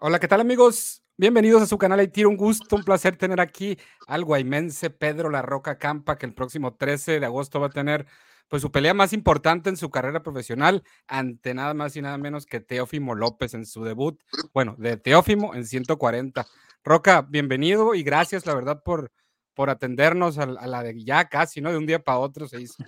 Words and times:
Hola, 0.00 0.20
¿qué 0.20 0.28
tal 0.28 0.40
amigos? 0.40 1.02
Bienvenidos 1.16 1.60
a 1.60 1.66
su 1.66 1.76
canal 1.76 2.08
Tiro, 2.12 2.28
un 2.28 2.36
gusto, 2.36 2.76
un 2.76 2.84
placer 2.84 3.16
tener 3.16 3.40
aquí 3.40 3.76
al 4.06 4.24
guaymense 4.24 4.90
Pedro 4.90 5.28
La 5.28 5.42
Roca 5.42 5.76
Campa, 5.76 6.16
que 6.16 6.24
el 6.24 6.34
próximo 6.34 6.76
13 6.76 7.18
de 7.18 7.26
agosto 7.26 7.58
va 7.58 7.66
a 7.66 7.70
tener 7.70 8.06
pues 8.46 8.62
su 8.62 8.70
pelea 8.70 8.94
más 8.94 9.12
importante 9.12 9.70
en 9.70 9.76
su 9.76 9.90
carrera 9.90 10.22
profesional 10.22 10.84
ante 11.08 11.52
nada 11.52 11.74
más 11.74 11.96
y 11.96 12.02
nada 12.02 12.16
menos 12.16 12.46
que 12.46 12.60
Teófimo 12.60 13.16
López 13.16 13.54
en 13.54 13.66
su 13.66 13.82
debut, 13.82 14.22
bueno, 14.54 14.76
de 14.78 14.98
Teófimo 14.98 15.52
en 15.56 15.66
140. 15.66 16.46
Roca, 16.84 17.22
bienvenido 17.22 17.96
y 17.96 18.04
gracias, 18.04 18.46
la 18.46 18.54
verdad, 18.54 18.84
por, 18.84 19.10
por 19.52 19.68
atendernos 19.68 20.38
a, 20.38 20.46
la 20.46 20.84
de 20.84 21.02
ya 21.02 21.28
casi, 21.28 21.60
¿no? 21.60 21.72
De 21.72 21.76
un 21.76 21.86
día 21.86 21.98
para 21.98 22.20
otro 22.20 22.46
se 22.46 22.60
hizo. 22.60 22.84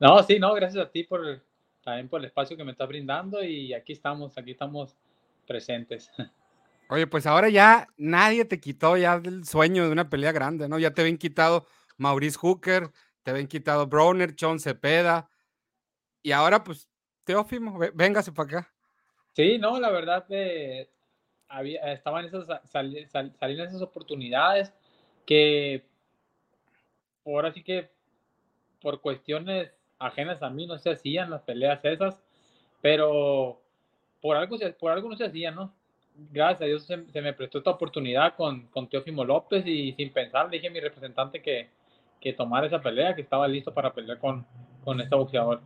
No, 0.00 0.20
sí, 0.24 0.40
no, 0.40 0.52
gracias 0.54 0.84
a 0.84 0.90
ti 0.90 1.04
por 1.04 1.44
también 1.84 2.08
por 2.08 2.18
el 2.18 2.26
espacio 2.26 2.56
que 2.56 2.64
me 2.64 2.72
estás 2.72 2.88
brindando 2.88 3.44
y 3.44 3.72
aquí 3.72 3.92
estamos, 3.92 4.36
aquí 4.36 4.50
estamos 4.50 4.96
presentes. 5.44 6.10
Oye, 6.90 7.06
pues 7.06 7.26
ahora 7.26 7.48
ya 7.48 7.88
nadie 7.96 8.44
te 8.44 8.60
quitó 8.60 8.96
ya 8.96 9.14
el 9.14 9.44
sueño 9.44 9.86
de 9.86 9.92
una 9.92 10.10
pelea 10.10 10.32
grande, 10.32 10.68
¿no? 10.68 10.78
Ya 10.78 10.92
te 10.92 11.02
ven 11.02 11.16
quitado 11.16 11.66
Maurice 11.96 12.38
Hooker, 12.38 12.90
te 13.22 13.32
ven 13.32 13.46
quitado 13.46 13.86
Browner, 13.86 14.34
John 14.38 14.60
Cepeda, 14.60 15.30
y 16.22 16.32
ahora 16.32 16.62
pues 16.62 16.88
Teófimo, 17.24 17.78
véngase 17.94 18.32
para 18.32 18.58
acá. 18.58 18.72
Sí, 19.32 19.58
no, 19.58 19.80
la 19.80 19.90
verdad 19.90 20.26
eh, 20.28 20.90
había, 21.48 21.92
estaban 21.92 22.26
esas, 22.26 22.46
saliendo 22.70 23.64
esas 23.64 23.82
oportunidades 23.82 24.72
que 25.26 25.86
ahora 27.24 27.50
sí 27.52 27.62
que 27.62 27.90
por 28.80 29.00
cuestiones 29.00 29.72
ajenas 29.98 30.42
a 30.42 30.50
mí 30.50 30.66
no 30.66 30.78
se 30.78 30.90
hacían 30.90 31.30
las 31.30 31.42
peleas 31.42 31.82
esas, 31.84 32.22
pero 32.82 33.63
por 34.24 34.38
algo, 34.38 34.56
por 34.80 34.90
algo 34.90 35.10
no 35.10 35.16
se 35.18 35.26
hacía, 35.26 35.50
¿no? 35.50 35.70
Gracias 36.32 36.62
a 36.62 36.64
Dios 36.64 36.86
se, 36.86 37.20
me 37.20 37.34
prestó 37.34 37.58
esta 37.58 37.72
oportunidad 37.72 38.34
con, 38.34 38.68
con 38.68 38.88
Teófimo 38.88 39.22
López 39.22 39.66
y 39.66 39.92
sin 39.92 40.14
pensar 40.14 40.46
le 40.46 40.52
dije 40.52 40.68
a 40.68 40.70
mi 40.70 40.80
representante 40.80 41.42
que, 41.42 41.68
que 42.22 42.32
tomara 42.32 42.66
esa 42.66 42.80
pelea, 42.80 43.14
que 43.14 43.20
estaba 43.20 43.46
listo 43.46 43.74
para 43.74 43.92
pelear 43.92 44.18
con, 44.18 44.46
con 44.82 44.98
este 44.98 45.14
boxeador. 45.14 45.60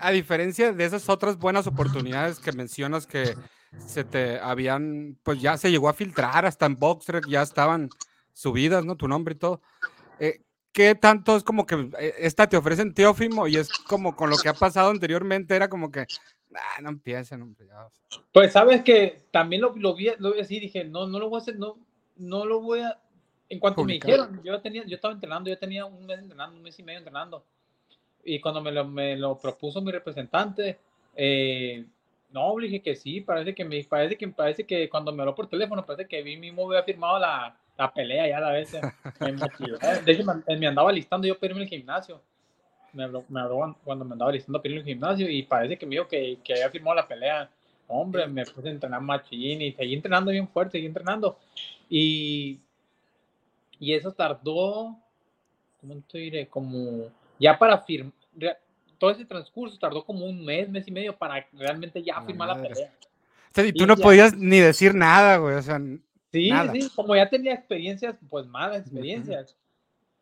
A, 0.00 0.10
diferencia 0.12 0.72
de 0.72 0.82
esas 0.82 1.10
otras 1.10 1.36
buenas 1.36 1.66
oportunidades 1.66 2.38
que 2.38 2.52
mencionas 2.52 3.06
que 3.06 3.34
se 3.76 4.02
te 4.02 4.38
habían, 4.38 5.18
pues 5.22 5.42
ya 5.42 5.58
se 5.58 5.70
llegó 5.70 5.90
a 5.90 5.92
filtrar 5.92 6.46
hasta 6.46 6.64
en 6.64 6.76
Boxer, 6.76 7.20
ya 7.28 7.42
estaban 7.42 7.90
subidas, 8.32 8.86
¿no? 8.86 8.96
Tu 8.96 9.08
nombre 9.08 9.34
y 9.34 9.38
todo. 9.38 9.60
Eh, 10.18 10.40
¿Qué 10.72 10.94
tanto 10.94 11.36
es 11.36 11.44
como 11.44 11.66
que 11.66 11.90
eh, 11.98 12.14
esta 12.18 12.48
te 12.48 12.56
ofrecen 12.56 12.94
Teófimo 12.94 13.46
y 13.46 13.56
es 13.56 13.68
como 13.68 14.16
con 14.16 14.30
lo 14.30 14.38
que 14.38 14.48
ha 14.48 14.54
pasado 14.54 14.88
anteriormente, 14.88 15.54
era 15.54 15.68
como 15.68 15.90
que 15.90 16.06
Ah, 16.54 16.80
no 16.82 16.90
empiecen, 16.90 17.42
hombre. 17.42 17.66
Pues 18.32 18.52
sabes 18.52 18.82
que 18.82 19.22
también 19.30 19.62
lo, 19.62 19.74
lo, 19.76 19.94
vi, 19.94 20.08
lo 20.18 20.32
vi 20.32 20.40
así, 20.40 20.60
dije, 20.60 20.84
no, 20.84 21.06
no 21.06 21.18
lo 21.18 21.28
voy 21.28 21.38
a 21.38 21.42
hacer, 21.42 21.56
no, 21.56 21.76
no 22.16 22.44
lo 22.44 22.60
voy 22.60 22.80
a. 22.80 22.98
En 23.48 23.58
cuanto 23.58 23.84
me 23.84 23.94
dijeron, 23.94 24.40
yo, 24.42 24.60
tenía, 24.60 24.84
yo 24.86 24.94
estaba 24.94 25.14
entrenando, 25.14 25.50
yo 25.50 25.58
tenía 25.58 25.84
un 25.84 26.06
mes 26.06 26.18
entrenando, 26.18 26.56
un 26.56 26.62
mes 26.62 26.78
y 26.78 26.82
medio 26.82 26.98
entrenando. 26.98 27.44
Y 28.24 28.40
cuando 28.40 28.60
me 28.60 28.72
lo, 28.72 28.86
me 28.86 29.16
lo 29.16 29.38
propuso 29.38 29.82
mi 29.82 29.92
representante, 29.92 30.78
eh, 31.14 31.84
no, 32.30 32.56
dije 32.56 32.80
que 32.80 32.96
sí, 32.96 33.20
parece 33.20 33.54
que 33.54 33.64
me 33.64 33.82
parece 33.84 34.16
que 34.16 34.28
parece 34.28 34.64
que 34.64 34.88
cuando 34.88 35.12
me 35.12 35.22
habló 35.22 35.34
por 35.34 35.48
teléfono, 35.48 35.84
parece 35.84 36.08
que 36.08 36.22
vi 36.22 36.36
mismo 36.36 36.66
había 36.66 36.82
firmado 36.82 37.18
la, 37.18 37.56
la 37.76 37.92
pelea 37.92 38.26
ya 38.28 38.38
a 38.38 38.40
la 38.40 38.50
vez. 38.50 38.72
Me 39.20 39.32
De 40.04 40.12
hecho, 40.12 40.24
me, 40.24 40.56
me 40.56 40.66
andaba 40.66 40.90
listando 40.90 41.26
yo 41.26 41.38
para 41.38 41.52
irme 41.52 41.62
al 41.62 41.68
gimnasio 41.68 42.20
me 42.94 43.04
habló, 43.04 43.24
cuando 43.84 44.04
me 44.04 44.12
andaba 44.12 44.32
listando 44.32 44.58
a 44.58 44.68
en 44.68 44.72
el 44.72 44.84
gimnasio 44.84 45.28
y 45.28 45.42
parece 45.42 45.76
que 45.76 45.86
me 45.86 45.96
dijo 45.96 46.08
que, 46.08 46.38
que 46.42 46.54
había 46.54 46.70
firmado 46.70 46.96
la 46.96 47.08
pelea. 47.08 47.50
Hombre, 47.86 48.26
me 48.26 48.44
puse 48.46 48.68
a 48.68 48.70
entrenar 48.70 49.00
machín 49.00 49.60
y 49.60 49.72
seguí 49.72 49.94
entrenando 49.94 50.30
bien 50.30 50.48
fuerte, 50.48 50.72
seguí 50.72 50.86
entrenando. 50.86 51.38
Y, 51.88 52.58
y 53.78 53.92
eso 53.92 54.12
tardó, 54.12 54.96
¿cómo 55.80 56.02
te 56.10 56.18
diré? 56.18 56.46
Como 56.48 57.10
ya 57.38 57.58
para 57.58 57.78
firmar, 57.78 58.12
todo 58.98 59.10
ese 59.10 59.24
transcurso 59.24 59.78
tardó 59.78 60.04
como 60.04 60.24
un 60.24 60.44
mes, 60.44 60.68
mes 60.70 60.88
y 60.88 60.90
medio 60.90 61.16
para 61.16 61.46
realmente 61.52 62.02
ya 62.02 62.22
firmar 62.22 62.48
la 62.48 62.62
pelea. 62.62 62.92
y 63.68 63.72
tú 63.72 63.86
no 63.86 63.96
podías 63.96 64.34
ni 64.34 64.60
decir 64.60 64.94
nada, 64.94 65.36
güey, 65.36 65.56
o 65.56 65.62
sea, 65.62 65.78
Sí, 66.34 66.50
sí, 66.72 66.90
como 66.96 67.14
ya 67.14 67.30
tenía 67.30 67.54
experiencias, 67.54 68.16
pues 68.28 68.44
malas 68.44 68.80
experiencias 68.80 69.54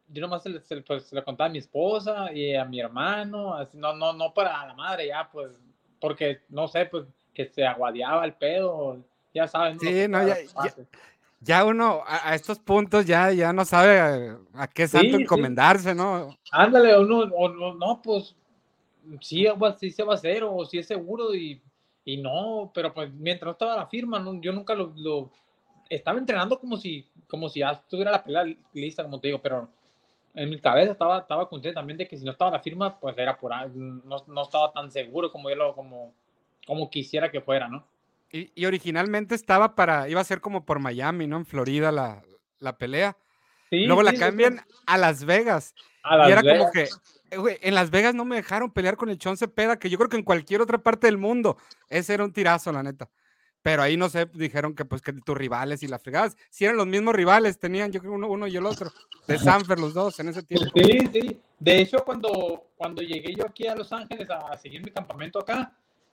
yo 0.09 0.21
nomás 0.21 0.43
se, 0.43 0.61
se, 0.61 0.83
pues, 0.83 1.05
se, 1.05 1.17
lo 1.17 1.25
contaba 1.25 1.49
a 1.49 1.53
mi 1.53 1.59
esposa 1.59 2.33
y 2.33 2.55
a 2.55 2.65
mi 2.65 2.81
hermano, 2.81 3.55
así, 3.55 3.77
no, 3.79 3.95
no, 3.95 4.13
no 4.13 4.33
para 4.35 4.67
la 4.67 4.75
madre, 4.75 5.09
ya, 5.09 5.29
pues, 5.31 5.59
porque, 6.01 6.41
no 6.49 6.69
sé, 6.69 6.87
pues, 6.87 7.05
que 7.33 7.47
se 7.47 7.65
aguadeaba 7.67 8.25
el 8.25 8.35
pedo, 8.35 8.99
ya 9.33 9.49
saben. 9.49 9.79
Sí, 9.81 10.07
no, 10.09 10.27
ya, 10.27 10.37
ya, 11.41 11.65
uno 11.65 12.03
a, 12.07 12.35
estos 12.35 12.59
puntos 12.59 13.07
ya, 13.07 13.33
ya 13.33 13.53
no 13.53 13.65
sabe 13.65 14.01
a, 14.55 14.67
qué 14.69 14.87
santo 14.87 15.17
encomendarse, 15.17 15.95
¿no? 15.95 16.37
Ándale, 16.51 16.99
uno, 16.99 17.21
o, 17.35 17.49
no, 17.75 18.03
pues, 18.03 18.37
sí, 19.21 19.47
sí 19.79 19.91
se 19.91 20.03
va 20.03 20.13
a 20.13 20.17
hacer, 20.17 20.45
o 20.45 20.65
sí 20.65 20.79
es 20.79 20.87
seguro, 20.87 21.35
y, 21.35 21.61
y 22.05 22.19
no, 22.19 22.71
pero 22.75 22.93
pues, 22.93 23.13
mientras 23.13 23.47
no 23.47 23.53
estaba 23.53 23.77
la 23.77 23.87
firma, 23.87 24.19
no, 24.19 24.41
yo 24.41 24.53
nunca 24.53 24.75
lo, 24.75 24.93
lo, 24.97 25.31
estaba 25.89 26.19
entrenando 26.19 26.59
como 26.59 26.77
si, 26.77 27.07
como 27.29 27.49
si 27.49 27.61
ya 27.61 27.71
estuviera 27.71 28.11
la 28.11 28.25
pelea 28.25 28.45
lista, 28.73 29.03
como 29.03 29.21
te 29.21 29.29
digo, 29.29 29.41
pero 29.41 29.69
en 30.35 30.51
mi 30.51 30.61
cabeza 30.61 30.93
estaba, 30.93 31.19
estaba 31.19 31.49
consciente 31.49 31.75
también 31.75 31.99
de 31.99 32.09
que 32.09 32.17
si 32.17 32.25
no 32.25 32.33
estaba 32.33 32.51
la 32.51 32.61
firma, 32.61 32.99
pues 32.99 33.17
era 33.19 33.37
por 33.37 33.53
no, 33.75 34.17
no 34.27 34.43
estaba 34.43 34.73
tan 34.73 34.91
seguro 34.91 35.31
como 35.31 35.51
yo 35.51 35.57
lo, 35.57 35.75
como, 35.75 36.15
como 36.67 36.91
quisiera 36.91 37.31
que 37.31 37.41
fuera, 37.41 37.69
¿no? 37.69 37.87
Y, 38.31 38.51
y, 38.55 38.65
originalmente 38.65 39.35
estaba 39.35 39.75
para, 39.75 40.09
iba 40.09 40.21
a 40.21 40.25
ser 40.25 40.41
como 40.41 40.65
por 40.65 40.79
Miami, 40.79 41.27
¿no? 41.27 41.37
En 41.37 41.45
Florida 41.45 41.93
la, 41.93 42.23
la 42.61 42.79
pelea. 42.79 43.15
Sí, 43.69 43.85
Luego 43.85 44.03
la 44.03 44.15
cambian 44.15 44.61
a 44.87 44.97
Las 44.97 45.25
Vegas. 45.27 45.75
A 46.03 46.17
Las 46.17 46.29
y 46.29 46.33
era 46.33 46.43
como 46.43 46.71
que, 46.71 46.85
eh, 46.85 47.59
en 47.61 47.75
Las 47.75 47.91
Vegas 47.91 48.15
no 48.15 48.25
me 48.25 48.37
dejaron 48.37 48.71
pelear 48.71 48.97
con 48.97 49.11
el 49.11 49.19
Chon 49.19 49.37
Cepeda, 49.37 49.79
que 49.79 49.91
yo 49.91 49.99
creo 49.99 50.09
que 50.09 50.17
en 50.17 50.23
cualquier 50.23 50.63
otra 50.63 50.79
parte 50.79 51.09
del 51.09 51.19
mundo, 51.19 51.59
ese 51.91 52.15
era 52.15 52.25
un 52.25 52.33
tirazo, 52.33 52.73
la 52.73 52.83
neta 52.83 53.11
pero 53.63 53.83
ahí 53.83 53.97
no 53.97 54.09
sé, 54.09 54.29
dijeron 54.35 54.75
que 54.75 54.85
pues 54.85 55.01
que 55.01 55.13
tus 55.13 55.37
rivales 55.37 55.83
y 55.83 55.87
las 55.89 56.03
fregadas, 56.03 56.37
si 56.51 56.65
eran 56.65 56.77
los 56.77 56.87
mismos 56.87 57.15
rivales, 57.15 57.59
tenían 57.59 57.93
yo 57.93 58.01
creo 58.01 58.13
uno, 58.13 58.29
uno 58.29 58.47
y 58.49 58.57
el 58.57 58.67
otro, 58.67 58.93
de 59.27 59.39
Sanfer 59.39 59.79
los 59.79 59.95
dos 59.95 60.19
en 60.21 60.29
ese 60.29 60.43
tiempo. 60.43 60.69
Sí, 60.75 60.99
sí, 61.13 61.41
de 61.59 61.81
hecho 61.81 61.99
cuando, 62.05 62.67
cuando 62.77 63.03
llegué 63.03 63.35
yo 63.35 63.47
aquí 63.47 63.67
a 63.69 63.77
Los 63.77 63.93
Ángeles 63.93 64.29
a, 64.31 64.57
seguir 64.57 64.85
mi 64.85 64.91
campamento 64.91 65.39
acá, 65.39 65.73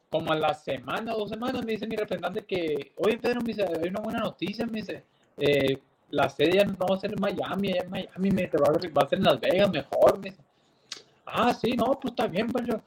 como 0.09 0.31
a 0.31 0.35
la 0.35 0.53
semana 0.53 1.15
o 1.15 1.19
dos 1.19 1.29
semanas 1.29 1.65
me 1.65 1.71
dice 1.71 1.87
mi 1.87 1.95
representante 1.95 2.45
que, 2.45 2.93
oye 2.97 3.17
Pedro, 3.17 3.41
me 3.41 3.47
dice, 3.47 3.63
hay 3.63 3.89
una 3.89 4.01
buena 4.01 4.19
noticia, 4.19 4.65
me 4.65 4.81
dice, 4.81 5.03
eh, 5.37 5.77
la 6.11 6.29
sede 6.29 6.57
ya 6.57 6.65
no 6.65 6.87
va 6.87 6.95
a 6.95 6.99
ser 6.99 7.11
en 7.11 7.19
Miami, 7.19 7.71
en 7.71 7.89
Miami, 7.89 8.31
me 8.31 8.43
dice, 8.43 8.57
va, 8.57 9.03
a, 9.03 9.09
ser 9.09 9.19
en 9.19 9.25
Las 9.25 9.39
Vegas 9.39 9.71
mejor, 9.71 10.19
me 10.19 10.29
dice, 10.29 10.41
ah, 11.25 11.53
sí, 11.53 11.71
no, 11.71 11.99
pues 11.99 12.11
está 12.11 12.27
bien, 12.27 12.47
pues 12.47 12.65
yo, 12.67 12.81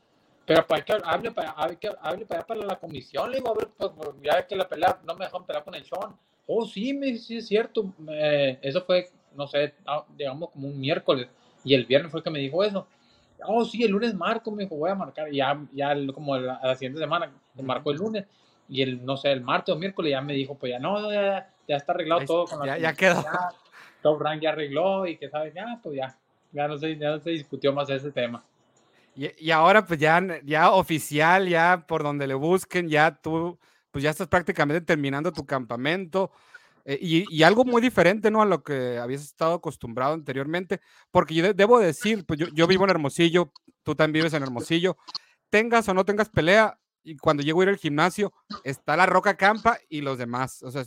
pero 0.44 0.66
para 0.66 0.84
que 0.84 0.92
hable 1.04 1.30
para, 1.30 1.76
que 1.76 1.90
hable 2.00 2.26
para, 2.26 2.46
para 2.46 2.64
la 2.64 2.76
comisión, 2.76 3.30
le 3.30 3.38
digo, 3.38 3.50
a 3.50 3.54
ver, 3.54 3.68
pues, 3.76 3.92
ya 4.22 4.46
que 4.46 4.56
la 4.56 4.68
pelea, 4.68 4.98
no 5.04 5.14
me 5.14 5.24
dejaron 5.24 5.46
pelear 5.46 5.64
con 5.64 5.74
el 5.74 5.84
Sean. 5.84 6.16
Oh, 6.46 6.66
sí, 6.66 6.92
me, 6.92 7.16
sí 7.16 7.36
es 7.38 7.46
cierto. 7.46 7.92
eso 8.60 8.82
fue, 8.82 9.08
no 9.34 9.46
sé, 9.46 9.74
ah, 9.86 10.04
digamos 10.16 10.50
como 10.50 10.68
un 10.68 10.80
miércoles. 10.80 11.28
Y 11.64 11.74
el 11.74 11.86
viernes 11.86 12.10
fue 12.10 12.22
que 12.22 12.30
me 12.30 12.40
dijo 12.40 12.64
eso. 12.64 12.86
Oh, 13.46 13.64
sí, 13.64 13.82
el 13.84 13.92
lunes 13.92 14.14
marco, 14.14 14.50
me 14.50 14.64
dijo, 14.64 14.76
voy 14.76 14.90
a 14.90 14.94
marcar. 14.94 15.32
Y 15.32 15.36
ya, 15.36 15.60
ya 15.72 15.94
como 16.12 16.36
la, 16.36 16.60
la 16.62 16.74
siguiente 16.74 16.98
semana, 16.98 17.32
marcó 17.62 17.92
el 17.92 17.98
lunes. 17.98 18.26
Y 18.68 18.82
el, 18.82 19.04
no 19.04 19.16
sé, 19.16 19.30
el 19.30 19.42
martes 19.42 19.74
o 19.74 19.78
miércoles 19.78 20.10
ya 20.10 20.20
me 20.20 20.32
dijo, 20.32 20.56
pues 20.56 20.72
ya 20.72 20.78
no, 20.78 21.12
ya, 21.12 21.48
ya 21.68 21.76
está 21.76 21.92
arreglado 21.92 22.24
todo. 22.24 22.44
Con 22.46 22.66
ya, 22.66 22.78
ya 22.78 22.92
quedó. 22.94 23.24
Top 24.02 24.20
Rank 24.20 24.42
ya 24.42 24.50
arregló 24.50 25.06
y 25.06 25.16
que 25.16 25.28
sabes, 25.28 25.54
ya, 25.54 25.78
pues 25.82 25.96
ya, 25.96 26.16
ya 26.50 26.66
no 26.66 26.76
se, 26.76 26.96
ya 26.96 27.10
no 27.10 27.20
se 27.20 27.30
discutió 27.30 27.72
más 27.72 27.88
ese 27.90 28.10
tema. 28.10 28.42
Y, 29.14 29.50
ahora 29.50 29.84
pues 29.84 30.00
ya, 30.00 30.22
ya 30.42 30.70
oficial, 30.70 31.48
ya 31.48 31.84
por 31.86 32.02
donde 32.02 32.26
le 32.26 32.34
busquen, 32.34 32.88
ya 32.88 33.14
tú, 33.14 33.58
pues 33.90 34.02
ya 34.02 34.10
estás 34.10 34.28
prácticamente 34.28 34.80
terminando 34.80 35.32
tu 35.32 35.44
campamento. 35.44 36.30
Eh, 36.84 36.98
y, 37.00 37.42
algo 37.42 37.64
muy 37.64 37.80
diferente, 37.80 38.30
¿no? 38.30 38.42
A 38.42 38.46
lo 38.46 38.62
que 38.62 38.98
habías 38.98 39.22
estado 39.22 39.54
acostumbrado 39.54 40.14
anteriormente, 40.14 40.80
porque 41.10 41.34
yo 41.34 41.52
debo 41.52 41.78
decir, 41.78 42.24
pues 42.26 42.40
yo, 42.40 42.46
yo, 42.54 42.66
vivo 42.66 42.84
en 42.84 42.90
Hermosillo, 42.90 43.52
tú 43.82 43.94
también 43.94 44.22
vives 44.22 44.34
en 44.34 44.42
Hermosillo, 44.42 44.96
tengas 45.50 45.88
o 45.88 45.94
no 45.94 46.04
tengas 46.04 46.28
pelea, 46.28 46.78
y 47.04 47.16
cuando 47.16 47.42
llego 47.42 47.60
a 47.60 47.64
ir 47.64 47.68
al 47.68 47.76
gimnasio, 47.76 48.32
está 48.64 48.96
la 48.96 49.06
Roca 49.06 49.36
Campa 49.36 49.78
y 49.88 50.00
los 50.00 50.18
demás. 50.18 50.62
O 50.62 50.70
sea, 50.70 50.84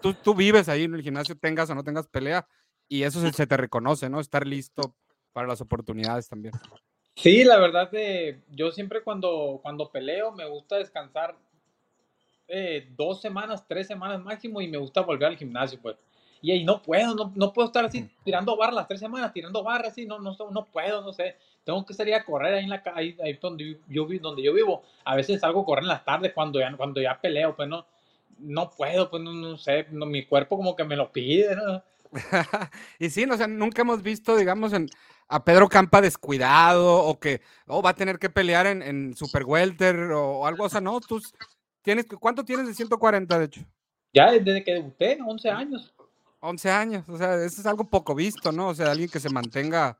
tú, 0.00 0.14
tú 0.14 0.34
vives 0.34 0.68
ahí 0.68 0.84
en 0.84 0.94
el 0.94 1.02
gimnasio, 1.02 1.36
tengas 1.36 1.70
o 1.70 1.74
no 1.74 1.84
tengas 1.84 2.08
pelea, 2.08 2.46
y 2.88 3.02
eso 3.02 3.20
se, 3.20 3.32
se 3.32 3.46
te 3.46 3.56
reconoce, 3.56 4.08
¿no? 4.08 4.20
Estar 4.20 4.46
listo 4.46 4.96
para 5.32 5.46
las 5.46 5.60
oportunidades 5.60 6.28
también. 6.28 6.54
Sí, 7.18 7.42
la 7.42 7.58
verdad, 7.58 7.90
de, 7.90 8.38
yo 8.48 8.70
siempre 8.70 9.02
cuando, 9.02 9.58
cuando 9.60 9.90
peleo 9.90 10.30
me 10.30 10.46
gusta 10.46 10.76
descansar 10.76 11.34
eh, 12.46 12.86
dos 12.96 13.20
semanas, 13.20 13.66
tres 13.66 13.88
semanas 13.88 14.22
máximo 14.22 14.60
y 14.60 14.68
me 14.68 14.78
gusta 14.78 15.00
volver 15.00 15.26
al 15.26 15.36
gimnasio, 15.36 15.80
pues. 15.82 15.96
Y 16.40 16.52
ahí 16.52 16.64
no 16.64 16.80
puedo, 16.80 17.16
no, 17.16 17.32
no 17.34 17.52
puedo 17.52 17.66
estar 17.66 17.84
así 17.84 18.08
tirando 18.24 18.56
barras 18.56 18.76
las 18.76 18.86
tres 18.86 19.00
semanas, 19.00 19.32
tirando 19.32 19.64
barras 19.64 19.90
así, 19.90 20.06
no, 20.06 20.20
no, 20.20 20.36
no 20.52 20.64
puedo, 20.66 21.02
no 21.02 21.12
sé. 21.12 21.34
Tengo 21.64 21.84
que 21.84 21.92
salir 21.92 22.14
a 22.14 22.24
correr 22.24 22.54
ahí 22.54 22.62
en 22.62 22.70
la 22.70 22.82
ahí, 22.94 23.16
ahí 23.20 23.32
donde 23.42 23.80
yo 23.88 24.06
donde 24.20 24.44
yo 24.44 24.54
vivo. 24.54 24.84
A 25.04 25.16
veces 25.16 25.40
salgo 25.40 25.62
a 25.62 25.64
correr 25.64 25.82
en 25.82 25.88
las 25.88 26.04
tardes 26.04 26.32
cuando 26.32 26.60
ya, 26.60 26.72
cuando 26.76 27.00
ya 27.02 27.20
peleo, 27.20 27.56
pues 27.56 27.68
no. 27.68 27.84
no 28.38 28.70
puedo, 28.70 29.10
pues 29.10 29.24
no, 29.24 29.56
sé, 29.56 29.88
no, 29.90 30.06
mi 30.06 30.24
cuerpo 30.24 30.56
como 30.56 30.76
que 30.76 30.84
me 30.84 30.94
lo 30.94 31.10
pide, 31.10 31.56
¿no? 31.56 31.82
y 33.00 33.10
sí, 33.10 33.26
no, 33.26 33.34
o 33.34 33.36
sea, 33.36 33.48
nunca 33.48 33.82
hemos 33.82 34.04
visto, 34.04 34.36
digamos, 34.36 34.72
en, 34.72 34.88
a 35.28 35.44
Pedro 35.44 35.68
Campa 35.68 36.00
descuidado 36.00 37.04
o 37.04 37.20
que 37.20 37.42
oh, 37.66 37.82
va 37.82 37.90
a 37.90 37.94
tener 37.94 38.18
que 38.18 38.30
pelear 38.30 38.66
en, 38.66 38.82
en 38.82 39.14
Super 39.14 39.44
Welter 39.44 39.96
o 40.12 40.46
algo, 40.46 40.64
o 40.64 40.68
sea, 40.68 40.80
no, 40.80 41.00
tú 41.00 41.20
tienes, 41.82 42.06
¿cuánto 42.18 42.44
tienes 42.44 42.66
de 42.66 42.74
140 42.74 43.38
de 43.38 43.44
hecho? 43.44 43.60
Ya 44.12 44.32
desde 44.32 44.64
que 44.64 44.72
debuté, 44.72 45.18
11 45.24 45.50
años. 45.50 45.94
11 46.40 46.70
años, 46.70 47.04
o 47.08 47.18
sea, 47.18 47.34
eso 47.44 47.60
es 47.60 47.66
algo 47.66 47.84
poco 47.84 48.14
visto, 48.14 48.52
¿no? 48.52 48.68
O 48.68 48.74
sea, 48.74 48.90
alguien 48.90 49.10
que 49.10 49.20
se 49.20 49.28
mantenga 49.28 49.98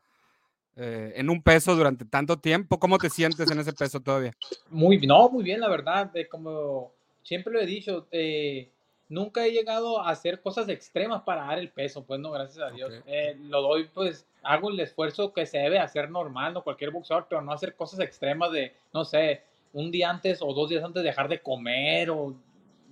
eh, 0.77 1.13
en 1.17 1.29
un 1.29 1.43
peso 1.43 1.75
durante 1.75 2.05
tanto 2.05 2.39
tiempo, 2.39 2.79
¿cómo 2.79 2.97
te 2.97 3.11
sientes 3.11 3.51
en 3.51 3.59
ese 3.59 3.73
peso 3.73 4.01
todavía? 4.01 4.33
Muy, 4.71 4.99
no, 5.07 5.29
muy 5.29 5.43
bien, 5.43 5.61
la 5.61 5.69
verdad, 5.69 6.13
como 6.31 6.93
siempre 7.23 7.53
lo 7.53 7.61
he 7.61 7.67
dicho, 7.67 8.07
eh, 8.13 8.71
nunca 9.09 9.45
he 9.45 9.53
llegado 9.53 10.01
a 10.01 10.11
hacer 10.11 10.41
cosas 10.41 10.69
extremas 10.69 11.23
para 11.23 11.45
dar 11.45 11.59
el 11.59 11.71
peso, 11.71 12.05
pues 12.05 12.21
no, 12.21 12.31
gracias 12.31 12.59
a 12.59 12.71
Dios. 12.71 12.93
Eh, 13.07 13.37
lo 13.41 13.63
doy, 13.63 13.89
pues 13.93 14.27
hago 14.43 14.71
el 14.71 14.81
esfuerzo 14.81 15.33
que 15.33 15.47
se 15.47 15.59
debe 15.59 15.79
hacer 15.79 16.11
normal, 16.11 16.55
no 16.55 16.63
cualquier 16.63 16.91
boxeador, 16.91 17.27
pero 17.29 17.43
no 17.43 17.53
hacer 17.53 17.75
cosas 17.75 18.01
extremas 18.01 18.53
de, 18.53 18.75
no 18.93 19.05
sé, 19.05 19.43
un 19.73 19.91
día 19.91 20.11
antes 20.11 20.41
o 20.43 20.53
dos 20.53 20.71
días 20.71 20.85
antes 20.85 21.03
dejar 21.03 21.29
de 21.29 21.41
comer 21.41 22.11
o, 22.11 22.35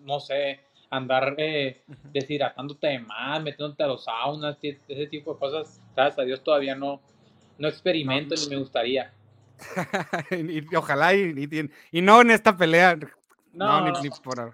no 0.05 0.21
sé, 0.21 0.61
andar 0.91 1.35
eh, 1.39 1.83
deshidratándote 2.13 2.99
más, 3.01 3.43
metiéndote 3.43 3.83
a 3.83 3.89
los 3.89 4.05
saunas, 4.05 4.57
ese 4.63 5.07
tipo 5.07 5.35
de 5.35 5.39
cosas, 5.39 5.81
gracias 5.95 6.19
a 6.19 6.23
Dios 6.23 6.43
todavía 6.43 6.75
no, 6.75 7.01
no 7.59 7.69
experimento 7.69 8.35
ni 8.35 8.49
me 8.49 8.57
gustaría. 8.57 9.13
y, 10.31 10.77
ojalá 10.77 11.15
y, 11.15 11.71
y, 11.91 12.03
no 12.03 12.21
en 12.21 12.31
esta 12.31 12.57
pelea, 12.57 12.99
no, 13.53 14.01
ni, 14.03 14.11
por 14.23 14.53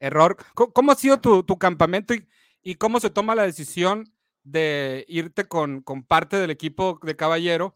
error. 0.00 0.36
¿Cómo, 0.54 0.92
ha 0.92 0.94
sido 0.94 1.20
tu, 1.20 1.42
tu 1.42 1.58
campamento 1.58 2.14
y, 2.62 2.74
cómo 2.76 3.00
se 3.00 3.10
toma 3.10 3.34
la 3.34 3.42
decisión 3.42 4.12
de 4.42 5.04
irte 5.08 5.44
con, 5.44 5.82
con 5.82 6.02
parte 6.02 6.36
del 6.36 6.50
equipo 6.50 6.98
de 7.02 7.16
Caballero, 7.16 7.74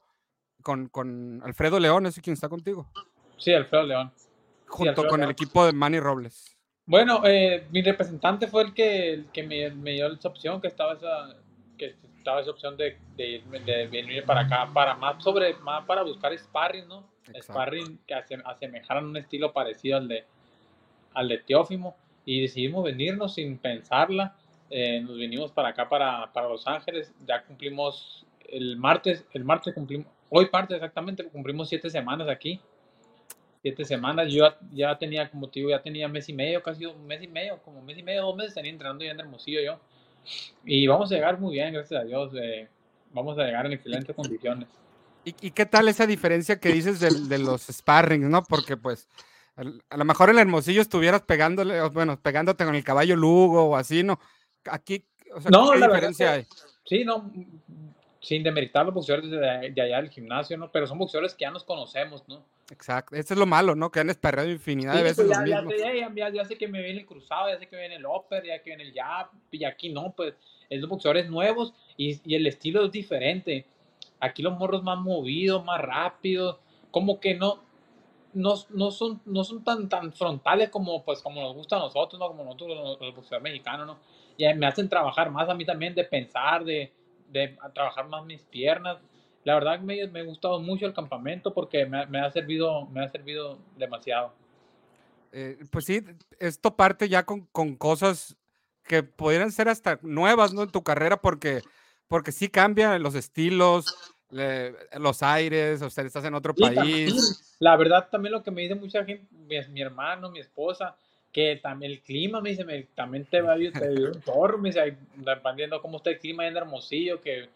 con, 0.63 0.89
con 0.89 1.43
Alfredo 1.45 1.81
León, 1.81 2.07
ese 2.07 2.21
quien 2.21 2.35
está 2.35 2.49
contigo? 2.49 2.91
Sí, 3.39 3.53
Alfredo 3.53 3.85
León. 3.85 4.13
Junto 4.67 5.07
con 5.07 5.23
el 5.23 5.31
equipo 5.31 5.65
de 5.65 5.73
Manny 5.73 6.01
Robles. 6.01 6.59
Bueno, 6.89 7.21
eh, 7.25 7.67
mi 7.71 7.83
representante 7.83 8.47
fue 8.47 8.63
el 8.63 8.75
que, 8.75 9.25
que 9.33 9.43
me, 9.43 9.71
me, 9.71 9.93
dio 9.93 10.11
esa 10.11 10.29
opción, 10.29 10.59
que 10.59 10.69
estaba 10.69 10.95
esa, 10.95 11.37
que 11.77 11.97
estaba 12.17 12.41
esa 12.41 12.51
opción 12.51 12.79
de, 12.79 12.99
de, 13.15 13.43
de, 13.65 13.87
venir 13.89 14.25
para 14.25 14.41
acá, 14.41 14.71
para 14.73 14.95
más 14.95 15.23
sobre, 15.23 15.55
más 15.59 15.85
para 15.85 16.03
buscar 16.03 16.37
sparring, 16.37 16.89
¿no? 16.89 17.07
Sparring 17.43 17.99
que 18.07 18.15
asemejaran 18.15 19.05
un 19.05 19.19
estilo 19.19 19.53
parecido 19.53 19.99
al 19.99 20.09
de, 20.09 20.25
al 21.13 21.29
de 21.29 21.39
Teófimo. 21.39 21.95
Y 22.29 22.43
decidimos 22.43 22.85
venirnos 22.85 23.35
sin 23.35 23.57
pensarla. 23.57 24.37
Eh, 24.71 25.01
nos 25.01 25.17
vinimos 25.17 25.51
para 25.53 25.71
acá, 25.71 25.89
para, 25.89 26.31
para 26.33 26.49
Los 26.49 26.67
Ángeles. 26.67 27.15
Ya 27.27 27.43
cumplimos 27.43 28.27
el 28.49 28.77
martes, 28.77 29.25
el 29.33 29.45
martes 29.45 29.73
cumplimos, 29.73 30.07
hoy 30.29 30.49
martes 30.53 30.77
exactamente, 30.77 31.25
cumplimos 31.25 31.69
siete 31.69 31.89
semanas 31.89 32.29
aquí 32.29 32.61
siete 33.63 33.85
semanas. 33.85 34.33
Yo 34.33 34.45
ya, 34.73 34.97
tenía, 34.99 35.31
como 35.31 35.49
te 35.49 35.61
digo, 35.61 35.71
ya 35.71 35.83
tenía 35.83 36.09
mes 36.09 36.29
y 36.29 36.33
medio, 36.33 36.63
casi 36.63 36.87
un 36.87 37.07
mes 37.07 37.23
y 37.23 37.29
medio, 37.29 37.61
como 37.63 37.83
mes 37.83 37.99
y 37.99 38.03
medio, 38.03 38.23
dos 38.23 38.37
meses 38.37 38.55
tenía 38.55 38.71
entrenando 38.71 39.05
ya 39.05 39.13
en 39.13 39.21
Hermosillo 39.21 39.61
yo. 39.61 39.81
Y 40.65 40.87
vamos 40.87 41.11
a 41.11 41.15
llegar 41.15 41.39
muy 41.39 41.55
bien, 41.55 41.73
gracias 41.73 42.01
a 42.01 42.05
Dios. 42.05 42.33
Eh, 42.35 42.69
vamos 43.13 43.39
a 43.39 43.45
llegar 43.45 43.67
en 43.67 43.73
excelentes 43.73 44.15
condiciones. 44.15 44.69
¿Y, 45.25 45.51
qué 45.51 45.67
tal 45.67 45.89
esa 45.89 46.07
diferencia 46.07 46.59
que 46.59 46.71
dices 46.71 47.01
de, 47.01 47.39
los 47.39 47.67
sparrings, 47.67 48.29
no? 48.29 48.43
Porque 48.45 48.79
pues 48.79 49.09
a 49.59 49.97
lo 49.97 50.05
mejor 50.05 50.31
en 50.31 50.39
Hermosillo 50.39 50.81
estuvieras 50.81 51.23
pegándole, 51.23 51.83
bueno, 51.89 52.21
pegándote 52.21 52.65
con 52.65 52.75
el 52.75 52.85
caballo 52.85 53.17
Lugo 53.17 53.65
o 53.65 53.77
así, 53.77 54.03
¿no? 54.03 54.21
Aquí, 54.65 55.05
o 55.35 55.41
sea, 55.41 55.51
no, 55.51 55.71
¿qué 55.71 55.79
diferencia 55.79 56.33
hay? 56.35 56.47
Sí, 56.85 57.05
no, 57.05 57.31
sin 58.21 58.43
demeritar 58.43 58.85
los 58.85 58.95
boxeadores 58.95 59.31
de, 59.31 59.71
de, 59.71 59.83
allá 59.83 59.97
del 59.97 60.11
gimnasio, 60.11 60.57
¿no? 60.57 60.71
Pero 60.71 60.87
son 60.87 60.99
boxeadores 60.99 61.35
que 61.35 61.43
ya 61.43 61.51
nos 61.51 61.65
conocemos, 61.65 62.23
¿no? 62.29 62.45
Exacto, 62.71 63.17
eso 63.17 63.35
es 63.35 63.41
lo 63.41 63.47
malo, 63.47 63.75
¿no? 63.75 63.91
Que 63.91 64.01
han 64.01 64.11
esperado 64.11 64.49
infinidad 64.49 64.95
de 64.95 65.03
veces. 65.03 65.27
Pues 65.27 65.39
ya, 65.81 66.13
ya, 66.15 66.31
ya, 66.31 66.45
sé 66.45 66.57
que 66.57 66.69
me 66.69 66.83
viene 66.83 67.01
el 67.01 67.07
cruzado, 67.07 67.49
ya 67.49 67.59
sé 67.59 67.67
que 67.67 67.77
viene 67.77 67.97
el 67.97 68.07
upper, 68.07 68.45
ya 68.45 68.63
que 68.63 68.71
viene 68.71 68.85
el 68.85 68.95
jab, 68.95 69.29
y 69.51 69.65
aquí 69.65 69.89
no, 69.89 70.13
pues 70.17 70.35
es 70.69 70.81
los 70.81 70.91
boxeadores 70.91 71.31
nuevos 71.31 71.73
y, 71.97 72.21
y, 72.25 72.35
el 72.35 72.47
estilo 72.47 72.85
es 72.85 72.93
diferente. 72.93 73.65
Aquí 74.21 74.43
los 74.43 74.59
morros 74.59 74.83
más 74.83 74.99
movidos, 74.99 75.65
más 75.65 75.81
rápidos, 75.81 76.59
como 76.91 77.21
que 77.21 77.35
no, 77.35 77.63
no, 78.39 78.55
no, 78.71 78.91
son, 78.91 79.21
no 79.27 79.43
son 79.43 79.65
tan, 79.65 79.89
tan 79.89 80.13
frontales 80.13 80.71
como, 80.71 81.05
pues, 81.05 81.21
como 81.21 81.43
nos 81.43 81.55
gusta 81.55 81.77
a 81.77 81.81
nosotros, 81.81 82.19
¿no? 82.21 82.29
Como 82.29 82.45
nosotros 82.45 82.69
los, 82.69 83.01
los 83.01 83.15
boxeadores 83.15 83.43
mexicanos, 83.43 83.87
¿no? 83.87 83.99
Y 84.37 84.53
me 84.55 84.67
hacen 84.67 84.89
trabajar 84.89 85.31
más 85.31 85.49
a 85.49 85.55
mí 85.55 85.65
también 85.65 85.95
de 85.95 86.05
pensar, 86.05 86.65
de, 86.65 86.93
de 87.29 87.57
trabajar 87.75 88.09
más 88.09 88.25
mis 88.25 88.43
piernas. 88.45 88.99
La 89.43 89.55
verdad 89.55 89.81
me, 89.81 90.07
me 90.07 90.21
ha 90.21 90.25
gustado 90.25 90.61
mucho 90.61 90.87
el 90.87 90.95
campamento 90.95 91.53
porque 91.53 91.85
me, 91.87 92.07
me 92.07 92.21
ha, 92.21 92.31
servido, 92.31 92.87
me 92.87 93.03
ha 93.05 93.09
servido 93.09 93.59
demasiado. 93.77 94.33
Eh, 95.33 95.59
pues 95.71 95.85
sí, 95.85 96.01
esto 96.39 96.77
parte 96.77 97.09
ya 97.09 97.27
con, 97.27 97.43
con, 97.53 97.75
cosas 97.75 98.37
que 98.85 99.03
pudieran 99.03 99.51
ser 99.51 99.69
hasta 99.69 99.99
nuevas 100.03 100.55
¿no? 100.55 100.63
en 100.63 100.71
tu 100.71 100.83
carrera 100.83 101.21
porque, 101.21 101.63
porque 102.07 102.33
sí 102.33 102.49
cambian 102.49 103.03
los 103.03 103.15
estilos, 103.15 104.15
los 104.31 105.23
aires, 105.23 105.81
o 105.83 105.91
sea, 105.91 106.05
estás 106.05 106.25
en 106.25 106.35
otro 106.35 106.55
país. 106.55 107.57
la 107.61 107.77
verdad 107.77 108.09
también 108.11 108.33
lo 108.33 108.43
que 108.43 108.51
me 108.51 108.63
dice 108.63 108.75
mucha 108.75 109.05
gente, 109.05 109.27
mi, 109.31 109.57
mi 109.69 109.81
hermano, 109.81 110.31
mi 110.31 110.41
esposa, 110.41 110.97
que 111.33 111.57
también 111.57 111.93
el 111.93 112.01
clima, 112.03 112.41
me 112.41 112.51
dice, 112.51 112.65
me, 112.65 112.83
también 112.95 113.25
te 113.27 113.41
va 113.41 113.53
a 113.53 113.59
ir 113.59 113.73
un 113.75 114.21
torno, 114.23 114.59
me 114.59 114.71
dice, 114.71 114.97
dependiendo 115.17 115.81
cómo 115.81 115.99
está 115.99 116.11
el 116.11 116.19
clima 116.19 116.47
en 116.47 116.57
Hermosillo, 116.57 117.21
que, 117.21 117.49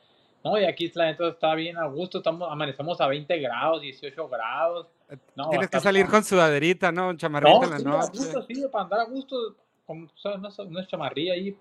no, 0.45 0.59
y 0.59 0.65
aquí 0.65 0.91
la 0.95 1.07
gente 1.07 1.29
está 1.29 1.55
bien 1.55 1.79
a 1.79 1.87
gusto, 1.87 2.19
estamos, 2.19 2.51
amanecemos 2.51 3.01
a 3.01 3.07
20 3.07 3.39
grados, 3.39 3.81
18 3.81 4.29
grados. 4.29 4.87
Eh, 5.09 5.17
Tienes 5.51 5.71
que 5.71 5.81
salir 5.81 6.07
con 6.07 6.25
sudaderita, 6.25 6.91
¿no? 6.91 7.17
Chamarrita 7.17 7.65
en 7.65 7.71
la 7.71 7.79
noche. 7.79 8.09
gusto, 8.13 8.43
sí, 8.43 8.65
para 8.71 8.85
andar 8.85 9.01
a 9.01 9.05
gusto, 9.05 9.57
como, 9.87 10.09
¿sabes? 10.17 10.41
No, 10.69 10.81
es 10.81 10.89
chamarrilla 10.89 11.35
ahí, 11.35 11.57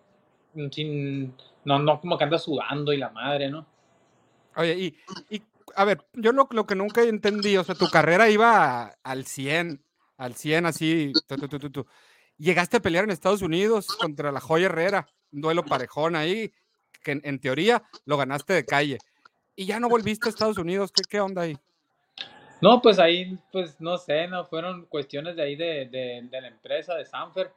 sin, 0.71 1.33
no, 1.63 1.79
no 1.79 1.99
como 2.01 2.17
que 2.17 2.23
anda 2.23 2.39
sudando 2.39 2.91
y 2.91 2.97
la 2.97 3.09
madre, 3.09 3.49
¿no? 3.49 3.65
Oye, 4.55 4.95
y, 5.29 5.41
a 5.75 5.85
ver, 5.85 6.05
yo 6.13 6.31
lo, 6.31 6.47
lo 6.51 6.65
que 6.65 6.75
nunca 6.75 7.01
entendí, 7.03 7.57
o 7.57 7.63
sea, 7.63 7.75
tu 7.75 7.89
carrera 7.89 8.29
iba 8.29 8.95
al 9.03 9.25
100, 9.25 9.83
al 10.17 10.35
100 10.35 10.65
así, 10.65 11.13
llegaste 12.37 12.77
a 12.77 12.81
pelear 12.81 13.05
en 13.05 13.11
Estados 13.11 13.41
Unidos 13.41 13.87
contra 13.87 14.31
la 14.31 14.39
Joya 14.39 14.65
Herrera, 14.65 15.07
un 15.31 15.41
duelo 15.41 15.63
parejón 15.63 16.15
ahí, 16.15 16.53
que 17.03 17.19
en, 17.23 17.39
teoría 17.39 17.83
lo 18.05 18.17
ganaste 18.17 18.53
de 18.53 18.65
calle. 18.65 18.97
Y 19.55 19.65
ya 19.65 19.79
no 19.79 19.89
volviste 19.89 20.27
a 20.27 20.31
Estados 20.31 20.57
Unidos, 20.57 20.91
¿qué, 20.91 21.03
qué 21.09 21.19
onda 21.19 21.43
ahí? 21.43 21.57
No, 22.61 22.79
pues 22.81 22.99
ahí, 22.99 23.37
pues 23.51 23.81
no 23.81 23.97
sé, 23.97 24.27
no 24.27 24.45
fueron 24.45 24.85
cuestiones 24.85 25.35
de 25.35 25.41
ahí 25.41 25.55
de, 25.55 25.87
de, 26.29 26.41
la 26.41 26.47
empresa 26.47 26.93
de 26.93 27.05
Sanfer. 27.05 27.51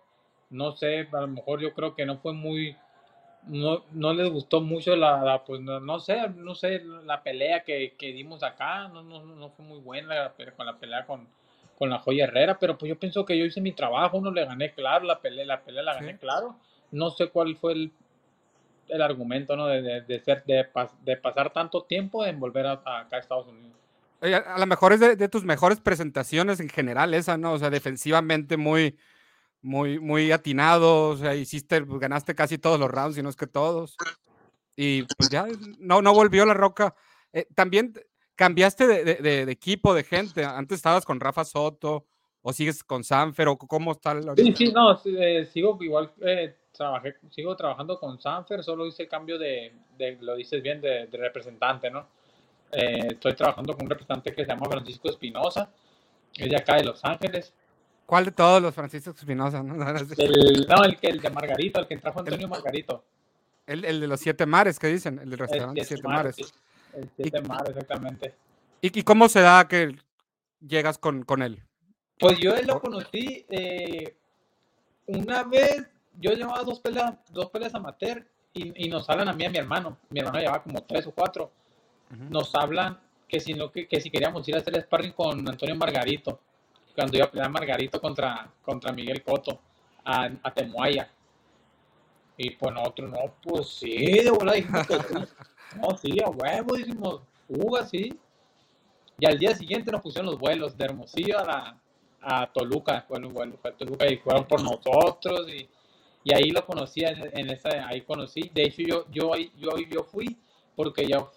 No 0.49 0.73
sé, 0.73 1.09
a 1.13 1.21
lo 1.21 1.29
mejor 1.29 1.61
yo 1.61 1.75
creo 1.75 1.95
que 1.95 2.07
no 2.07 2.19
fue 2.19 2.33
muy, 2.33 2.75
no, 3.47 3.85
no 3.93 4.15
les 4.15 4.31
gustó 4.31 4.61
mucho 4.61 4.97
la, 4.97 5.43
pues 5.47 5.61
no, 5.61 6.01
sé, 6.01 6.29
no 6.31 6.55
sé, 6.55 6.83
la 7.05 7.23
pelea 7.23 7.63
que, 7.63 7.95
que 7.99 8.13
dimos 8.13 8.43
acá, 8.43 8.89
no, 8.89 9.03
no, 9.03 9.25
no 9.25 9.51
fue 9.51 9.65
muy 9.65 9.81
buena 9.81 10.33
con 10.57 10.67
la 10.67 10.79
pelea 10.79 11.05
con, 11.07 11.29
con 11.77 11.91
la 11.91 11.99
joya 11.99 12.25
Herrera, 12.25 12.59
pero 12.59 12.79
pues 12.79 12.89
yo 12.89 12.99
pienso 12.99 13.25
que 13.25 13.39
yo 13.39 13.45
hice 13.45 13.61
mi 13.61 13.73
trabajo, 13.73 14.21
no 14.21 14.31
le 14.31 14.45
gané 14.45 14.73
claro, 14.73 15.05
la 15.05 15.21
pelea, 15.21 15.45
la 15.45 15.61
pelea 15.63 15.83
la 15.83 15.95
gané 15.95 16.17
claro. 16.19 16.57
No 16.91 17.11
sé 17.11 17.29
cuál 17.29 17.57
fue 17.57 17.73
el, 17.73 17.93
el 18.89 19.03
argumento, 19.03 19.57
¿no? 19.57 19.67
De, 19.67 20.03
de, 20.03 20.21
ser, 20.21 20.45
de, 20.45 20.67
de, 21.03 21.17
pasar 21.17 21.53
tanto 21.53 21.83
tiempo 21.83 22.25
en 22.25 22.39
volver 22.39 22.67
a, 22.67 22.73
acá 22.73 23.17
a 23.17 23.19
Estados 23.19 23.49
Unidos. 23.49 23.77
a, 24.21 24.59
lo 24.59 24.67
mejor 24.67 24.93
es 24.93 25.01
de, 25.01 25.29
tus 25.29 25.45
mejores 25.45 25.81
presentaciones 25.81 26.61
en 26.61 26.69
general 26.69 27.15
esa, 27.15 27.37
¿no? 27.37 27.53
O 27.53 27.59
sea, 27.59 27.71
defensivamente 27.71 28.57
muy, 28.57 28.97
muy, 29.65 29.99
muy 29.99 30.31
atinado, 30.31 31.09
o 31.09 31.17
sea, 31.17 31.35
hiciste, 31.35 31.83
pues, 31.83 32.01
ganaste 32.01 32.35
casi 32.35 32.59
todos 32.59 32.79
los 32.79 32.91
rounds, 32.91 33.17
si 33.17 33.23
no 33.23 33.29
es 33.29 33.37
que 33.37 33.47
todos. 33.47 33.97
Y 34.77 35.03
pues 35.03 35.29
ya, 35.31 35.47
no, 35.79 36.03
no 36.03 36.13
volvió 36.13 36.45
la 36.47 36.55
roca. 36.55 36.95
Eh, 37.33 37.47
también 37.55 37.95
¿Cambiaste 38.37 38.87
de, 38.89 39.43
equipo, 39.43 39.95
de 39.95 40.03
gente? 40.03 40.45
¿Antes 40.45 40.77
estabas 40.77 41.05
con 41.05 41.21
Rafa 41.21 41.45
Soto 41.45 42.05
o 42.43 42.53
sigues 42.53 42.83
con 42.83 43.05
Sanfer 43.05 43.47
o 43.47 43.57
cómo 43.57 43.93
está 43.93 44.13
el 44.13 44.25
Sí, 44.37 44.53
sí, 44.57 44.73
no, 44.73 45.01
eh, 45.05 45.47
sigo 45.53 45.79
igual, 45.81 46.11
eh, 46.21 46.57
trabajé, 46.73 47.15
sigo 47.31 47.55
trabajando 47.55 47.99
con 47.99 48.21
Sanfer, 48.21 48.65
solo 48.65 48.87
hice 48.87 49.07
cambio 49.07 49.39
de, 49.39 49.73
lo 50.21 50.35
dices 50.35 50.63
bien, 50.63 50.81
de, 50.81 51.07
representante, 51.13 51.91
¿no? 51.91 52.09
Eh, 52.73 53.07
estoy 53.13 53.35
trabajando 53.35 53.73
con 53.73 53.85
un 53.85 53.91
representante 53.91 54.35
que 54.35 54.45
se 54.45 54.51
llama 54.51 54.67
Francisco 54.69 55.09
Espinosa, 55.09 55.71
es 56.37 56.51
de 56.51 56.57
acá 56.57 56.77
de 56.77 56.85
Los 56.85 57.05
Ángeles. 57.05 57.55
¿Cuál 58.07 58.27
de 58.27 58.33
todos 58.33 58.61
los 58.61 58.75
Francisco 58.75 59.11
Espinosa? 59.11 59.63
No, 59.63 59.75
el, 59.75 60.67
no, 60.69 60.85
el, 60.85 60.99
el 61.01 61.21
de 61.21 61.31
Margarito, 61.31 61.81
el 61.81 61.87
que 61.87 61.97
trajo 61.97 62.21
Antonio 62.21 62.49
Margarito. 62.49 63.05
El, 63.67 63.81
de 63.83 64.07
los 64.07 64.21
Siete 64.21 64.45
Mares, 64.47 64.79
¿qué 64.79 64.89
dicen? 64.89 65.19
El 65.19 65.31
del 65.31 65.39
restaurante 65.39 65.85
Siete, 65.85 66.03
Mares. 66.03 66.37
El 66.93 67.11
7 67.17 67.41
mar, 67.43 67.65
exactamente. 67.69 68.35
¿Y, 68.81 69.03
cómo 69.03 69.29
se 69.29 69.41
da 69.41 69.67
que 69.67 69.97
llegas 70.61 70.99
con, 70.99 71.25
con 71.25 71.43
él? 71.43 71.63
Pues 72.19 72.39
yo 72.39 72.55
él 72.55 72.67
lo 72.67 72.81
conocí, 72.81 73.45
eh, 73.49 74.15
una 75.07 75.43
vez 75.45 75.89
yo 76.21 76.33
llevaba 76.33 76.63
dos 76.63 76.81
peleas, 76.81 77.15
dos 77.31 77.51
peleas 77.51 77.75
amateur 77.75 78.25
y, 78.53 78.85
y 78.87 78.89
nos 78.89 79.09
hablan 79.09 79.29
a 79.29 79.33
mí 79.33 79.43
y 79.43 79.47
a 79.47 79.51
mi 79.51 79.59
hermano. 79.59 79.97
Mi 80.11 80.21
hermano 80.21 80.39
llevaba 80.39 80.63
como 80.63 80.83
tres 80.83 81.07
o 81.07 81.13
cuatro. 81.13 81.51
Nos 82.31 82.55
hablan 82.55 83.01
que 83.27 83.41
si, 83.41 83.55
no, 83.55 83.73
que, 83.73 83.89
que, 83.89 84.01
si 84.01 84.11
queríamos 84.11 84.47
ir 84.47 84.55
a 84.55 84.59
hacer 84.59 84.81
sparring 84.83 85.13
con 85.13 85.49
Antonio 85.49 85.75
Margarito, 85.75 86.39
cuando 86.95 87.17
iba 87.17 87.27
a 87.27 87.31
pelear 87.31 87.51
Margarito 87.51 88.01
contra, 88.01 88.51
contra 88.63 88.93
Miguel 88.93 89.23
Coto 89.23 89.61
a, 90.05 90.31
a 90.43 90.53
Temuaya. 90.53 91.09
Y 92.37 92.51
pues 92.51 92.75
nosotros, 92.75 93.11
no, 93.11 93.35
pues 93.43 93.69
sí, 93.69 93.97
de 93.97 94.31
verdad 94.31 94.55
dijimos 94.55 94.87
que 94.87 94.95
sí. 95.01 95.15
No, 95.81 95.97
sí, 95.97 96.17
a 96.25 96.29
huevo, 96.31 96.77
dijimos, 96.77 97.21
fuga, 97.49 97.85
sí. 97.85 98.17
Y 99.19 99.27
al 99.27 99.39
día 99.39 99.55
siguiente 99.55 99.91
nos 99.93 100.03
pusieron 100.03 100.31
los 100.31 100.39
vuelos 100.39 100.77
de 100.77 100.85
Hermosillo 100.85 101.39
a, 101.39 101.45
la, 101.45 101.81
a 102.21 102.53
Toluca, 102.53 103.05
fue 103.07 103.19
el 103.19 103.27
vuelo, 103.27 103.57
fue 103.61 103.71
a 103.71 103.77
Toluca 103.77 104.07
y 104.07 104.17
fueron 104.19 104.45
por 104.47 104.63
nosotros 104.63 105.49
y, 105.49 105.69
y 106.25 106.35
ahí 106.35 106.51
lo 106.51 106.65
conocí, 106.67 107.05
en, 107.05 107.17
en 107.39 107.51
esa, 107.51 107.89
ahí 107.89 108.03
conocí. 108.03 108.51
De 108.53 108.65
hecho, 108.65 108.83
yo, 108.83 109.07
yo, 109.11 109.33
yo, 109.57 109.77
yo 109.89 110.03
fui 110.05 110.37
porque 110.77 111.07
yo, 111.07 111.31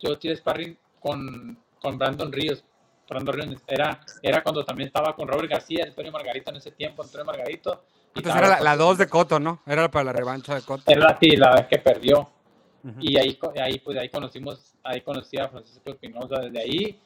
yo 0.00 0.18
tiré 0.18 0.36
sparring 0.36 0.76
con, 1.00 1.56
con 1.80 1.98
Brandon 1.98 2.32
Ríos. 2.32 2.64
Brandon 3.10 3.34
Ríos 3.34 3.62
era, 3.66 4.00
era 4.22 4.42
cuando 4.42 4.64
también 4.64 4.86
estaba 4.86 5.14
con 5.14 5.26
Robert 5.26 5.50
García, 5.50 5.84
Antonio 5.84 6.12
Margarito 6.12 6.50
en 6.50 6.56
ese 6.56 6.70
tiempo, 6.70 7.02
Antonio 7.02 7.24
Margarito. 7.24 7.84
Entonces 8.14 8.40
era 8.40 8.60
la 8.60 8.76
2 8.76 8.98
de 8.98 9.08
Coto, 9.08 9.40
¿no? 9.40 9.60
Era 9.66 9.90
para 9.90 10.04
la 10.04 10.12
revancha 10.12 10.54
de 10.54 10.62
Coto. 10.62 10.84
Era 10.86 11.18
sí, 11.20 11.36
la 11.36 11.52
vez 11.54 11.66
que 11.66 11.78
perdió. 11.78 12.20
Uh 12.82 12.88
-huh. 12.88 12.96
Y 13.00 13.18
ahí, 13.18 13.38
ahí, 13.60 13.78
pues, 13.80 13.98
ahí 13.98 14.08
conocimos, 14.08 14.74
ahí 14.82 15.00
conocí 15.02 15.36
a 15.38 15.48
Francisco 15.48 15.90
Espinosa 15.90 16.40
desde 16.40 16.60
ahí 16.60 17.00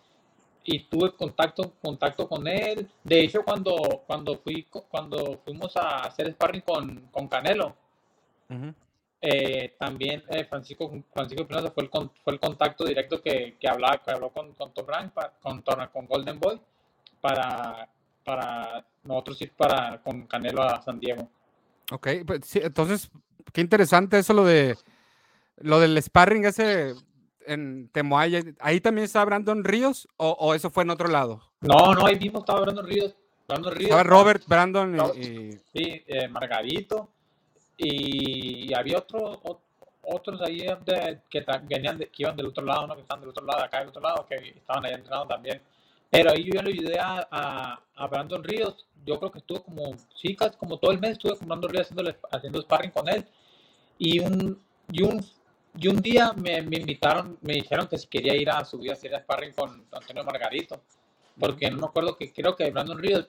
y 0.64 0.78
tuve 0.84 1.12
contacto, 1.12 1.72
contacto 1.82 2.28
con 2.28 2.46
él. 2.46 2.88
De 3.02 3.20
hecho, 3.20 3.42
cuando, 3.42 4.02
cuando, 4.06 4.38
fui, 4.38 4.64
cuando 4.64 5.40
fuimos 5.44 5.76
a 5.76 6.00
hacer 6.04 6.30
sparring 6.32 6.62
con, 6.62 7.08
con 7.10 7.28
Canelo, 7.28 7.76
uh 8.50 8.54
-huh. 8.54 8.74
Eh, 9.26 9.74
también 9.78 10.22
eh, 10.28 10.44
Francisco, 10.44 10.92
Francisco 11.10 11.44
Espinosa 11.44 11.70
fue 11.70 11.84
el, 11.84 11.90
fue 12.22 12.32
el 12.34 12.38
contacto 12.38 12.84
directo 12.84 13.22
que, 13.22 13.56
que, 13.58 13.66
hablaba, 13.66 13.96
que 13.96 14.10
habló 14.10 14.28
con, 14.28 14.52
con 14.52 14.74
Tom 14.74 14.86
Rank, 14.86 15.14
con, 15.40 15.62
con 15.62 16.06
Golden 16.06 16.38
Boy, 16.38 16.60
para, 17.22 17.88
para 18.22 18.84
nosotros 19.02 19.40
ir 19.40 19.52
para, 19.52 20.02
con 20.02 20.26
Canelo 20.26 20.62
a 20.62 20.82
San 20.82 21.00
Diego. 21.00 21.26
Ok, 21.90 22.08
pues, 22.26 22.40
sí, 22.44 22.60
entonces, 22.62 23.10
qué 23.54 23.62
interesante 23.62 24.18
eso 24.18 24.34
lo 24.34 24.44
de 24.44 24.76
lo 25.56 25.80
del 25.80 26.02
sparring 26.02 26.44
ese 26.44 26.94
en 27.46 27.88
Temoaya, 27.92 28.42
¿ahí 28.60 28.82
también 28.82 29.06
estaba 29.06 29.24
Brandon 29.24 29.64
Ríos 29.64 30.06
o, 30.18 30.32
o, 30.32 30.52
eso 30.52 30.68
fue 30.68 30.82
en 30.82 30.90
otro 30.90 31.08
lado? 31.08 31.40
No, 31.62 31.94
no, 31.94 32.04
ahí 32.06 32.18
mismo 32.18 32.40
estaba 32.40 32.60
Brandon 32.60 32.86
Ríos. 32.86 33.16
Brandon 33.48 33.74
Ríos 33.74 33.90
estaba 33.90 34.02
Robert, 34.02 34.42
Brandon 34.46 34.96
y... 35.14 35.20
y... 35.20 35.50
Sí, 35.72 36.02
eh, 36.06 36.28
Margarito. 36.28 37.13
Y, 37.76 38.70
y, 38.70 38.74
había 38.74 38.98
otro, 38.98 39.40
otros 40.02 40.40
ahí 40.42 40.58
de, 40.58 41.20
que, 41.28 41.44
venían 41.68 41.98
de, 41.98 42.08
que 42.08 42.22
iban 42.22 42.36
del 42.36 42.46
otro 42.46 42.64
lado, 42.64 42.86
¿no? 42.86 42.94
que 42.94 43.02
están 43.02 43.20
del 43.20 43.30
otro 43.30 43.44
lado, 43.44 43.64
acá 43.64 43.80
del 43.80 43.88
otro 43.88 44.00
lado, 44.02 44.26
que 44.26 44.36
estaban 44.36 44.84
ahí 44.84 44.92
entrenando 44.92 45.26
también. 45.26 45.60
Pero 46.10 46.30
ahí 46.30 46.44
yo 46.44 46.62
le 46.62 46.70
ayudé 46.70 46.98
a, 46.98 47.26
a, 47.30 47.80
a, 47.96 48.06
Brandon 48.06 48.44
Ríos. 48.44 48.86
Yo 49.04 49.18
creo 49.18 49.32
que 49.32 49.38
estuve 49.38 49.62
como, 49.62 49.94
sí, 50.14 50.36
casi 50.36 50.56
como 50.56 50.78
todo 50.78 50.92
el 50.92 51.00
mes 51.00 51.12
estuve 51.12 51.36
con 51.36 51.48
Brandon 51.48 51.70
Ríos 51.70 51.90
haciendo, 51.90 52.16
haciendo 52.30 52.62
sparring 52.62 52.90
con 52.92 53.08
él. 53.08 53.24
Y 53.98 54.20
un, 54.20 54.62
y 54.92 55.02
un 55.02 55.24
y 55.76 55.88
un 55.88 56.00
día 56.00 56.32
me, 56.34 56.62
me, 56.62 56.76
invitaron, 56.76 57.36
me 57.42 57.54
dijeron 57.54 57.88
que 57.88 57.98
si 57.98 58.06
quería 58.06 58.36
ir 58.36 58.48
a 58.48 58.64
subir 58.64 58.90
a 58.90 58.94
hacer 58.94 59.12
sparring 59.22 59.52
con 59.52 59.84
Antonio 59.90 60.24
Margarito, 60.24 60.80
porque 61.38 61.70
no 61.70 61.78
me 61.78 61.86
acuerdo 61.86 62.16
que 62.16 62.32
creo 62.32 62.54
que 62.54 62.70
Brandon 62.70 62.98
Ríos 62.98 63.28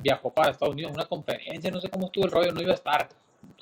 viajó 0.00 0.32
para 0.32 0.50
Estados 0.50 0.74
Unidos 0.74 0.92
una 0.94 1.04
conferencia, 1.04 1.70
no 1.70 1.80
sé 1.80 1.90
cómo 1.90 2.06
estuvo 2.06 2.24
el 2.24 2.30
rollo, 2.30 2.52
no 2.52 2.62
iba 2.62 2.72
a 2.72 2.76
estar 2.76 3.08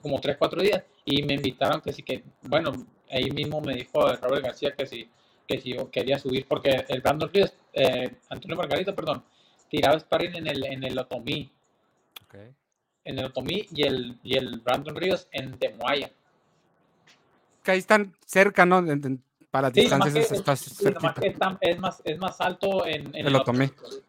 como 0.00 0.20
3, 0.20 0.36
4 0.38 0.62
días, 0.62 0.82
y 1.04 1.22
me 1.22 1.34
invitaron 1.34 1.80
que 1.80 1.92
sí 1.92 2.02
que, 2.02 2.22
bueno, 2.42 2.72
ahí 3.10 3.30
mismo 3.30 3.60
me 3.60 3.74
dijo 3.74 4.00
Robert 4.16 4.44
García 4.44 4.74
que 4.76 4.86
si, 4.86 5.08
que 5.46 5.60
si 5.60 5.74
yo 5.74 5.90
quería 5.90 6.18
subir, 6.18 6.46
porque 6.46 6.84
el 6.88 7.00
Brandon 7.00 7.30
Ríos, 7.32 7.54
eh, 7.72 8.16
Antonio 8.28 8.56
Margarito, 8.56 8.94
perdón, 8.94 9.24
tiraba 9.68 9.98
sparring 9.98 10.36
en 10.36 10.46
el, 10.46 10.64
en 10.66 10.84
el 10.84 10.98
Otomí, 10.98 11.50
okay. 12.26 12.52
en 13.04 13.18
el 13.18 13.26
Otomí, 13.26 13.66
y 13.72 13.82
el, 13.82 14.18
y 14.22 14.36
el 14.36 14.60
Brandon 14.60 14.96
Ríos 14.96 15.28
en 15.32 15.58
Temuaya 15.58 16.10
que 17.66 17.72
ahí 17.72 17.78
están 17.78 18.14
cerca, 18.24 18.64
¿no? 18.64 18.82
Para 19.50 19.70
sí, 19.70 19.80
distancias 19.80 20.28
que, 20.28 20.34
está 20.36 20.56
sí, 20.56 20.84
que 21.20 21.28
está, 21.28 21.58
es, 21.60 21.78
más, 21.78 22.00
es 22.04 22.18
más 22.18 22.40
alto 22.40 22.86
en, 22.86 23.14
en 23.14 23.26
el 23.26 23.34
Otomí. 23.34 23.66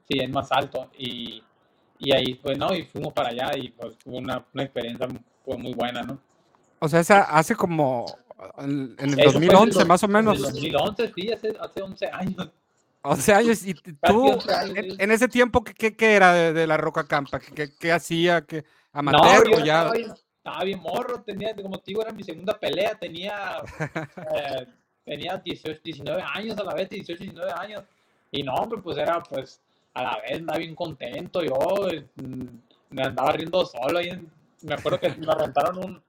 Sí, 0.07 0.19
es 0.19 0.29
más 0.29 0.51
alto. 0.51 0.91
Y, 0.97 1.41
y 1.97 2.13
ahí, 2.13 2.35
pues, 2.35 2.57
no, 2.57 2.73
y 2.75 2.83
fuimos 2.83 3.13
para 3.13 3.29
allá 3.29 3.57
y 3.57 3.69
pues 3.69 3.95
fue 4.03 4.13
una, 4.13 4.45
una 4.53 4.63
experiencia 4.63 5.07
pues, 5.47 5.59
muy 5.59 5.73
buena, 5.73 6.03
¿no? 6.03 6.19
O 6.79 6.89
sea, 6.89 6.99
esa 6.99 7.21
hace 7.21 7.55
como 7.55 8.05
en, 8.57 8.95
en 8.99 9.13
el 9.13 9.19
Eso 9.21 9.31
2011 9.31 9.79
el, 9.79 9.87
más 9.87 10.03
o 10.03 10.07
menos. 10.09 10.37
En 10.39 10.45
el 10.45 10.51
2011, 10.51 11.13
sí, 11.15 11.31
hace, 11.31 11.53
hace 11.59 11.81
11 11.81 12.07
años. 12.07 12.49
11 13.01 13.33
años, 13.33 13.65
y 13.65 13.73
tú, 13.73 14.27
años, 14.27 14.45
en, 14.75 15.01
en, 15.01 15.11
ese 15.11 15.29
tiempo, 15.29 15.63
¿qué, 15.63 15.95
qué 15.95 16.15
era 16.15 16.33
de, 16.33 16.51
de, 16.51 16.67
la 16.67 16.75
Roca 16.75 17.07
Campa? 17.07 17.39
¿Qué, 17.39 17.69
qué 17.79 17.91
hacía? 17.93 18.41
¿Qué, 18.41 18.65
¿Amateur 18.91 19.49
no, 19.49 19.57
o 19.57 19.59
ya? 19.63 19.83
Estaba, 19.83 20.15
estaba 20.35 20.63
bien 20.65 20.79
morro, 20.81 21.21
tenía, 21.21 21.55
como 21.55 21.77
te 21.77 21.83
digo, 21.87 22.01
era 22.01 22.11
mi 22.11 22.23
segunda 22.23 22.59
pelea, 22.59 22.95
tenía, 22.95 23.61
eh, 24.35 24.67
tenía 25.05 25.37
18, 25.37 25.79
19 25.81 26.21
años 26.33 26.57
a 26.57 26.63
la 26.65 26.73
vez, 26.73 26.89
18, 26.89 27.23
19 27.23 27.51
años. 27.57 27.83
Y 28.31 28.43
no, 28.43 28.53
hombre, 28.55 28.81
pues 28.81 28.97
era, 28.97 29.23
pues, 29.23 29.61
a 29.93 30.03
la 30.03 30.19
vez 30.19 30.39
andaba 30.39 30.59
bien 30.59 30.75
contento, 30.75 31.41
yo 31.41 31.55
mm, 32.15 32.47
me 32.89 33.01
andaba 33.03 33.31
riendo 33.31 33.65
solo. 33.65 34.01
Y 34.01 34.09
me 34.61 34.73
acuerdo 34.73 34.99
que 34.99 35.09
me 35.09 35.33
rentaron 35.33 35.77
un, 35.77 36.03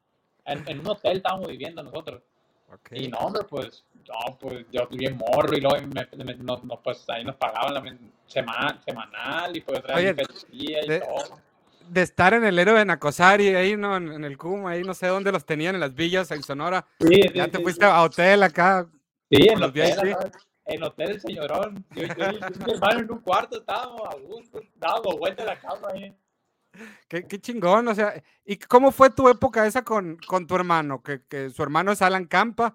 en, 0.44 0.68
en 0.68 0.80
un 0.80 0.88
hotel 0.88 1.18
estábamos 1.18 1.48
viviendo 1.48 1.82
nosotros. 1.82 2.22
Okay. 2.70 3.04
Y 3.04 3.08
no, 3.08 3.18
hombre, 3.18 3.44
pues, 3.48 3.84
no, 4.06 4.36
pues 4.38 4.66
yo 4.70 4.86
bien 4.88 5.16
morro 5.16 5.56
y 5.56 5.60
luego 5.60 5.76
me, 5.86 6.24
me, 6.24 6.34
no, 6.34 6.60
no, 6.64 6.82
pues 6.82 7.04
ahí 7.08 7.24
nos 7.24 7.36
pagaban 7.36 7.72
la 7.74 7.82
semana, 8.26 8.78
semanal 8.84 9.56
y 9.56 9.60
pues 9.62 9.82
Oye, 9.94 10.14
y 10.50 10.74
de, 10.86 11.00
todo 11.00 11.40
de 11.88 12.02
estar 12.02 12.34
en 12.34 12.44
el 12.44 12.58
héroe 12.58 12.78
de 12.78 12.84
Nacosari, 12.84 13.54
ahí 13.54 13.76
no, 13.76 13.96
en, 13.96 14.12
en 14.12 14.24
el 14.24 14.36
CUM, 14.36 14.66
ahí 14.66 14.82
no 14.82 14.94
sé 14.94 15.06
dónde 15.06 15.32
los 15.32 15.44
tenían, 15.44 15.74
en 15.74 15.80
las 15.80 15.94
villas, 15.94 16.30
en 16.30 16.42
Sonora. 16.42 16.86
Sí, 17.00 17.22
ya 17.34 17.44
sí, 17.44 17.50
te 17.50 17.58
sí, 17.58 17.62
fuiste 17.62 17.84
a 17.84 18.02
hotel 18.02 18.42
acá. 18.42 18.86
Sí, 19.30 19.48
en 19.48 19.62
hotel, 19.62 20.16
en 20.66 20.82
hotel 20.82 21.10
el 21.10 21.20
señorón. 21.20 21.84
Yo, 21.94 22.02
yo, 22.02 22.14
yo, 22.14 22.66
mi 22.66 22.72
hermano 22.72 23.00
en 23.00 23.10
un 23.10 23.20
cuarto 23.20 23.58
estábamos 23.58 24.02
a 24.08 24.16
gusto, 24.16 24.60
dábamos 24.76 25.18
vuelta 25.18 25.42
a 25.42 25.46
la 25.46 25.58
cama 25.58 25.88
ahí. 25.92 26.14
Qué, 27.08 27.26
qué, 27.26 27.40
chingón, 27.40 27.88
o 27.88 27.94
sea, 27.94 28.22
¿y 28.44 28.56
cómo 28.56 28.92
fue 28.92 29.10
tu 29.10 29.28
época 29.28 29.66
esa 29.66 29.82
con, 29.82 30.16
con 30.26 30.46
tu 30.46 30.54
hermano? 30.54 31.02
Que, 31.02 31.22
que, 31.26 31.50
su 31.50 31.62
hermano 31.62 31.92
es 31.92 32.02
Alan 32.02 32.26
Campa, 32.26 32.74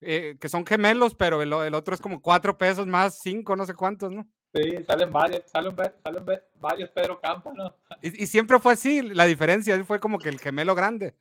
eh, 0.00 0.36
que 0.40 0.48
son 0.48 0.66
gemelos, 0.66 1.14
pero 1.14 1.42
el, 1.42 1.52
el 1.52 1.74
otro 1.74 1.94
es 1.94 2.00
como 2.00 2.20
cuatro 2.20 2.56
pesos 2.56 2.86
más 2.86 3.18
cinco, 3.20 3.56
no 3.56 3.66
sé 3.66 3.74
cuántos, 3.74 4.12
¿no? 4.12 4.26
Sí, 4.52 4.84
salen 4.84 5.12
varios, 5.12 5.42
salen, 5.46 5.74
salen 6.02 6.24
varios 6.60 6.90
Pedro 6.90 7.20
Campo, 7.20 7.52
¿no? 7.52 7.74
Y, 8.02 8.24
y, 8.24 8.26
siempre 8.26 8.58
fue 8.58 8.72
así, 8.72 9.02
la 9.02 9.24
diferencia 9.24 9.82
fue 9.84 10.00
como 10.00 10.18
que 10.18 10.28
el 10.28 10.40
gemelo 10.40 10.74
grande. 10.74 11.14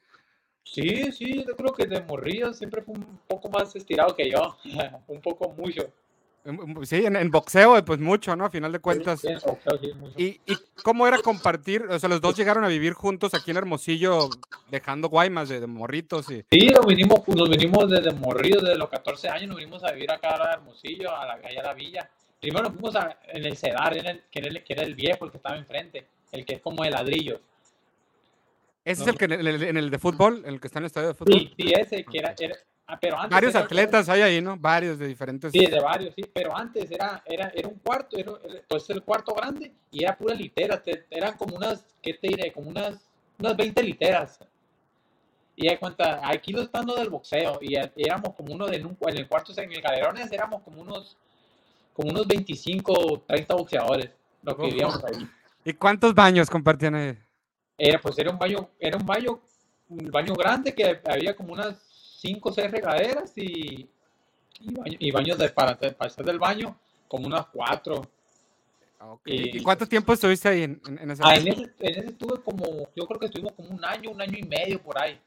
Sí, 0.63 1.11
sí, 1.11 1.43
yo 1.47 1.55
creo 1.55 1.73
que 1.73 1.85
de 1.85 2.01
morrillo 2.01 2.53
siempre 2.53 2.81
fue 2.81 2.93
un 2.95 3.19
poco 3.27 3.49
más 3.49 3.75
estirado 3.75 4.15
que 4.15 4.29
yo, 4.29 4.57
un 5.07 5.21
poco 5.21 5.49
mucho. 5.49 5.91
Sí, 6.83 7.05
en, 7.05 7.15
en, 7.15 7.29
boxeo, 7.29 7.83
pues 7.85 7.99
mucho, 7.99 8.35
¿no? 8.35 8.45
A 8.45 8.49
final 8.49 8.71
de 8.71 8.79
cuentas. 8.79 9.21
Sí, 9.21 9.27
boxeo, 9.45 9.77
sí, 9.79 9.91
¿Y, 10.17 10.53
¿Y 10.53 10.57
cómo 10.83 11.05
era 11.05 11.19
compartir? 11.19 11.83
O 11.83 11.99
sea, 11.99 12.09
los 12.09 12.21
dos 12.21 12.35
llegaron 12.35 12.63
a 12.63 12.67
vivir 12.67 12.93
juntos 12.93 13.33
aquí 13.33 13.51
en 13.51 13.57
Hermosillo, 13.57 14.29
dejando 14.71 15.09
guaymas 15.09 15.49
de, 15.49 15.59
de 15.59 15.67
morritos. 15.67 16.31
Y... 16.31 16.45
Sí, 16.49 16.67
nos 16.67 16.85
vinimos, 16.85 17.27
nos 17.27 17.49
vinimos 17.49 17.89
desde 17.89 18.13
morrillos, 18.13 18.63
desde 18.63 18.77
los 18.77 18.89
14 18.89 19.29
años, 19.29 19.49
nos 19.49 19.57
vinimos 19.57 19.83
a 19.83 19.91
vivir 19.91 20.11
acá 20.11 20.35
a 20.35 20.53
Hermosillo, 20.53 21.15
a 21.15 21.25
la, 21.25 21.33
allá 21.33 21.59
a 21.59 21.63
la 21.63 21.73
villa 21.73 22.09
primero 22.39 22.63
nos 22.63 22.73
fuimos 22.73 22.95
a, 22.95 23.19
en 23.27 23.45
el 23.45 23.57
Cedar, 23.57 23.97
en 23.97 24.05
el, 24.07 24.23
que, 24.31 24.39
era 24.39 24.47
el, 24.47 24.63
que, 24.63 24.73
era 24.73 24.83
el, 24.83 24.95
viejo, 24.95 25.25
el 25.25 25.31
que 25.31 25.37
estaba 25.37 25.57
enfrente, 25.57 26.05
el 26.31 26.45
que 26.45 26.55
es 26.55 26.61
como 26.61 26.83
de 26.83 26.91
ladrillo. 26.91 27.39
¿Ese 28.85 29.01
¿No? 29.01 29.05
es 29.05 29.11
el 29.11 29.17
que 29.17 29.25
en 29.25 29.31
el, 29.33 29.63
en 29.63 29.77
el, 29.77 29.89
de 29.89 29.99
fútbol, 29.99 30.43
el 30.45 30.59
que 30.59 30.67
está 30.67 30.79
en 30.79 30.83
el 30.83 30.87
estadio 30.87 31.09
de 31.09 31.13
fútbol? 31.13 31.39
Sí, 31.39 31.53
sí, 31.57 31.73
ese 31.77 32.03
que 32.05 32.17
era, 32.17 32.33
era 32.39 32.55
ah, 32.93 32.99
pero 32.99 33.17
antes 33.17 33.31
varios 33.31 33.55
atletas 33.55 34.09
hay 34.09 34.21
ahí, 34.21 34.41
¿no? 34.41 34.57
Varios 34.57 34.97
de 34.97 35.07
diferentes. 35.07 35.51
Sí, 35.51 35.65
de 35.65 35.79
varios, 35.79 36.13
sí, 36.15 36.23
pero 36.33 36.55
antes 36.55 36.89
era, 36.91 37.23
era, 37.25 37.51
era 37.55 37.67
un 37.67 37.79
cuarto, 37.79 38.17
era, 38.17 38.33
pues 38.67 38.89
el 38.89 39.03
cuarto 39.03 39.33
grande 39.33 39.71
y 39.91 40.03
era 40.03 40.17
pura 40.17 40.33
litera, 40.33 40.81
te, 40.81 41.05
eran 41.09 41.37
como 41.37 41.55
unas, 41.55 41.85
¿qué 42.01 42.13
te 42.13 42.27
diré? 42.27 42.51
Como 42.51 42.69
unas, 42.69 42.95
unas 43.37 43.55
20 43.55 43.83
literas. 43.83 44.39
Y 45.55 45.67
hay 45.67 45.77
cuenta, 45.77 46.21
aquí 46.23 46.53
lo 46.53 46.61
estando 46.61 46.95
del 46.95 47.09
boxeo 47.09 47.59
y 47.61 47.75
éramos 47.97 48.33
como 48.35 48.53
uno 48.53 48.65
de, 48.67 48.77
en, 48.77 48.85
un, 48.85 48.97
en 49.01 49.17
el 49.17 49.27
cuarto, 49.27 49.51
en 49.57 49.71
el 49.71 49.81
Galerones 49.81 50.31
éramos 50.31 50.61
como 50.63 50.81
unos 50.81 51.17
como 51.99 52.11
unos 52.11 52.27
25 52.27 52.93
o 52.93 53.19
30 53.19 53.55
boxeadores, 53.55 54.09
lo 54.41 54.55
que 54.55 54.67
vivíamos 54.67 55.03
ahí. 55.03 55.27
¿Y 55.65 55.73
cuántos 55.73 56.15
baños 56.15 56.49
compartían 56.49 56.95
ahí? 56.95 57.17
Era, 57.77 57.99
pues 57.99 58.17
era 58.17 58.31
un 58.31 58.39
baño, 58.39 58.69
era 58.79 58.95
un 58.95 59.05
baño, 59.05 59.41
un 59.89 60.09
baño 60.09 60.33
grande 60.33 60.73
que 60.73 61.01
había 61.05 61.35
como 61.35 61.51
unas 61.51 61.75
5 62.19 62.49
o 62.49 62.51
6 62.51 62.71
regaderas 62.71 63.37
y, 63.37 63.89
y, 64.59 64.73
baño, 64.73 64.97
y 64.99 65.11
baños 65.11 65.37
de, 65.37 65.49
para, 65.49 65.77
para 65.77 65.95
hacer 65.99 66.25
del 66.25 66.39
baño 66.39 66.77
como 67.07 67.27
unas 67.27 67.47
4. 67.47 68.01
¿Y, 69.25 69.63
cuánto 69.63 69.87
tiempo 69.87 70.11
estuviste 70.11 70.49
ahí 70.49 70.63
en, 70.63 70.81
en, 70.85 71.11
ese, 71.11 71.21
ah, 71.25 71.35
en, 71.35 71.47
ese, 71.47 71.61
en 71.79 71.99
ese 71.99 72.09
estuve 72.09 72.41
como, 72.41 72.89
yo 72.93 73.07
creo 73.07 73.19
que 73.19 73.27
estuvimos 73.27 73.53
como 73.53 73.69
un 73.69 73.83
año, 73.85 74.11
un 74.11 74.21
año 74.21 74.37
y 74.37 74.43
medio 74.43 74.81
por 74.81 75.01
ahí. 75.01 75.17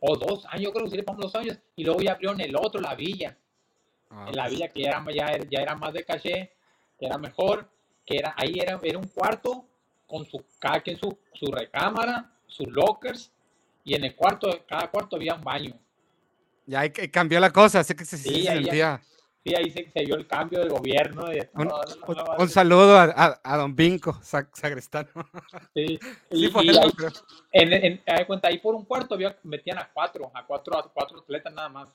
O 0.00 0.16
dos 0.16 0.44
años, 0.46 0.62
yo 0.62 0.72
creo 0.72 0.84
que 0.86 0.90
sí 0.90 0.96
le 0.96 1.04
dos 1.04 1.34
años. 1.36 1.56
Y 1.76 1.84
luego 1.84 2.00
ya 2.00 2.12
abrieron 2.12 2.40
el 2.40 2.56
otro, 2.56 2.80
la 2.80 2.96
villa. 2.96 3.38
Ah, 4.10 4.26
en 4.28 4.36
la 4.36 4.48
villa 4.48 4.68
que 4.68 4.82
era, 4.82 5.04
ya, 5.14 5.38
ya 5.48 5.60
era 5.60 5.76
más 5.76 5.92
de 5.92 6.04
caché, 6.04 6.52
que 6.98 7.06
era 7.06 7.16
mejor, 7.18 7.68
que 8.04 8.16
era, 8.16 8.34
ahí 8.36 8.58
era, 8.58 8.80
era 8.82 8.98
un 8.98 9.06
cuarto 9.06 9.64
con 10.08 10.26
su, 10.26 10.44
cada 10.58 10.80
quien 10.80 10.98
su, 10.98 11.16
su 11.32 11.46
recámara, 11.46 12.32
sus 12.48 12.66
lockers, 12.66 13.30
y 13.84 13.94
en 13.94 14.04
el 14.04 14.16
cuarto, 14.16 14.50
cada 14.66 14.90
cuarto 14.90 15.16
había 15.16 15.36
un 15.36 15.44
baño. 15.44 15.74
Ya 16.66 16.90
cambió 17.10 17.40
la 17.40 17.50
cosa, 17.50 17.80
así 17.80 17.94
que 17.94 18.04
se, 18.04 18.16
sí, 18.16 18.44
sentía. 18.44 19.00
Sí, 19.44 19.54
ahí 19.56 19.70
se, 19.70 20.04
vio 20.04 20.14
el 20.14 20.26
cambio 20.26 20.60
de 20.60 20.68
gobierno. 20.68 21.24
un, 22.38 22.48
saludo 22.48 22.96
a, 22.96 23.40
a, 23.42 23.56
don 23.56 23.74
Vinco, 23.74 24.20
sagrestano. 24.22 25.08
Sí, 25.74 25.98
y, 26.30 26.46
ahí, 26.46 26.70
en, 27.50 27.72
en, 27.72 28.24
cuenta, 28.26 28.48
ahí 28.48 28.58
por 28.58 28.76
un 28.76 28.84
cuarto 28.84 29.14
había, 29.14 29.36
metían 29.42 29.78
a 29.78 29.90
cuatro, 29.92 30.30
a 30.32 30.46
cuatro, 30.46 30.78
a 30.78 30.92
cuatro 30.92 31.20
atletas 31.20 31.52
nada 31.52 31.68
más. 31.68 31.88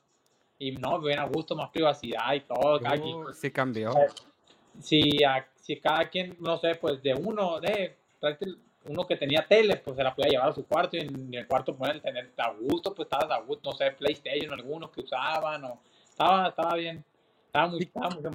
Y 0.59 0.71
no, 0.73 0.99
ven 0.99 1.19
a 1.19 1.25
gusto, 1.25 1.55
más 1.55 1.69
privacidad 1.69 2.33
y 2.33 2.41
todo. 2.41 2.81
Sí 3.33 3.51
cambió. 3.51 3.93
Si, 4.81 5.19
si 5.61 5.79
cada 5.79 6.09
quien, 6.09 6.35
no 6.39 6.57
sé, 6.57 6.75
pues 6.75 7.01
de 7.01 7.13
uno, 7.13 7.61
de 7.61 7.95
uno 8.87 9.05
que 9.05 9.15
tenía 9.15 9.45
tele, 9.47 9.77
pues 9.77 9.95
se 9.95 10.03
la 10.03 10.15
podía 10.15 10.31
llevar 10.31 10.49
a 10.49 10.53
su 10.53 10.65
cuarto 10.65 10.97
y 10.97 11.01
en 11.01 11.33
el 11.33 11.47
cuarto 11.47 11.75
poner 11.75 11.99
tener 12.01 12.31
a 12.37 12.51
gusto, 12.51 12.93
pues 12.93 13.07
estaba 13.11 13.35
a 13.35 13.41
gusto, 13.41 13.71
no 13.71 13.77
sé, 13.77 13.91
PlayStation, 13.91 14.53
algunos 14.53 14.91
que 14.91 15.01
usaban, 15.01 15.63
o 15.65 15.79
estaba, 16.09 16.49
estaba 16.49 16.75
bien 16.75 17.03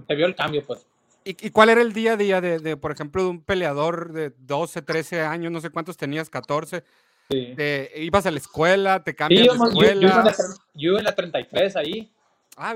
se 0.07 0.15
vio 0.15 0.27
el 0.27 0.35
cambio, 0.35 0.63
pues. 0.65 0.87
¿Y, 1.25 1.51
cuál 1.51 1.69
era 1.69 1.83
el 1.83 1.93
día 1.93 2.15
a 2.15 2.17
día 2.17 2.41
de, 2.41 2.77
por 2.77 2.91
ejemplo, 2.91 3.23
de 3.23 3.29
un 3.29 3.43
peleador 3.43 4.13
de 4.13 4.33
12, 4.39 4.83
13 4.83 5.21
años, 5.21 5.53
no 5.53 5.61
sé 5.61 5.71
cuántos 5.71 5.97
tenías, 5.97 6.29
14? 6.29 6.83
Sí. 7.31 7.55
¿Ibas 7.97 8.27
a 8.27 8.31
la 8.33 8.39
escuela? 8.39 9.05
¿Te 9.05 9.15
cambias 9.15 9.47
de 9.47 9.67
escuela? 9.69 10.35
Yo, 10.75 10.91
iba 10.91 10.99
en 10.99 11.05
la 11.05 11.15
33 11.15 11.77
ahí. 11.77 12.11
Ah, 12.57 12.75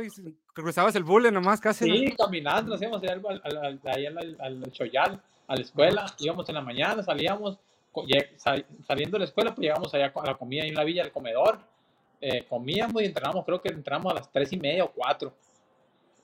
cruzabas 0.54 0.95
el 0.95 1.02
bule 1.02 1.33
nomás 1.33 1.61
casi. 1.61 1.85
Sí, 1.85 2.14
caminando, 2.16 2.71
nos 2.71 2.80
íbamos 2.80 3.02
al, 3.02 3.23
al, 3.42 3.80
al, 3.85 4.37
al, 4.40 4.73
Choyal, 4.73 5.21
a 5.47 5.55
la 5.55 5.62
escuela, 5.62 6.07
íbamos 6.19 6.49
en 6.49 6.55
la 6.55 6.61
mañana, 6.61 7.03
salíamos, 7.03 7.59
saliendo 8.87 9.15
de 9.15 9.19
la 9.21 9.25
escuela, 9.25 9.55
pues 9.55 9.67
llegamos 9.67 9.93
allá 9.95 10.12
a 10.15 10.26
la 10.26 10.35
comida 10.35 10.62
ahí 10.62 10.69
en 10.69 10.75
la 10.75 10.85
villa, 10.85 11.03
el 11.03 11.12
comedor, 11.12 11.59
eh, 12.21 12.45
comíamos 12.49 13.03
y 13.03 13.07
entrábamos, 13.07 13.45
creo 13.45 13.61
que 13.61 13.69
entramos 13.69 14.12
a 14.12 14.17
las 14.17 14.31
3 14.31 14.53
y 14.53 14.57
media 14.59 14.85
o 14.85 14.93
4 14.93 15.33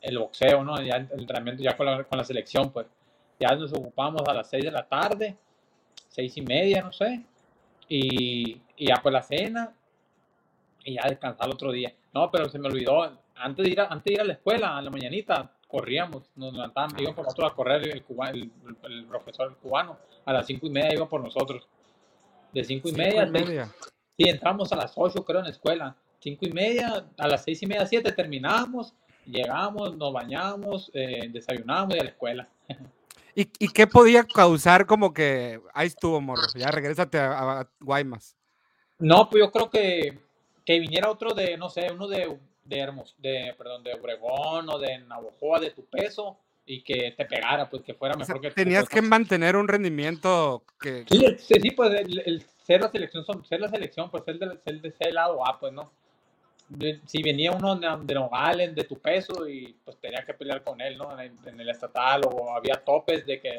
el 0.01 0.19
boxeo, 0.19 0.65
¿no? 0.65 0.81
Ya 0.83 0.97
el 0.97 1.21
entrenamiento 1.21 1.63
ya 1.63 1.77
con 1.77 1.87
la, 1.87 2.05
con 2.05 2.19
la 2.19 2.25
selección, 2.25 2.71
pues 2.73 2.87
ya 3.39 3.55
nos 3.55 3.73
ocupamos 3.73 4.23
a 4.27 4.35
las 4.35 4.51
6 4.51 4.65
de 4.65 4.71
la 4.71 4.87
tarde, 4.87 5.37
seis 6.13 6.37
y 6.37 6.43
media, 6.43 6.83
no 6.83 6.93
sé, 6.93 7.23
y, 7.89 8.61
y 8.77 8.87
ya 8.87 8.97
pues 9.03 9.13
la 9.13 9.23
cena 9.23 9.73
y 10.85 10.95
ya 10.95 11.09
descansar 11.09 11.47
el 11.47 11.55
otro 11.55 11.73
día. 11.73 11.93
No, 12.13 12.31
pero 12.31 12.49
se 12.49 12.59
me 12.59 12.69
olvidó, 12.69 13.03
antes 13.35 13.65
de 13.65 13.71
ir 13.71 13.81
a, 13.81 13.87
antes 13.87 14.05
de 14.05 14.13
ir 14.13 14.21
a 14.21 14.25
la 14.25 14.35
escuela, 14.35 14.77
a 14.77 14.83
la 14.83 14.91
mañanita, 14.91 15.51
corríamos, 15.73 16.31
nos 16.37 16.53
levantábamos, 16.53 17.01
iban 17.01 17.15
por 17.15 17.25
nosotros 17.25 17.51
a 17.51 17.55
correr 17.57 17.83
el, 17.89 18.05
el, 18.35 18.51
el, 18.85 19.07
profesor 19.07 19.57
cubano, 19.57 19.99
a 20.25 20.33
las 20.33 20.47
cinco 20.47 20.67
y 20.67 20.71
media 20.71 20.95
iba 20.95 21.09
por 21.09 21.21
nosotros. 21.21 21.67
De 22.53 22.63
cinco 22.63 22.89
y 22.89 22.93
media. 22.93 23.25
Y 23.25 23.31
media. 23.31 23.75
Sí, 24.17 24.29
entramos 24.29 24.71
a 24.73 24.77
las 24.77 24.93
8 24.95 25.25
creo 25.25 25.39
en 25.39 25.47
la 25.47 25.51
escuela. 25.51 25.97
Cinco 26.21 26.47
y 26.47 26.53
media, 26.53 27.07
a 27.19 27.27
las 27.27 27.43
seis 27.43 27.63
y 27.63 27.67
media, 27.67 27.87
siete 27.87 28.13
terminamos 28.13 28.95
llegamos, 29.27 29.97
nos 29.97 30.13
bañamos, 30.13 30.91
eh, 30.95 31.29
desayunamos 31.31 31.95
y 31.95 32.01
a 32.01 32.05
la 32.05 32.11
escuela. 32.11 32.49
¿Y, 33.35 33.49
¿Y, 33.59 33.69
qué 33.69 33.87
podía 33.87 34.25
causar 34.25 34.85
como 34.85 35.15
que 35.15 35.59
ahí 35.73 35.87
estuvo, 35.87 36.21
morro? 36.21 36.43
Ya 36.55 36.71
regrésate 36.71 37.19
a, 37.19 37.67
Guaymas. 37.81 38.37
No, 38.99 39.31
pues 39.31 39.43
yo 39.43 39.51
creo 39.51 39.71
que, 39.71 40.19
que 40.67 40.79
viniera 40.79 41.11
otro 41.11 41.33
de, 41.33 41.57
no 41.57 41.71
sé, 41.71 41.91
uno 41.91 42.09
de, 42.09 42.39
de, 42.65 42.79
Hermos, 42.79 43.15
de, 43.19 43.55
perdón, 43.57 43.83
de 43.83 43.95
Obregón 43.95 44.69
o 44.69 44.79
de 44.79 44.99
Navojoa 44.99 45.61
de 45.61 45.71
tu 45.71 45.85
peso 45.87 46.39
y 46.65 46.83
que 46.83 47.13
te 47.17 47.25
pegara, 47.25 47.69
pues 47.69 47.83
que 47.83 47.95
fuera 47.95 48.15
mejor 48.15 48.41
que 48.41 48.51
Tenías 48.51 48.89
que 48.89 49.03
mantener 49.03 49.57
un 49.57 49.67
rendimiento 49.67 50.65
que. 50.81 51.05
Sí, 51.09 51.37
sí, 51.39 51.71
pues 51.73 51.93
el, 51.95 52.45
ser 52.65 52.81
la 52.81 52.91
selección, 52.91 53.25
ser 53.45 53.61
la 53.61 53.69
selección, 53.69 54.11
pues 54.11 54.25
ser 54.25 54.39
de, 54.39 54.59
ser 54.59 54.81
de 54.81 54.89
ese 54.89 55.11
lado 55.11 55.47
A, 55.47 55.59
pues 55.59 55.73
no 55.73 55.91
si 57.07 57.23
venía 57.23 57.53
uno 57.53 57.77
de 57.77 58.15
Nogales, 58.15 58.75
de 58.75 58.85
tu 58.85 58.99
peso, 58.99 59.47
y 59.49 59.77
pues 59.85 59.99
tenía 59.99 60.25
que 60.25 60.35
pelear 60.35 60.63
con 60.63 60.81
él, 60.81 60.97
¿no? 60.97 61.19
En, 61.21 61.61
el 61.61 61.69
estatal, 61.69 62.23
o 62.27 62.55
había 62.55 62.75
topes 62.77 63.27
de 63.27 63.41
que... 63.41 63.57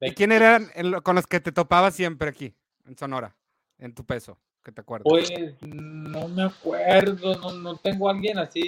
¿Y 0.00 0.10
quién 0.12 0.32
eran 0.32 0.70
con 1.02 1.14
los 1.14 1.26
que 1.26 1.40
te 1.40 1.52
topabas 1.52 1.94
siempre 1.94 2.30
aquí, 2.30 2.54
en 2.86 2.96
Sonora, 2.96 3.36
en 3.78 3.94
tu 3.94 4.04
peso, 4.04 4.38
que 4.64 4.72
te 4.72 4.80
acuerdas? 4.80 5.04
Pues 5.08 5.30
no 5.62 6.28
me 6.28 6.44
acuerdo, 6.44 7.34
no, 7.36 7.52
no 7.52 7.76
tengo 7.76 8.08
alguien 8.08 8.38
así 8.38 8.62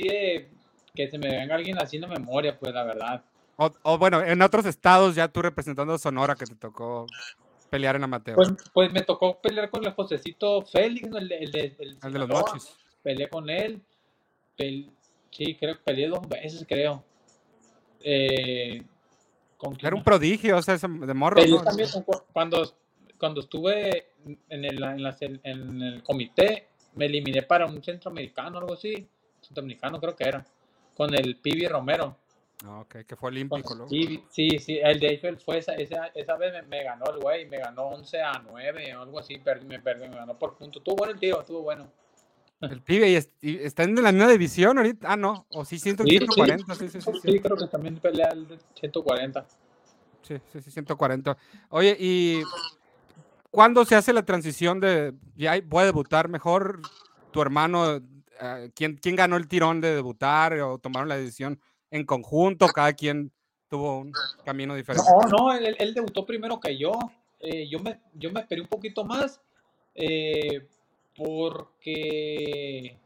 que 0.95 1.09
se 1.11 1.19
me 1.19 1.29
venga 1.29 1.55
alguien 1.55 1.77
así 1.81 1.97
en 1.97 2.03
la 2.03 2.09
memoria, 2.09 2.59
pues 2.59 2.73
la 2.73 2.85
verdad. 2.85 3.23
O, 3.57 3.99
bueno, 3.99 4.21
en 4.23 4.43
otros 4.43 4.67
estados 4.67 5.15
ya 5.15 5.29
tú 5.29 5.41
representando 5.41 5.97
Sonora 5.99 6.35
que 6.35 6.47
te 6.47 6.57
tocó 6.57 7.07
pelear 7.71 7.97
en 7.97 8.05
amateur. 8.05 8.35
Pues, 8.37 8.53
pues 8.73 8.93
me 8.93 9.03
tocó 9.03 9.41
pelear 9.41 9.71
con 9.71 9.85
el 9.85 9.93
Josecito 9.93 10.63
Félix, 10.63 11.07
el, 11.09 11.33
el, 11.33 11.57
el, 11.57 11.99
el 12.03 12.13
de 12.13 12.19
los 12.19 12.29
mochis 12.29 12.77
peleé 13.05 13.29
con 13.29 13.49
él. 13.49 13.81
sí, 14.59 15.57
creo 15.61 15.77
que 15.77 15.83
peleé 15.85 16.09
dos 16.09 16.27
veces, 16.27 16.65
creo. 16.67 17.05
Eh, 18.01 18.83
Era 19.81 19.95
un 19.95 20.03
prodigio, 20.03 20.57
o 20.57 20.63
sea, 20.63 20.77
de 20.77 21.15
morro. 21.15 21.41
también 21.63 21.89
cuando, 22.33 22.75
cuando 23.25 23.41
estuve 23.41 24.09
en 24.51 24.65
el, 24.67 24.85
en, 25.45 25.83
el 25.83 26.03
comité, 26.03 26.69
me 26.95 27.07
eliminé 27.07 27.41
para 27.41 27.65
un 27.65 27.83
centroamericano, 27.83 28.59
algo 28.59 28.75
así. 28.75 29.09
Centroamericano 29.41 29.99
creo 29.99 30.15
que 30.15 30.29
era. 30.29 30.45
Con 30.95 31.15
el 31.15 31.37
Pibi 31.37 31.67
Romero. 31.67 32.19
Ah, 32.67 32.81
ok, 32.81 32.97
que 33.07 33.17
fue 33.17 33.29
olímpico, 33.29 33.75
¿no? 33.77 33.89
Sí, 33.89 34.23
sí, 34.29 34.59
sí, 34.59 34.79
él 34.79 35.01
de 35.01 35.15
hecho 35.15 35.29
él 35.29 35.39
fue 35.39 35.57
esa, 35.57 35.73
esa, 35.73 36.09
esa 36.09 36.37
vez 36.37 36.53
me, 36.69 36.85
ganó 36.85 37.07
el 37.15 37.19
güey, 37.19 37.47
me 37.47 37.61
ganó 37.61 37.85
11 37.85 38.21
a 38.21 38.43
9 38.47 38.95
o 38.95 39.01
algo 39.01 39.19
así, 39.19 39.41
me, 39.67 39.79
me 39.79 40.09
ganó 40.11 40.39
por 40.39 40.59
punto. 40.59 40.81
Estuvo 40.81 40.97
bueno 40.97 41.15
el 41.15 41.19
tío, 41.19 41.41
estuvo 41.41 41.63
bueno. 41.63 41.91
El 42.61 42.83
pibe 42.83 43.09
y, 43.41 43.57
está 43.57 43.85
en 43.85 43.95
la 44.03 44.13
misma 44.13 44.31
división 44.31 44.77
ahorita. 44.77 45.11
Ah, 45.11 45.17
no, 45.17 45.47
o 45.49 45.65
sí, 45.65 45.79
140. 45.79 46.75
Sí, 46.75 46.89
sí, 46.91 47.01
sí, 47.01 47.11
sí, 47.23 47.41
creo 47.41 47.57
que 47.57 47.69
también 47.69 47.97
pelea 47.97 48.29
el 48.33 48.47
140. 48.75 49.47
Sí, 50.21 50.37
sí, 50.53 50.61
sí, 50.61 50.71
140. 50.71 51.39
Oye, 51.71 51.97
¿y 51.99 52.43
cuándo 53.55 53.85
se 53.85 53.95
hace 53.95 54.13
la 54.13 54.25
transición 54.25 54.81
de 54.81 55.15
ya 55.37 55.55
puede 55.71 55.87
debutar 55.87 56.29
mejor 56.29 56.83
tu 57.31 57.41
hermano? 57.41 58.03
Eh, 58.41 58.71
¿quién, 58.75 58.97
¿Quién 58.97 59.15
ganó 59.15 59.37
el 59.37 59.47
tirón 59.47 59.81
de 59.81 59.95
debutar 59.95 60.55
o 60.61 60.79
tomaron 60.79 61.09
la 61.09 61.17
decisión 61.17 61.61
en 61.93 62.05
conjunto? 62.05 62.67
Cada 62.67 62.93
quien 62.93 63.31
tuvo 63.69 64.01
un 64.01 64.13
camino 64.45 64.75
diferente. 64.75 65.09
No, 65.09 65.29
no, 65.29 65.53
él, 65.53 65.95
debutó 65.95 66.27
primero 66.27 66.59
que 66.59 66.77
yo. 66.77 66.93
Eh, 67.39 67.69
yo, 67.69 67.79
me, 67.79 68.01
yo 68.15 68.33
me 68.33 68.41
esperé 68.41 68.61
un 68.61 68.67
poquito 68.67 69.05
más. 69.05 69.41
Eh, 69.95 70.67
porque 71.17 72.97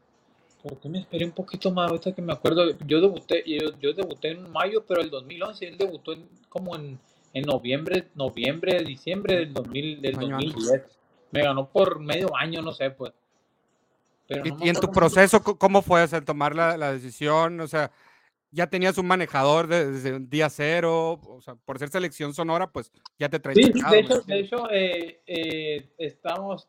porque 0.63 0.89
me 0.89 0.99
esperé 0.99 1.25
un 1.25 1.31
poquito 1.31 1.69
más 1.69 1.91
ahorita 1.91 2.13
que 2.13 2.23
me 2.23 2.33
acuerdo 2.33 2.75
yo 2.87 2.99
debuté 2.99 3.43
yo, 3.45 3.79
yo 3.79 3.93
debuté 3.93 4.31
en 4.31 4.51
mayo 4.51 4.83
pero 4.87 4.99
el 4.99 5.11
2011 5.11 5.67
él 5.67 5.77
debutó 5.77 6.15
como 6.49 6.75
en, 6.75 6.99
en 7.33 7.43
noviembre 7.43 8.09
noviembre 8.15 8.83
diciembre 8.83 9.35
del 9.37 9.53
2000 9.53 10.01
del 10.01 10.13
2010 10.13 10.99
me 11.31 11.43
ganó 11.43 11.69
por 11.69 11.99
medio 11.99 12.35
año 12.35 12.61
no 12.61 12.71
sé 12.71 12.91
pues 12.91 13.13
y, 14.29 14.69
en 14.69 14.75
tu 14.75 14.91
proceso 14.91 15.41
cómo 15.41 15.81
fue 15.81 16.03
o 16.03 16.21
tomar 16.23 16.55
la, 16.55 16.77
la, 16.77 16.91
decisión 16.93 17.59
o 17.61 17.67
sea 17.67 17.91
ya 18.51 18.67
tenías 18.67 18.97
un 18.97 19.07
manejador 19.07 19.67
desde 19.67 20.09
el 20.09 20.29
día 20.29 20.49
cero 20.49 21.19
o 21.23 21.41
sea 21.41 21.55
por 21.55 21.79
ser 21.79 21.89
selección 21.89 22.33
sonora 22.33 22.67
pues 22.67 22.91
ya 23.17 23.29
te 23.29 23.39
traes 23.39 23.57
sí, 23.57 23.71
de 23.71 23.99
hecho, 23.99 24.21
de 24.21 24.39
hecho 24.39 24.71
eh, 24.71 25.21
eh, 25.25 25.89
estamos 25.97 26.67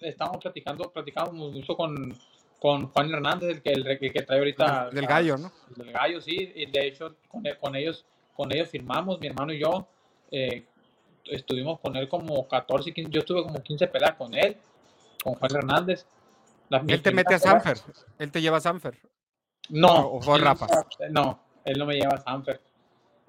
estamos 0.00 0.38
platicando, 0.38 0.90
platicamos 0.92 1.34
mucho 1.34 1.76
con, 1.76 2.14
con 2.60 2.88
Juan 2.88 3.12
Hernández, 3.12 3.50
el 3.50 3.62
que, 3.62 3.70
el, 3.70 3.98
que 3.98 4.22
trae 4.22 4.38
ahorita. 4.38 4.90
Del 4.90 5.06
gallo, 5.06 5.36
¿no? 5.38 5.52
Del 5.74 5.92
gallo, 5.92 6.20
sí. 6.20 6.52
Y 6.54 6.66
de 6.66 6.86
hecho, 6.86 7.16
con, 7.28 7.42
con, 7.60 7.76
ellos, 7.76 8.04
con 8.34 8.52
ellos 8.52 8.68
firmamos, 8.68 9.20
mi 9.20 9.28
hermano 9.28 9.52
y 9.52 9.60
yo. 9.60 9.88
Eh, 10.38 10.66
estuvimos 11.24 11.80
con 11.80 11.96
él 11.96 12.10
como 12.10 12.46
14, 12.46 12.92
15, 12.92 13.10
yo 13.10 13.20
estuve 13.20 13.42
como 13.42 13.62
15 13.62 13.86
peleas 13.86 14.16
con 14.16 14.34
él, 14.34 14.58
con 15.24 15.32
Juan 15.32 15.56
Hernández. 15.56 16.04
él 16.88 17.00
te 17.00 17.10
mete 17.10 17.34
a 17.34 17.38
Sanfer, 17.38 17.78
él 18.18 18.30
te 18.30 18.42
lleva 18.42 18.58
a 18.58 18.60
Sanfer. 18.60 19.00
No, 19.70 20.08
o, 20.08 20.38
Rafa. 20.38 20.66
No, 21.10 21.40
él 21.64 21.78
no 21.78 21.86
me 21.86 21.94
lleva 21.94 22.16
a 22.16 22.20
Sanfer. 22.20 22.60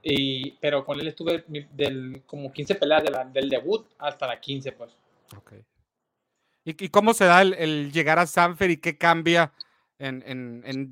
Y, 0.04 0.52
pero 0.60 0.84
con 0.84 1.00
él 1.00 1.08
estuve 1.08 1.46
del, 1.48 2.24
como 2.26 2.52
15 2.52 2.76
peleas 2.76 3.04
del 3.32 3.50
debut 3.50 3.88
hasta 4.00 4.28
la 4.28 4.41
15, 4.41 4.74
pues. 4.74 4.91
Okay. 5.38 5.63
¿Y, 6.65 6.89
cómo 6.89 7.13
se 7.13 7.24
da 7.24 7.41
el, 7.41 7.93
llegar 7.93 8.20
a 8.20 8.28
Sanfer 8.28 8.70
y 8.70 8.78
qué 8.78 8.98
cambia 8.98 9.54
en, 9.98 10.24
en, 10.26 10.91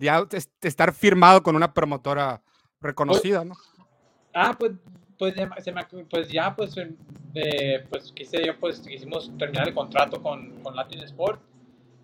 estar 0.62 0.94
firmado 0.94 1.44
con 1.44 1.58
una 1.58 1.74
promotora 1.74 2.42
reconocida, 2.80 3.44
¿no? 3.44 3.56
Ah, 4.34 4.56
pues 4.58 4.72
pues, 5.18 5.36
ya, 5.36 5.50
se 5.62 5.72
me, 5.72 5.84
pues 6.10 6.30
ya, 6.30 6.56
pues, 6.56 6.76
eh, 7.34 7.86
pues 7.90 8.12
quise 8.12 8.46
yo, 8.46 8.58
pues 8.60 8.80
quisimos 8.80 9.32
terminar 9.38 9.68
el 9.68 9.74
contrato 9.74 10.22
con, 10.22 10.62
con 10.62 10.76
Latin 10.76 11.02
Sport 11.02 11.42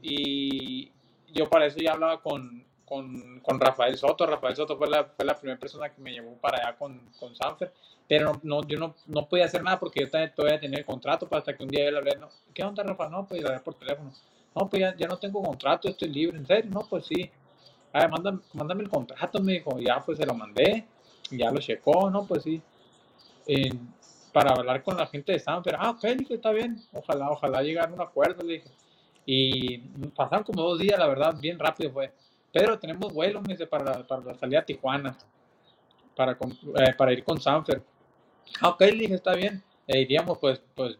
y 0.02 0.92
yo 1.34 1.50
para 1.50 1.66
eso 1.66 1.78
ya 1.80 1.94
hablaba 1.94 2.22
con, 2.22 2.64
con, 2.86 3.40
con, 3.40 3.60
Rafael 3.60 3.98
Soto. 3.98 4.26
Rafael 4.26 4.56
Soto 4.56 4.78
fue 4.78 4.90
la, 4.90 5.06
fue 5.06 5.26
la 5.26 5.38
primera 5.38 5.60
persona 5.60 5.90
que 5.90 6.02
me 6.02 6.12
llevó 6.12 6.34
para 6.36 6.58
allá 6.58 6.78
con, 6.78 7.00
con 7.20 7.36
Sanfer, 7.36 7.72
pero 8.08 8.40
no, 8.44 8.64
yo 8.68 8.78
no, 8.78 8.96
no 9.08 9.28
podía 9.28 9.46
hacer 9.46 9.64
nada 9.64 9.80
porque 9.80 10.02
yo 10.02 10.32
todavía 10.36 10.60
tenía 10.60 10.80
el 10.80 10.86
contrato 10.86 11.28
hasta 11.32 11.56
que 11.56 11.64
un 11.64 11.70
día 11.70 11.86
yo 11.86 11.92
le 11.92 11.98
hablé, 12.00 12.16
no, 12.18 12.30
¿qué 12.54 12.64
onda 12.64 12.84
Rafa? 12.84 13.10
No, 13.10 13.26
pues 13.26 13.42
le 13.42 13.60
por 13.60 13.76
teléfono. 13.76 14.12
No, 14.54 14.70
pues 14.70 14.82
ya, 14.82 14.96
ya, 14.98 15.08
no 15.08 15.18
tengo 15.18 15.42
contrato, 15.42 15.88
estoy 15.88 16.10
libre, 16.10 16.38
¿en 16.38 16.46
serio? 16.46 16.72
No, 16.72 16.82
pues 16.82 17.06
sí. 17.06 17.30
A 17.94 18.00
ver, 18.00 18.10
mándame, 18.10 18.40
mándame 18.54 18.84
el 18.84 18.90
contrato, 18.90 19.42
me 19.42 19.54
dijo. 19.54 19.80
Ya, 19.80 20.02
pues 20.06 20.18
se 20.18 20.26
lo 20.26 20.34
mandé, 20.34 20.86
ya 21.30 21.52
lo 21.52 21.60
checó, 21.60 22.10
no, 22.10 22.26
pues 22.26 22.44
sí. 22.44 22.62
Para 24.32 24.52
hablar 24.52 24.84
con 24.84 24.98
la 24.98 25.08
gente 25.08 25.34
de 25.34 25.40
Sanfer, 25.40 25.76
ah, 25.78 25.92
ok, 25.92 26.04
dije, 26.18 26.36
está 26.36 26.52
bien, 26.52 26.82
ojalá, 26.94 27.30
ojalá 27.30 27.62
llegar 27.62 27.90
a 27.90 27.94
un 27.94 28.02
acuerdo, 28.02 28.44
le 28.44 28.54
dije. 28.54 28.70
Y 29.26 29.78
pasaron 30.16 30.44
como 30.44 30.64
dos 30.64 30.80
días, 30.80 30.98
la 30.98 31.08
verdad, 31.08 31.36
bien 31.40 31.60
rápido 31.60 31.92
fue. 31.92 32.12
Pero 32.52 32.78
tenemos 32.80 33.14
vuelo, 33.14 33.42
me 33.42 33.54
dice, 33.54 33.68
para, 33.68 34.06
para 34.06 34.24
la 34.24 34.34
salida 34.34 34.60
a 34.60 34.66
Tijuana, 34.66 35.18
para, 36.16 36.34
eh, 36.34 36.94
para 36.98 37.14
ir 37.14 37.24
con 37.24 37.40
Sanfer. 37.40 37.82
Ah, 38.60 38.70
ok, 38.70 38.82
le 38.82 38.92
dije, 38.92 39.16
está 39.16 39.34
bien. 39.36 39.64
E 39.88 40.02
iríamos, 40.02 40.38
pues, 40.38 40.62
pues, 40.76 40.98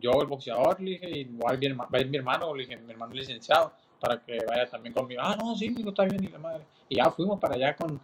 yo, 0.00 0.12
el 0.20 0.26
boxeador, 0.26 0.80
le 0.80 0.92
dije, 0.92 1.18
y 1.18 1.24
va 1.36 1.50
a 1.50 1.54
ir 1.54 2.08
mi, 2.08 2.16
hermano, 2.16 2.54
le 2.54 2.64
dije, 2.64 2.76
mi 2.76 2.92
hermano 2.92 3.14
licenciado, 3.14 3.72
para 4.00 4.20
que 4.20 4.38
vaya 4.48 4.68
también 4.68 4.92
conmigo. 4.92 5.22
Ah, 5.24 5.36
no, 5.38 5.54
sí, 5.54 5.68
digo, 5.68 5.90
está 5.90 6.04
bien, 6.04 6.22
y 6.24 6.28
la 6.28 6.38
madre. 6.38 6.64
Y 6.88 6.96
ya 6.96 7.10
fuimos 7.10 7.38
para 7.38 7.54
allá 7.54 7.76
con, 7.76 8.00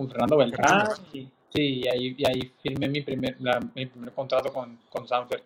con 0.00 0.08
Fernando 0.08 0.36
Beltrán, 0.38 0.88
y, 1.12 1.28
sí, 1.52 1.82
y 1.82 1.88
ahí, 1.88 2.14
y 2.16 2.26
ahí 2.26 2.52
firmé 2.62 2.88
mi 2.88 3.02
primer, 3.02 3.36
mi 3.74 3.84
primer 3.84 4.12
contrato 4.12 4.50
con, 4.50 4.78
con 4.88 5.06
Sanfer. 5.06 5.44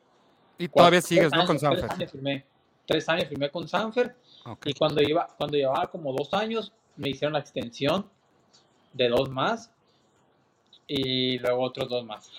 Y 0.58 0.68
todavía 0.68 1.00
sigues, 1.00 1.32
¿no? 1.32 1.44
Con 1.44 1.58
Sanfer. 1.58 1.88
Tres 2.86 3.08
años 3.08 3.28
firmé, 3.28 3.50
con 3.50 3.66
Sanfer, 3.66 4.14
y 4.64 4.74
cuando, 4.74 5.02
iba, 5.02 5.26
cuando 5.36 5.56
llevaba 5.56 5.90
como 5.90 6.12
dos 6.12 6.32
años, 6.34 6.72
me 6.96 7.08
hicieron 7.08 7.32
la 7.32 7.40
extensión 7.40 8.08
de 8.92 9.08
dos 9.08 9.28
más, 9.28 9.72
y 10.86 11.38
luego 11.38 11.62
otros 11.62 11.88
dos 11.88 12.04
más. 12.04 12.30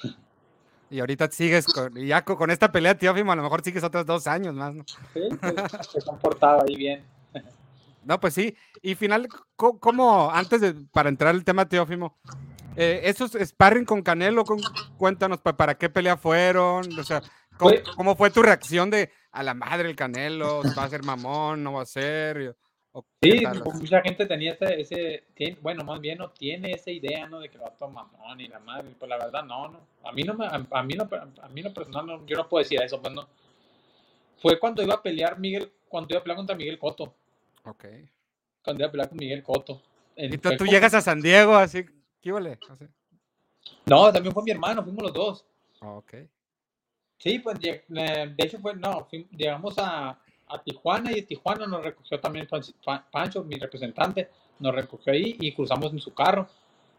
Y 0.90 1.00
ahorita 1.00 1.30
sigues 1.32 1.66
con, 1.66 1.96
ya 1.96 2.24
con 2.24 2.50
esta 2.50 2.72
pelea, 2.72 2.98
Teófimo, 2.98 3.34
a 3.34 3.36
lo 3.36 3.44
mejor 3.44 3.62
sigues 3.62 3.84
otros 3.84 4.06
dos 4.06 4.28
años 4.28 4.54
más, 4.54 4.74
¿no? 4.74 4.86
Sí, 5.14 5.20
pues, 5.42 5.88
se 5.92 6.02
comportaba 6.02 6.64
ahí 6.66 6.76
bien. 6.76 7.04
No, 8.06 8.20
pues 8.20 8.36
sí. 8.36 8.56
Y 8.82 8.96
final, 8.96 9.28
¿cómo, 9.56 10.32
antes 10.32 10.62
de, 10.62 10.74
para 10.92 11.10
entrar 11.10 11.34
al 11.34 11.44
tema, 11.44 11.68
Teófimo, 11.68 12.18
eh, 12.76 13.02
esos 13.04 13.32
sparring 13.32 13.86
con 13.86 14.04
Canelo, 14.04 14.46
con, 14.46 14.62
cuéntanos 14.98 15.40
para 15.42 15.76
qué 15.76 15.90
pelea 15.90 16.16
fueron, 16.16 17.00
o 17.00 17.04
sea, 17.04 17.22
¿cómo, 17.58 18.16
fue 18.16 18.30
tu 18.30 18.44
reacción 18.44 18.90
de 18.90 19.12
a 19.32 19.44
la 19.44 19.54
madre 19.54 19.90
el 19.90 19.96
Canelo? 19.96 20.62
¿Va 20.78 20.84
a 20.84 20.90
ser 20.90 21.04
mamón? 21.04 21.64
¿No 21.64 21.74
va 21.74 21.82
a 21.82 21.86
ser? 21.86 22.56
Sí, 23.22 23.44
mucha 23.74 24.02
gente 24.02 24.26
tenía 24.26 24.54
ese, 24.54 25.24
ese 25.36 25.58
bueno, 25.62 25.84
más 25.84 26.00
bien 26.00 26.18
no 26.18 26.30
tiene 26.30 26.72
esa 26.72 26.92
idea, 26.92 27.28
¿no? 27.28 27.40
De 27.40 27.50
que 27.50 27.58
va 27.58 27.68
a 27.68 27.72
tomar 27.72 28.06
mamón 28.12 28.40
y 28.40 28.48
la 28.48 28.60
madre, 28.60 28.90
pues 28.98 29.10
la 29.10 29.18
verdad 29.18 29.44
no, 29.44 29.68
no. 29.70 29.80
A 30.04 30.12
mí 30.12 30.24
no, 30.24 30.34
me, 30.34 30.46
a, 30.46 30.84
mí 30.84 30.94
no, 30.94 31.10
a 31.42 31.50
mí 31.50 31.62
no 31.62 31.74
personal, 31.74 32.06
no, 32.06 32.26
yo 32.26 32.38
no 32.38 32.48
puedo 32.48 32.64
decir 32.64 32.82
eso, 32.82 33.02
pues 33.02 33.14
no. 33.14 33.28
Fue 34.42 34.60
cuando 34.60 34.84
iba 34.84 34.94
a 34.94 35.02
pelear 35.02 35.40
Miguel, 35.40 35.72
cuando 35.90 36.14
iba 36.14 36.20
a 36.20 36.24
pelear 36.24 36.38
contra 36.38 36.56
Miguel 36.56 36.80
Coto. 36.80 37.14
Ok. 37.66 37.86
Cuando 38.64 38.82
iba 38.82 38.88
a 38.88 38.92
pelear 38.92 39.10
con 39.10 39.18
Miguel 39.18 39.44
Coto. 39.44 39.82
y 40.16 40.38
tú, 40.38 40.66
llegas 40.66 40.94
a 40.94 41.02
San 41.02 41.22
Diego, 41.22 41.56
así, 41.56 41.86
¿qué 42.22 42.32
vale? 42.32 42.60
No, 43.86 44.12
también 44.12 44.34
fue 44.34 44.44
mi 44.44 44.52
hermano, 44.52 44.84
fuimos 44.84 45.04
los 45.04 45.14
dos. 45.14 45.46
ok. 45.82 46.14
Sí, 47.18 47.40
pues 47.40 47.60
de 47.60 48.36
hecho 48.38 48.60
fue, 48.60 48.76
no, 48.76 49.08
llegamos 49.32 49.80
a, 49.80 50.20
a 50.48 50.62
Tijuana 50.64 51.12
y 51.12 51.16
de 51.16 51.22
Tijuana 51.24 51.66
nos 51.66 51.84
recogió 51.84 52.20
también 52.20 52.48
Pancho, 53.12 53.44
mi 53.44 53.56
representante, 53.56 54.30
nos 54.60 54.76
recogió 54.76 55.14
ahí 55.14 55.36
y 55.40 55.52
cruzamos 55.54 55.92
en 55.92 56.00
su 56.00 56.14
carro 56.14 56.48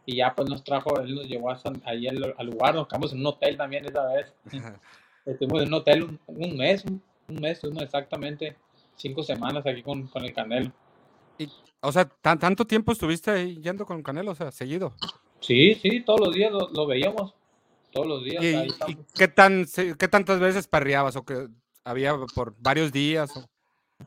y 0.05 0.17
ya 0.17 0.35
pues 0.35 0.49
nos 0.49 0.63
trajo, 0.63 1.01
él 1.01 1.15
nos 1.15 1.27
llevó 1.27 1.51
a 1.51 1.61
ahí 1.85 2.07
al, 2.07 2.47
lugar, 2.47 2.75
nos 2.75 2.87
quedamos 2.89 3.13
en 3.13 3.21
un 3.21 3.27
hotel 3.27 3.57
también 3.57 3.85
esa 3.85 4.07
vez. 4.07 4.33
Estuvimos 5.27 5.63
en 5.63 5.69
un 5.69 5.75
hotel 5.75 6.19
un, 6.27 6.57
mes, 6.57 6.85
un, 6.85 7.03
mes, 7.41 7.53
estuvimos 7.53 7.83
exactamente 7.83 8.57
cinco 8.97 9.23
semanas 9.23 9.67
aquí 9.67 9.83
con, 9.83 10.07
con 10.09 10.25
el 10.25 10.33
Canelo. 10.33 10.73
Y, 11.39 11.49
o 11.81 11.93
sea, 11.93 12.07
¿tanto 12.07 12.67
tiempo 12.67 12.93
estuviste 12.93 13.31
ahí 13.31 13.61
yendo 13.61 13.87
con 13.87 14.03
Canelo? 14.03 14.33
O 14.33 14.35
sea, 14.35 14.51
seguido. 14.51 14.95
Sí, 15.41 15.75
sí, 15.75 16.01
todos 16.01 16.21
los 16.21 16.35
días 16.35 16.51
lo, 16.51 16.87
veíamos. 16.87 17.35
Todos 17.93 18.07
los 18.07 18.25
días. 18.25 18.43
¿Y, 18.89 18.97
qué, 19.15 19.29
tan, 19.29 19.67
qué 19.99 20.09
tantas 20.09 20.41
veces 20.41 20.67
parreabas 20.67 21.17
o 21.17 21.25
que 21.25 21.49
había 21.87 22.15
por 22.35 22.55
varios 22.59 22.93
días. 22.93 23.33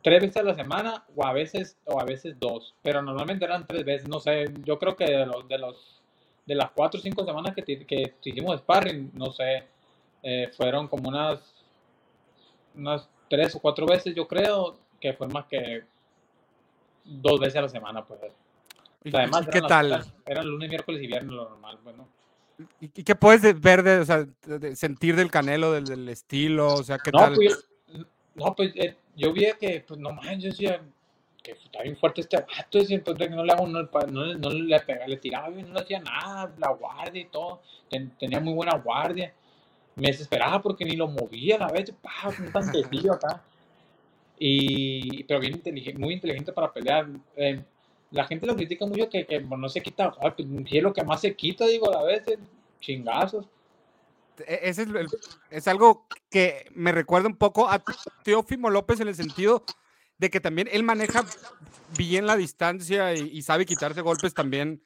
Tres 0.04 0.22
veces 0.22 0.38
a 0.38 0.44
la 0.44 0.54
semana 0.54 1.06
o 1.16 1.26
a 1.26 1.34
veces 1.34 1.78
o 1.86 2.00
a 2.00 2.04
veces 2.04 2.36
dos, 2.40 2.76
pero 2.84 3.02
normalmente 3.02 3.46
eran 3.46 3.66
tres 3.66 3.84
veces, 3.84 4.08
no 4.08 4.20
sé, 4.20 4.46
yo 4.64 4.78
creo 4.78 4.96
que 4.96 5.06
de 5.06 5.26
los 5.26 5.48
de 5.48 5.58
los 5.58 6.02
de 6.46 6.56
las 6.56 6.72
cuatro 6.72 7.00
o 7.00 7.02
cinco 7.02 7.26
semanas 7.26 7.56
que, 7.56 7.64
que 7.64 8.14
hicimos 8.24 8.60
sparring, 8.60 9.12
no 9.14 9.32
sé, 9.32 9.64
eh, 10.22 10.52
fueron 10.56 10.88
como 10.88 11.10
unas 11.10 11.40
unas 12.76 13.10
tres 13.30 13.56
o 13.56 13.60
cuatro 13.60 13.86
veces, 13.86 14.16
yo 14.16 14.28
creo 14.28 14.78
que 15.00 15.14
fue 15.14 15.28
más 15.28 15.46
que 15.46 15.84
dos 17.06 17.40
veces 17.40 17.56
a 17.58 17.62
la 17.62 17.70
semana, 17.70 18.06
pues. 18.06 18.20
además, 19.14 19.48
¿qué 19.52 19.62
tal? 19.62 20.04
Eran, 20.26 20.48
lunes, 20.48 20.70
miércoles 20.70 21.02
y 21.04 21.08
viernes 21.08 21.32
lo 21.32 21.50
normal, 21.50 21.80
bueno. 21.84 22.08
¿Y 22.82 22.90
qué 22.90 23.16
puedes 23.16 23.60
ver 23.62 23.84
de, 23.84 24.00
o 24.00 24.06
sea, 24.06 24.26
de 24.46 24.76
sentir 24.76 25.16
del 25.16 25.32
Canelo, 25.32 25.72
del, 25.72 26.10
estilo? 26.10 26.74
O 26.74 26.84
sea, 26.84 26.98
¿qué 26.98 27.12
tal? 27.12 27.36
Pues, 27.36 27.66
no, 28.36 28.54
pues 28.54 28.74
eh, 28.76 28.98
yo 29.16 29.32
vi 29.32 29.48
que, 29.60 29.84
pues 29.88 30.00
no 30.00 30.12
manches, 30.12 30.58
yo 30.58 30.70
decía 30.72 30.82
que 31.42 31.52
está 31.52 31.84
bien 31.84 31.96
fuerte 31.96 32.22
este 32.22 32.38
vato, 32.38 32.80
entonces 32.80 33.28
que 33.28 33.36
no 33.36 33.46
le 33.46 33.54
hago, 33.54 33.66
no, 33.66 33.84
no, 33.84 34.34
no 34.36 34.50
le 34.50 34.80
pegaba, 34.82 35.08
le 35.08 35.18
tiraba 35.18 35.50
bien, 35.50 35.70
no 35.70 35.76
le 35.76 35.80
hacía 35.82 36.00
nada, 36.00 36.54
la 36.58 36.70
guardia 36.72 37.22
y 37.22 37.26
todo, 37.26 37.62
tenía 38.20 38.40
muy 38.40 38.54
buena 38.54 38.78
guardia. 38.78 39.34
Me 40.00 40.08
desesperaba 40.08 40.62
porque 40.62 40.86
ni 40.86 40.96
lo 40.96 41.08
movía 41.08 41.56
a 41.56 41.60
la 41.60 41.68
vez, 41.68 41.92
pa, 42.02 42.30
un 42.30 42.52
tantecillo 42.52 43.14
acá. 43.14 43.44
Y, 44.38 45.24
pero 45.24 45.40
bien 45.40 45.54
inteligente, 45.54 46.00
muy 46.00 46.14
inteligente 46.14 46.54
para 46.54 46.72
pelear. 46.72 47.08
Eh, 47.36 47.62
la 48.12 48.26
gente 48.26 48.48
lo 48.48 48.56
critica 48.56 48.86
mucho 48.86 49.10
que, 49.10 49.26
que 49.26 49.40
no 49.42 49.70
se 49.70 49.82
quita, 49.82 50.12
pues, 50.12 50.36
es 50.72 50.84
lo 50.84 50.94
que 50.94 51.04
más 51.04 51.22
se 51.22 51.36
quita, 51.36 51.66
digo, 51.66 51.96
a 51.96 52.04
veces, 52.04 52.40
chingazos. 52.80 53.46
E, 54.48 54.60
ese 54.64 54.84
es, 54.84 54.90
es, 55.50 55.68
algo 55.68 56.08
que 56.30 56.66
me 56.74 56.92
recuerda 56.92 57.28
un 57.28 57.36
poco 57.36 57.70
a 57.70 57.84
Teófimo 58.24 58.70
López 58.70 59.00
en 59.02 59.10
el 59.10 59.16
sentido 59.16 59.64
de 60.18 60.30
que 60.30 60.40
también 60.40 60.68
él 60.72 60.84
maneja 60.84 61.26
bien 61.98 62.28
la 62.28 62.36
distancia 62.36 63.14
y, 63.14 63.42
sabe 63.42 63.66
quitarse 63.66 64.02
golpes 64.02 64.34
también 64.34 64.84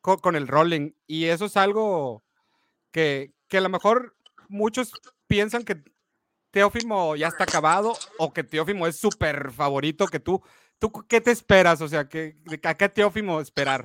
con, 0.00 0.36
el 0.36 0.46
rolling. 0.46 0.92
Y 1.06 1.24
eso 1.24 1.46
es 1.46 1.56
algo 1.56 2.22
que, 2.92 3.32
que, 3.48 3.58
a 3.58 3.62
lo 3.62 3.70
mejor 3.70 4.14
muchos 4.54 4.92
piensan 5.26 5.64
que 5.64 5.82
Teófimo 6.50 7.16
ya 7.16 7.26
está 7.26 7.44
acabado 7.44 7.94
o 8.18 8.32
que 8.32 8.44
Teófimo 8.44 8.86
es 8.86 8.96
súper 8.96 9.50
favorito 9.50 10.06
que 10.06 10.20
tú. 10.20 10.40
¿Tú 10.78 10.92
qué 11.08 11.20
te 11.20 11.32
esperas? 11.32 11.80
O 11.80 11.88
sea, 11.88 12.08
¿qué, 12.08 12.36
¿a 12.62 12.74
qué 12.74 12.88
Teófimo 12.88 13.40
esperar? 13.40 13.84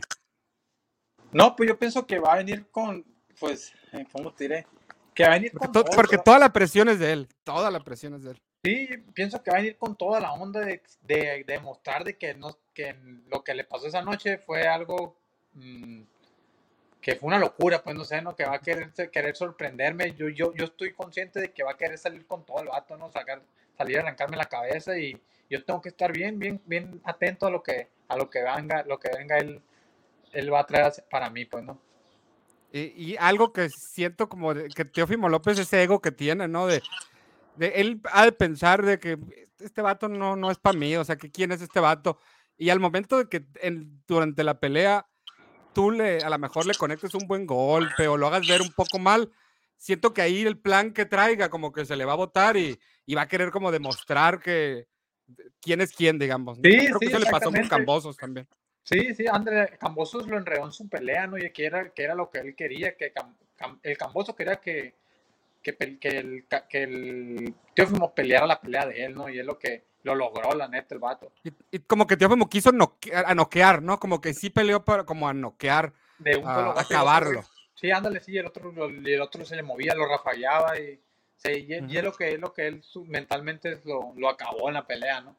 No, 1.32 1.56
pues 1.56 1.70
yo 1.70 1.78
pienso 1.78 2.06
que 2.06 2.20
va 2.20 2.34
a 2.34 2.38
venir 2.38 2.68
con, 2.70 3.04
pues, 3.40 3.74
eh, 3.92 4.06
¿cómo 4.12 4.34
te 4.34 4.46
diré? 4.46 4.68
Que 5.16 5.24
va 5.24 5.30
a 5.30 5.34
venir 5.34 5.52
porque, 5.52 5.82
con 5.82 5.96
porque 5.96 6.18
toda 6.18 6.40
la 6.40 6.54
presión 6.54 6.90
es 6.90 7.00
de 7.00 7.12
él, 7.12 7.28
toda 7.44 7.72
la 7.72 7.80
presión 7.80 8.14
es 8.14 8.24
de 8.24 8.32
él. 8.32 8.42
Sí, 8.64 8.88
pienso 9.14 9.42
que 9.42 9.52
va 9.52 9.58
a 9.58 9.62
venir 9.62 9.78
con 9.78 9.96
toda 9.96 10.20
la 10.20 10.34
onda 10.34 10.60
de, 10.60 10.84
de, 11.02 11.44
demostrar 11.48 12.04
de 12.04 12.18
que, 12.18 12.36
no, 12.36 12.58
que 12.74 12.96
lo 13.28 13.44
que 13.44 13.54
le 13.56 13.64
pasó 13.64 13.88
esa 13.88 14.02
noche 14.02 14.38
fue 14.38 14.68
algo 14.68 15.18
mm, 15.54 16.04
que 17.10 17.16
fue 17.16 17.28
una 17.28 17.40
locura, 17.40 17.82
pues 17.82 17.96
no 17.96 18.04
sé, 18.04 18.22
¿no? 18.22 18.36
Que 18.36 18.46
va 18.46 18.56
a 18.56 18.62
querer, 18.62 18.92
querer 19.12 19.36
sorprenderme. 19.36 20.14
Yo, 20.14 20.30
yo, 20.30 20.54
yo 20.54 20.66
estoy 20.66 20.94
consciente 20.94 21.40
de 21.40 21.52
que 21.52 21.64
va 21.64 21.72
a 21.72 21.78
querer 21.78 21.98
salir 21.98 22.28
con 22.28 22.46
todo 22.46 22.62
el 22.62 22.68
vato, 22.68 22.98
¿no? 22.98 23.10
Sacar, 23.12 23.42
salir 23.76 23.98
a 23.98 24.02
arrancarme 24.02 24.38
la 24.38 24.46
cabeza 24.46 24.96
y 24.98 25.20
yo 25.50 25.64
tengo 25.64 25.82
que 25.82 25.90
estar 25.90 26.12
bien, 26.12 26.38
bien, 26.38 26.62
bien 26.66 27.02
atento 27.04 27.48
a 27.48 27.50
lo 27.50 27.64
que, 27.64 27.88
a 28.08 28.16
lo 28.16 28.30
que 28.30 28.44
venga, 28.44 28.84
lo 28.84 29.00
que 29.00 29.10
venga 29.18 29.40
él, 29.40 29.60
él 30.34 30.54
va 30.54 30.60
a 30.60 30.66
traer 30.68 30.94
para 31.10 31.32
mí, 31.32 31.46
pues, 31.46 31.64
¿no? 31.64 31.82
Y, 32.72 33.18
algo 33.18 33.52
que 33.52 33.70
siento 33.70 34.30
como 34.30 34.54
que 34.54 34.86
Teófimo 34.86 35.28
López, 35.28 35.58
ese 35.58 35.82
ego 35.82 36.00
que 36.00 36.12
tiene, 36.12 36.48
¿no? 36.48 36.68
De, 36.68 36.84
de 37.56 37.70
él 37.70 38.02
ha 38.12 38.26
de 38.26 38.32
pensar 38.32 38.86
de 38.86 39.00
que 39.00 39.18
este 39.60 39.82
vato 39.82 40.08
no, 40.08 40.36
no 40.36 40.52
es 40.52 40.60
para 40.60 40.78
mí, 40.78 40.96
o 40.96 41.04
sea, 41.04 41.16
que 41.16 41.32
quién 41.32 41.52
es 41.52 41.64
este 41.64 41.80
vato. 41.80 42.20
Y 42.56 42.70
al 42.70 42.80
momento 42.80 43.18
de 43.18 43.28
que 43.28 43.48
en, 43.64 44.04
durante 44.06 44.44
la 44.44 44.60
pelea 44.60 45.08
tú 45.74 45.92
le, 45.92 46.20
a 46.20 46.30
lo 46.30 46.38
mejor 46.38 46.66
le 46.66 46.76
conectes 46.76 47.14
un 47.14 47.28
buen 47.28 47.46
golpe 47.46 48.08
o 48.08 48.18
lo 48.18 48.28
hagas 48.28 48.48
ver 48.48 48.62
un 48.62 48.72
poco 48.72 49.00
mal, 49.00 49.32
siento 49.78 50.14
que 50.14 50.22
ahí 50.22 50.42
el 50.42 50.58
plan 50.58 50.94
que 50.94 51.06
traiga 51.06 51.50
como 51.50 51.72
que 51.72 51.86
se 51.86 51.96
le 51.96 52.06
va 52.06 52.14
a 52.14 52.18
votar 52.18 52.58
y, 52.58 52.80
y 53.06 53.16
va 53.16 53.24
a 53.24 53.28
querer 53.28 53.52
como 53.52 53.72
demostrar 53.72 54.40
que, 54.40 54.88
quién 55.62 55.82
es 55.82 55.94
quién, 55.94 56.20
digamos. 56.20 56.58
Sí, 56.58 56.62
Creo 56.62 57.00
que 57.00 57.06
eso 57.08 57.20
le 57.20 57.26
pasó 57.30 57.52
con 57.52 57.68
Cambosos 57.68 58.18
también. 58.18 58.48
Sí, 58.84 59.14
sí, 59.14 59.26
André 59.28 59.78
Cambosos 59.80 60.28
lo 60.28 60.38
enredó 60.38 60.66
en 60.66 60.72
su 60.72 60.90
pelea, 60.90 61.28
¿no? 61.28 61.38
Y 61.38 61.52
que 61.52 61.66
era, 61.66 61.90
que 61.90 62.04
era 62.04 62.16
lo 62.16 62.30
que 62.30 62.40
él 62.40 62.56
quería, 62.56 62.96
que, 62.96 63.14
el 63.84 63.98
Camboso 63.98 64.36
quería 64.36 64.56
que, 64.56 64.96
que, 65.62 65.76
que 66.00 66.08
el, 66.08 66.46
que 66.70 66.84
el 66.84 67.54
Teófimo 67.76 68.14
peleara 68.16 68.48
la 68.48 68.60
pelea 68.60 68.88
de 68.88 69.06
él, 69.06 69.14
¿no? 69.14 69.30
Y 69.30 69.40
es 69.40 69.46
lo 69.46 69.60
que 69.60 69.84
lo 70.04 70.16
logró, 70.16 70.54
la 70.56 70.68
neta, 70.68 70.96
el 70.96 71.00
vato. 71.00 71.32
Y, 71.44 71.80
como 71.80 72.08
que 72.08 72.18
Teófimo 72.18 72.50
quiso 72.50 72.72
noquear, 72.72 73.26
a 73.28 73.36
noquear, 73.36 73.82
¿no? 73.82 74.00
Como 74.00 74.22
que 74.22 74.34
sí 74.34 74.50
peleó 74.50 74.84
para 74.84 75.04
como 75.04 75.28
a 75.28 75.34
noquear, 75.34 75.94
de 76.18 76.38
un 76.38 76.48
a, 76.48 76.72
acabarlo. 76.80 77.44
Sí, 77.76 77.92
ándale, 77.92 78.20
sí, 78.20 78.38
el 78.38 78.46
otro, 78.46 78.72
el 78.88 79.22
otro 79.22 79.46
se 79.46 79.56
le 79.56 79.64
movía, 79.64 79.96
lo 79.96 80.08
rafallaba 80.08 80.78
y, 80.80 81.00
sí, 81.38 81.68
y, 81.68 81.98
es 81.98 82.04
lo 82.04 82.14
que, 82.14 82.34
es 82.34 82.40
lo 82.40 82.54
que 82.54 82.68
él 82.68 82.84
mentalmente 83.06 83.82
lo, 83.86 84.14
lo 84.16 84.30
acabó 84.30 84.68
en 84.68 84.74
la 84.76 84.86
pelea, 84.86 85.22
¿no? 85.22 85.36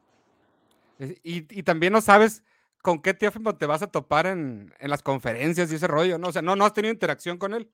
Y, 1.23 1.45
y 1.57 1.63
también 1.63 1.93
no 1.93 2.01
sabes 2.01 2.43
con 2.81 3.01
qué 3.01 3.13
Teófimo 3.13 3.55
te 3.55 3.65
vas 3.65 3.81
a 3.81 3.87
topar 3.87 4.27
en, 4.27 4.73
en, 4.79 4.89
las 4.89 5.01
conferencias 5.01 5.71
y 5.71 5.75
ese 5.75 5.87
rollo, 5.87 6.17
¿no? 6.17 6.27
O 6.29 6.31
sea, 6.31 6.41
¿no, 6.41 6.55
no 6.55 6.65
has 6.65 6.73
tenido 6.73 6.93
interacción 6.93 7.37
con 7.37 7.53
él? 7.53 7.69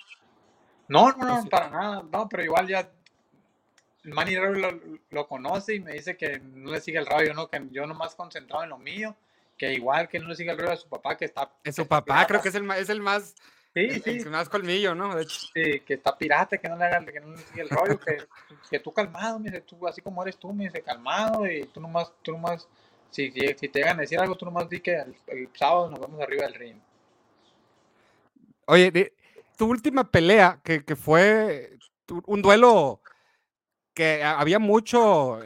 No, 0.87 1.11
no, 1.11 1.25
no, 1.25 1.49
para 1.49 1.69
nada, 1.69 2.03
no, 2.11 2.29
pero 2.29 2.43
igual 2.43 2.67
ya 2.67 2.89
Manny 4.07 4.35
lo, 4.35 4.79
lo, 5.09 5.27
conoce 5.27 5.75
y 5.75 5.79
me 5.79 5.93
dice 5.93 6.15
que 6.15 6.39
no 6.39 6.71
le 6.71 6.81
sigue 6.81 6.97
el 6.97 7.05
rollo, 7.05 7.33
¿no? 7.33 7.49
Que 7.49 7.61
yo 7.71 7.85
nomás 7.85 8.15
concentrado 8.15 8.63
en 8.63 8.69
lo 8.69 8.77
mío, 8.77 9.15
que 9.57 9.73
igual 9.73 10.07
que 10.07 10.19
no 10.19 10.27
le 10.29 10.35
sigue 10.35 10.51
el 10.51 10.57
rollo 10.57 10.71
a 10.71 10.77
su 10.77 10.87
papá, 10.87 11.17
que 11.17 11.25
está... 11.25 11.51
Es 11.63 11.75
su 11.75 11.87
papá, 11.87 12.25
creo 12.25 12.41
que 12.41 12.49
es 12.49 12.55
el, 12.55 12.69
es 12.71 12.89
el 12.89 13.01
más... 13.01 13.35
Sí, 13.73 13.99
sí. 13.99 14.09
El 14.09 14.31
más 14.31 14.49
colmillo, 14.49 14.95
¿no? 14.95 15.13
De 15.15 15.21
hecho. 15.21 15.39
Sí, 15.53 15.81
que 15.81 15.95
está 15.95 16.17
pirata, 16.17 16.57
que 16.57 16.67
no 16.67 16.77
le 16.77 16.85
haga, 16.85 17.05
que 17.05 17.19
no 17.19 17.29
le 17.29 17.37
sigue 17.37 17.61
el 17.61 17.69
rollo, 17.69 17.99
que, 17.99 18.17
que 18.71 18.79
tú 18.79 18.91
calmado, 18.91 19.37
me 19.37 19.51
dice, 19.51 19.61
tú 19.61 19.87
así 19.87 20.01
como 20.01 20.23
eres 20.23 20.37
tú, 20.37 20.51
me 20.51 20.63
dice, 20.63 20.81
calmado, 20.81 21.45
y 21.45 21.65
tú 21.67 21.79
nomás, 21.79 22.11
tú 22.23 22.31
nomás 22.31 22.67
si, 23.11 23.31
si, 23.31 23.69
te 23.69 23.79
llegan 23.79 23.97
a 23.97 24.01
decir 24.01 24.19
algo, 24.19 24.35
tú 24.35 24.45
nomás 24.45 24.69
di 24.69 24.79
que 24.79 24.95
el, 25.27 25.49
sábado 25.53 25.89
nos 25.91 25.99
vemos 25.99 26.21
arriba 26.21 26.43
del 26.43 26.53
ring. 26.55 26.77
Oye, 28.65 29.13
tu 29.57 29.67
última 29.67 30.09
pelea, 30.09 30.59
que, 30.63 30.83
que 30.83 30.95
fue 30.95 31.77
un 32.25 32.41
duelo 32.41 33.01
que 33.97 34.23
había 34.23 34.59
mucho 34.59 35.39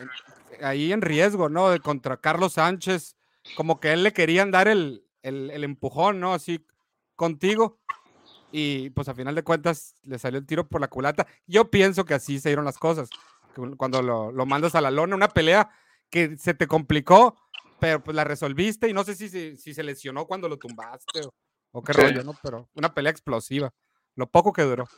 ahí 0.62 0.92
en 0.92 1.02
riesgo, 1.02 1.48
¿no? 1.48 1.70
De 1.70 1.80
contra 1.80 2.18
Carlos 2.18 2.54
Sánchez, 2.54 3.16
como 3.56 3.80
que 3.80 3.94
él 3.94 4.04
le 4.04 4.12
querían 4.12 4.52
dar 4.52 4.68
el, 4.68 5.06
el, 5.24 5.50
el, 5.52 5.64
empujón, 5.64 6.20
¿no? 6.20 6.34
Así 6.34 6.68
contigo. 7.16 7.80
Y 8.52 8.90
pues 8.90 9.08
a 9.08 9.16
final 9.16 9.36
de 9.36 9.44
cuentas 9.44 9.96
le 10.04 10.20
salió 10.20 10.38
el 10.38 10.46
tiro 10.46 10.68
por 10.68 10.82
la 10.82 10.90
culata. 10.90 11.28
Yo 11.48 11.72
pienso 11.72 12.04
que 12.04 12.14
así 12.14 12.42
se 12.42 12.50
dieron 12.50 12.66
las 12.66 12.78
cosas. 12.78 13.10
Cuando 13.78 14.02
lo, 14.02 14.34
lo 14.34 14.46
mandas 14.46 14.76
a 14.76 14.82
la 14.82 14.92
lona, 14.92 15.16
una 15.16 15.30
pelea 15.30 15.70
que 16.10 16.38
se 16.38 16.54
te 16.54 16.68
complicó, 16.68 17.38
pero 17.80 18.04
pues 18.04 18.14
la 18.14 18.26
resolviste 18.26 18.90
y 18.90 18.94
no 18.94 19.06
sé 19.06 19.16
si, 19.16 19.30
si, 19.56 19.74
se 19.74 19.84
lesionó 19.84 20.26
cuando 20.28 20.50
lo 20.50 20.58
tumbaste 20.58 21.22
o, 21.72 21.82
qué 21.82 21.94
rollo, 21.94 22.22
¿no? 22.26 22.34
Pero 22.44 22.70
una 22.76 22.94
pelea 22.94 23.12
explosiva, 23.12 23.74
lo 24.16 24.30
poco 24.30 24.52
que 24.52 24.64
duró. 24.64 24.90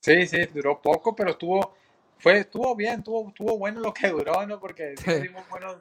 Sí, 0.00 0.28
sí, 0.28 0.46
duró 0.54 0.80
poco, 0.80 1.16
pero 1.16 1.30
estuvo, 1.30 1.74
fue, 2.22 2.38
estuvo 2.38 2.74
bien, 2.76 3.00
estuvo, 3.00 3.28
estuvo 3.28 3.58
bueno 3.58 3.80
lo 3.80 3.92
que 3.92 4.08
duró, 4.08 4.46
¿no? 4.46 4.60
Porque 4.60 4.94
dimos 5.20 5.48
buenos, 5.48 5.76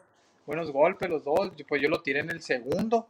buenos 0.46 0.72
golpes 0.72 1.08
los 1.08 1.24
dos, 1.24 1.52
pues 1.68 1.82
yo 1.82 1.88
lo 1.88 2.02
tiré 2.02 2.20
en 2.22 2.32
el 2.32 2.42
segundo 2.42 3.08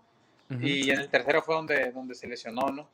y 0.59 0.91
en 0.91 0.99
el 0.99 1.09
tercero 1.09 1.41
fue 1.41 1.55
donde, 1.55 1.91
donde 1.93 2.13
se 2.13 2.27
lesionó, 2.27 2.67
¿no? 2.69 2.89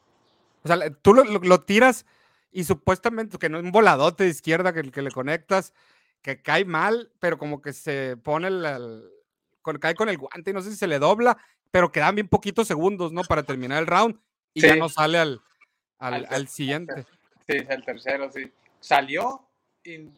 O 0.63 0.67
sea, 0.67 0.91
tú 1.01 1.15
lo, 1.15 1.23
lo, 1.23 1.61
tiras 1.61 2.05
y 2.51 2.63
supuestamente 2.65 3.39
que 3.39 3.49
no 3.49 3.57
es 3.57 3.63
un 3.63 3.71
voladote 3.71 4.25
de 4.25 4.29
izquierda 4.29 4.73
que, 4.73 4.91
que 4.91 5.01
le 5.01 5.09
conectas, 5.09 5.73
que 6.21 6.39
cae 6.41 6.65
mal, 6.65 7.11
pero 7.19 7.39
como 7.39 7.61
que 7.61 7.73
se 7.73 8.15
pone 8.17 8.47
el 8.49 8.63
cae 9.79 9.95
con 9.95 10.07
el 10.07 10.17
guante 10.17 10.51
y 10.51 10.53
no 10.53 10.61
sé 10.61 10.71
si 10.71 10.77
se 10.77 10.87
le 10.87 10.99
dobla, 10.99 11.37
pero 11.71 11.91
quedan 11.91 12.15
bien 12.15 12.27
poquitos 12.27 12.67
segundos, 12.67 13.11
¿no? 13.11 13.23
Para 13.23 13.43
terminar 13.43 13.79
el 13.79 13.87
round 13.87 14.19
y 14.53 14.61
ya 14.61 14.75
no 14.75 14.87
sale 14.87 15.17
al, 15.17 15.41
al, 15.97 16.47
siguiente. 16.47 17.05
Sí, 17.47 17.57
el 17.67 17.83
tercero, 17.83 18.31
sí. 18.31 18.51
Salió 18.79 19.47
y, 19.83 20.09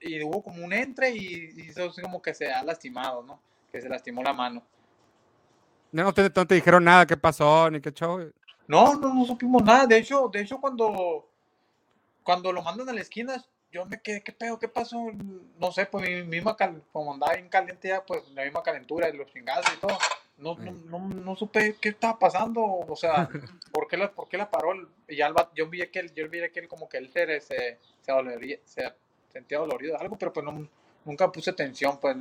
y, 0.00 0.22
hubo 0.22 0.42
como 0.42 0.64
un 0.64 0.72
entre 0.72 1.10
y 1.10 1.54
hizo 1.68 1.92
como 2.02 2.20
que 2.22 2.34
se 2.34 2.52
ha 2.52 2.62
lastimado, 2.62 3.22
¿no? 3.22 3.40
Que 3.70 3.80
se 3.80 3.88
lastimó 3.88 4.22
la 4.22 4.32
mano. 4.32 4.62
No 5.92 6.12
te, 6.12 6.30
no 6.34 6.46
te 6.46 6.54
dijeron 6.54 6.84
nada, 6.84 7.06
qué 7.06 7.16
pasó, 7.16 7.70
ni 7.70 7.80
qué 7.80 7.92
show. 7.92 8.30
No, 8.66 8.94
no, 8.94 9.14
no 9.14 9.24
supimos 9.24 9.62
nada. 9.62 9.86
De 9.86 9.96
hecho, 9.96 10.28
de 10.28 10.42
hecho 10.42 10.60
cuando, 10.60 11.26
cuando 12.22 12.52
lo 12.52 12.62
mandan 12.62 12.88
a 12.90 12.92
la 12.92 13.00
esquina, 13.00 13.42
yo 13.72 13.84
me 13.86 14.00
quedé, 14.00 14.22
¿qué 14.22 14.32
pedo? 14.32 14.58
¿Qué 14.58 14.68
pasó? 14.68 15.10
No 15.58 15.72
sé, 15.72 15.86
pues 15.86 16.08
mi 16.08 16.22
misma, 16.22 16.56
como 16.92 17.14
andaba 17.14 17.34
bien 17.34 17.48
caliente 17.48 17.88
ya, 17.88 18.04
pues 18.04 18.28
la 18.30 18.44
misma 18.44 18.62
calentura 18.62 19.08
y 19.08 19.16
los 19.16 19.32
chingados 19.32 19.66
y 19.74 19.80
todo. 19.80 19.98
No, 20.38 20.54
no, 20.54 20.70
no, 20.70 20.98
no, 21.00 21.36
supe 21.36 21.76
qué 21.80 21.88
estaba 21.88 22.16
pasando, 22.16 22.62
o 22.62 22.94
sea, 22.94 23.28
¿por 23.72 23.88
qué 23.88 23.96
la, 23.96 24.12
por 24.12 24.28
qué 24.28 24.36
la 24.36 24.48
paró? 24.48 24.72
Y 25.08 25.20
Alba, 25.20 25.50
yo 25.54 25.68
vi 25.68 25.84
que 25.88 25.98
él, 25.98 26.14
yo 26.14 26.28
vi 26.28 26.48
que 26.50 26.60
él 26.60 26.68
como 26.68 26.88
que 26.88 26.98
él 26.98 27.10
se, 27.10 27.40
se, 27.40 27.78
se, 28.00 28.92
sentía 29.28 29.58
dolorido 29.58 29.96
de 29.96 30.02
algo, 30.02 30.16
pero 30.18 30.32
pues 30.32 30.44
no, 30.44 30.68
nunca 31.04 31.30
puse 31.30 31.50
atención, 31.50 31.98
pues, 32.00 32.16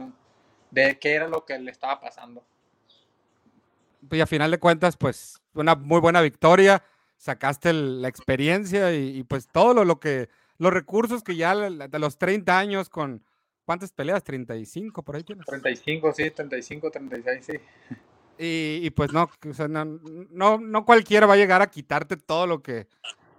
de 0.72 0.98
qué 1.00 1.14
era 1.14 1.28
lo 1.28 1.46
que 1.46 1.58
le 1.60 1.72
estaba 1.72 2.00
pasando. 2.00 2.44
Pues 4.08 4.22
a 4.22 4.28
final 4.28 4.52
de 4.52 4.60
cuentas, 4.60 4.96
pues, 4.98 5.42
una 5.54 5.76
muy 5.76 6.00
buena 6.00 6.22
victoria, 6.22 6.84
sacaste 7.18 7.74
la 7.74 8.08
experiencia 8.08 8.94
y, 8.94 9.18
y 9.18 9.24
pues 9.24 9.48
todo 9.48 9.74
lo, 9.74 9.86
lo 9.86 10.00
que 10.00 10.30
los 10.58 10.74
recursos 10.74 11.24
que 11.24 11.36
ya 11.36 11.56
de 11.56 12.00
los 12.00 12.18
30 12.18 12.58
años 12.58 12.90
con 12.90 13.24
¿cuántas 13.66 13.92
peleas? 13.92 14.24
35 14.24 15.04
por 15.04 15.16
ahí 15.16 15.24
tienes. 15.24 15.46
35, 15.46 16.14
sí, 16.14 16.32
35, 16.32 16.90
36, 16.90 17.46
sí. 17.46 17.54
Y, 18.40 18.86
y 18.86 18.90
pues 18.92 19.12
no, 19.12 19.30
no, 20.30 20.58
no, 20.60 20.86
cualquiera 20.86 21.26
va 21.26 21.34
a 21.34 21.38
llegar 21.38 21.62
a 21.62 21.72
quitarte 21.72 22.18
todo 22.18 22.48
lo 22.48 22.62
que, 22.62 22.88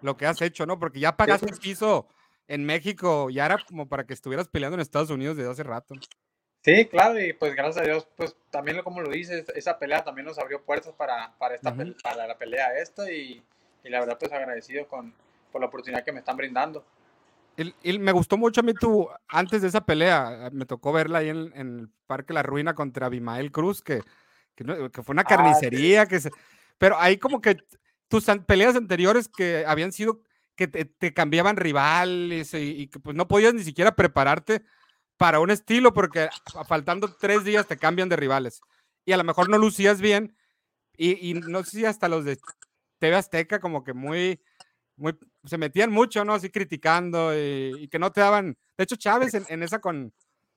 lo 0.03 0.17
que 0.17 0.27
has 0.27 0.43
hecho, 0.43 0.67
¿no? 0.67 0.79
Porque 0.79 1.01
ya 1.01 1.17
pagaste 1.17 1.47
un 1.51 1.59
piso 1.59 2.09
en 2.49 2.65
México, 2.65 3.31
ya 3.31 3.47
era 3.47 3.59
como 3.67 3.89
para 3.89 4.05
que 4.05 4.15
estuvieras 4.15 4.49
peleando 4.49 4.75
en 4.75 4.81
Estados 4.81 5.11
Unidos 5.11 5.37
desde 5.37 5.51
hace 5.51 5.63
rato. 5.63 5.95
Sí, 6.63 6.87
claro, 6.87 7.23
y 7.23 7.33
pues 7.35 7.55
gracias 7.55 7.79
a 7.79 7.87
Dios, 7.87 8.09
pues 8.17 8.35
también 8.51 8.83
como 8.83 9.01
lo 9.01 9.11
dices, 9.11 9.49
esa 9.55 9.79
pelea 9.79 10.03
también 10.03 10.27
nos 10.27 10.39
abrió 10.39 10.61
puertas 10.63 10.93
para, 10.95 11.33
para, 11.39 11.55
esta, 11.55 11.75
para 12.03 12.27
la 12.27 12.37
pelea 12.37 12.79
esta 12.79 13.11
y, 13.13 13.43
y, 13.85 13.89
la 13.89 14.01
verdad 14.01 14.19
pues 14.19 14.33
agradecido 14.33 14.89
con, 14.89 15.15
por 15.53 15.61
la 15.61 15.69
oportunidad 15.69 16.05
que 16.05 16.13
me 16.13 16.19
están 16.19 16.37
brindando. 16.37 16.85
Y, 17.57 17.99
me 17.99 18.13
gustó 18.13 18.37
mucho 18.37 18.61
a 18.61 18.65
mí 18.65 18.73
tú, 18.75 19.09
antes 19.29 19.63
de 19.63 19.69
esa 19.69 19.85
pelea, 19.85 20.51
me 20.53 20.65
tocó 20.65 20.93
verla 20.93 21.19
ahí 21.19 21.29
en, 21.29 21.53
el 21.55 21.89
Parque 22.07 22.33
La 22.33 22.43
Ruina 22.43 22.75
contra 22.75 23.07
Abimael 23.07 23.51
Cruz, 23.51 23.83
que, 23.83 24.01
que, 24.55 24.65
fue 25.03 25.13
una 25.13 25.23
ah, 25.23 25.29
carnicería, 25.29 26.07
que 26.07 26.21
se, 26.21 26.31
pero 26.79 26.99
ahí 26.99 27.19
como 27.19 27.41
que 27.41 27.57
tus 28.09 28.27
peleas 28.47 28.77
anteriores 28.77 29.29
que 29.29 29.65
habían 29.67 29.93
sido, 29.93 30.21
que 30.59 30.67
te, 30.67 31.15
cambiaban 31.15 31.57
rivales 31.57 32.53
y, 32.53 32.89
que 32.89 32.99
pues 32.99 33.15
no 33.17 33.29
podías 33.29 33.55
ni 33.55 33.63
siquiera 33.63 33.95
prepararte 33.95 34.65
para 35.17 35.39
un 35.39 35.51
estilo, 35.51 35.95
porque 35.95 36.29
faltando 36.67 37.15
tres 37.15 37.45
días 37.45 37.69
te 37.69 37.77
cambian 37.79 38.09
de 38.09 38.17
rivales. 38.17 38.61
Y 39.05 39.13
a 39.13 39.17
lo 39.17 39.23
mejor 39.23 39.49
no 39.49 39.57
lucías 39.57 40.01
bien, 40.01 40.37
y, 40.97 41.31
y 41.31 41.35
no 41.35 41.63
sé 41.63 41.71
si 41.71 41.85
hasta 41.85 42.09
los 42.09 42.25
de 42.25 42.39
TV 42.99 43.15
Azteca 43.15 43.61
como 43.61 43.85
que 43.85 43.95
muy 43.95 44.41
se 45.45 45.59
metían 45.59 45.93
mucho, 45.93 46.25
¿no? 46.25 46.35
Así 46.35 46.51
criticando 46.51 47.33
y, 47.33 47.87
que 47.89 48.01
no 48.01 48.11
te 48.11 48.21
daban. 48.21 48.59
De 48.77 48.83
hecho, 48.83 48.97
Chávez 48.97 49.35
en, 49.35 49.63
esa 49.63 49.79
con, 49.79 50.13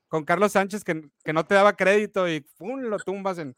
con 0.07 0.25
Carlos 0.25 0.53
Sánchez, 0.53 0.83
que, 0.83 1.09
que, 1.23 1.31
no 1.31 1.45
te 1.45 1.53
daba 1.53 1.75
crédito 1.75 2.27
y 2.27 2.41
¡pum! 2.57 2.79
lo 2.81 2.97
tumbas 2.97 3.37
en, 3.37 3.55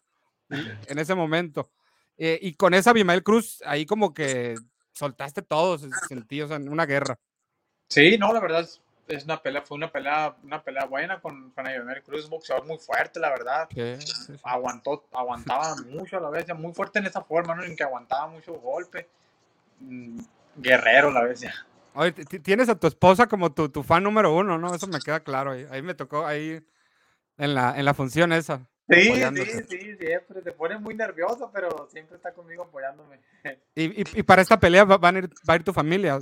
en 0.50 1.00
ese 1.00 1.16
momento. 1.16 1.72
Eh, 2.18 2.38
y 2.42 2.56
con 2.56 2.74
esa 2.74 2.92
Bimael 2.92 3.24
Cruz, 3.24 3.64
ahí 3.66 3.86
como 3.86 4.14
que 4.14 4.56
soltaste 4.94 5.42
todo, 5.42 5.78
sentidos 5.78 6.52
en 6.52 6.70
una 6.70 6.86
guerra. 6.86 7.18
Sí, 7.90 8.18
no, 8.18 8.34
la 8.34 8.40
verdad 8.40 8.68
es, 9.08 9.24
una 9.26 9.42
pelea, 9.42 9.62
fue 9.62 9.78
una 9.78 9.92
pelea, 9.92 10.36
una 10.44 10.64
pelea 10.64 10.86
buena 10.86 11.20
con, 11.20 11.52
con 11.52 11.66
Bimael 11.66 12.04
Cruz, 12.04 12.30
boxeador 12.30 12.66
muy 12.66 12.78
fuerte, 12.78 13.20
la 13.20 13.30
verdad. 13.30 13.68
Aguantó, 14.44 15.06
aguantaba 15.12 15.76
mucho 15.88 16.18
a 16.18 16.22
la 16.22 16.30
vez, 16.30 16.48
muy 16.56 16.74
fuerte 16.74 17.00
en 17.00 17.06
esa 17.06 17.22
forma, 17.22 17.56
¿no? 17.56 17.64
En 17.64 17.76
que 17.76 17.84
aguantaba 17.84 18.28
mucho 18.28 18.54
golpe. 18.54 19.08
Mm, 19.80 20.20
Guerrero, 20.56 21.12
la 21.12 21.24
bestia. 21.24 21.54
Oye, 21.96 22.12
tienes 22.12 22.70
a 22.70 22.76
tu 22.80 22.88
esposa 22.88 23.28
como 23.28 23.52
tu, 23.52 23.70
tu, 23.70 23.84
fan 23.84 24.04
número 24.04 24.36
uno, 24.36 24.58
¿no? 24.58 24.74
Eso 24.74 24.88
me 24.88 25.00
queda 25.00 25.20
claro. 25.20 25.52
Ahí, 25.52 25.68
ahí 25.70 25.82
me 25.82 25.94
tocó 25.94 26.26
ahí 26.26 26.64
en 27.38 27.54
la, 27.54 27.78
en 27.78 27.86
la 27.86 27.94
función 27.94 28.34
esa. 28.34 28.68
Sí, 28.94 29.14
sí, 29.36 29.64
sí, 29.70 29.96
siempre. 29.98 30.42
Se 30.42 30.52
pone 30.52 30.78
muy 30.78 30.96
nervioso, 30.96 31.50
pero 31.54 31.88
siempre 31.92 32.18
está 32.18 32.34
conmigo 32.34 32.64
apoyándome. 32.64 33.20
¿Y, 33.76 34.02
y, 34.02 34.04
y 34.14 34.24
para 34.24 34.42
esta 34.42 34.60
pelea 34.60 34.84
va, 34.84 35.10
a 35.10 35.14
ir, 35.14 35.30
va 35.48 35.54
a 35.54 35.56
ir 35.56 35.64
tu 35.64 35.74
familia? 35.74 36.20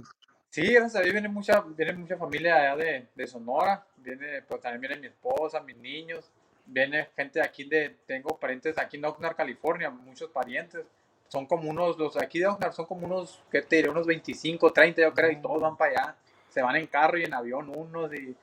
Sí, 0.50 0.74
gracias 0.74 0.96
a 0.96 1.02
Dios 1.02 1.14
viene 1.14 1.30
mucha, 1.30 1.62
viene 1.62 1.94
mucha 1.94 2.18
familia 2.18 2.56
allá 2.56 2.76
de, 2.76 3.08
de 3.16 3.28
Sonora. 3.28 3.86
Viene, 3.98 4.42
pues 4.44 4.62
también 4.62 4.82
viene 4.82 4.98
mi 4.98 5.08
esposa, 5.08 5.62
mis 5.62 5.78
niños. 5.78 6.32
Viene 6.66 7.10
gente 7.16 7.40
de 7.40 7.46
aquí, 7.46 7.64
de, 7.64 7.98
tengo 8.06 8.38
parientes 8.38 8.78
aquí 8.78 8.98
en 8.98 9.06
Oxnard, 9.06 9.36
California, 9.36 9.90
muchos 9.90 10.30
parientes 10.30 10.86
son 11.32 11.46
como 11.46 11.70
unos, 11.70 11.98
los 11.98 12.18
aquí 12.18 12.40
de 12.40 12.48
Oxnard 12.48 12.74
son 12.74 12.86
como 12.86 13.06
unos, 13.08 13.42
¿qué 13.50 13.62
te 13.62 13.78
diré? 13.78 13.90
Unos 13.90 14.06
25, 14.06 14.74
30 14.74 15.02
yo 15.02 15.14
creo, 15.14 15.32
y 15.32 15.42
todos 15.42 15.62
van 15.62 15.78
para 15.78 15.92
allá. 15.92 16.16
Se 16.50 16.62
van 16.62 16.76
en 16.76 16.88
carro 16.88 17.18
y 17.18 17.24
en 17.24 17.34
avión 17.34 17.72
unos 17.74 18.14
y 18.14 18.36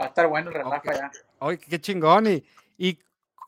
va 0.00 0.04
a 0.04 0.06
estar 0.06 0.28
bueno 0.28 0.50
el 0.50 0.54
relajo 0.54 0.88
allá. 0.88 1.10
Ay, 1.40 1.58
qué 1.58 1.80
chingón. 1.80 2.28
¿Y, 2.28 2.44
y 2.78 2.96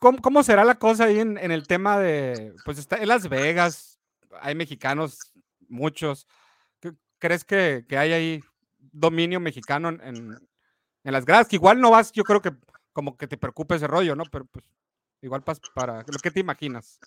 cómo, 0.01 0.17
cómo, 0.19 0.41
será 0.41 0.65
la 0.65 0.75
cosa 0.75 1.05
ahí 1.05 1.19
en, 1.19 1.37
en, 1.37 1.51
el 1.51 1.67
tema 1.67 1.99
de, 1.99 2.55
pues 2.65 2.79
está 2.79 2.97
en 2.97 3.07
Las 3.07 3.29
Vegas, 3.29 3.99
hay 4.41 4.55
mexicanos, 4.55 5.31
muchos. 5.69 6.27
¿Crees 7.19 7.45
que, 7.45 7.85
que 7.87 7.97
hay 7.99 8.13
ahí 8.13 8.43
dominio 8.79 9.39
mexicano 9.39 9.89
en, 9.89 10.01
en, 10.01 10.39
las 11.03 11.23
gradas, 11.23 11.47
que 11.47 11.55
igual 11.55 11.79
no 11.79 11.91
vas, 11.91 12.11
yo 12.11 12.23
creo 12.23 12.41
que 12.41 12.51
como 12.93 13.15
que 13.15 13.27
te 13.27 13.37
preocupe 13.37 13.75
ese 13.75 13.85
rollo, 13.85 14.15
¿no? 14.15 14.23
Pero 14.25 14.45
pues 14.45 14.65
igual 15.21 15.43
para, 15.43 15.59
para 15.75 15.97
lo 15.99 16.19
que 16.21 16.31
te 16.31 16.39
imaginas. 16.39 16.99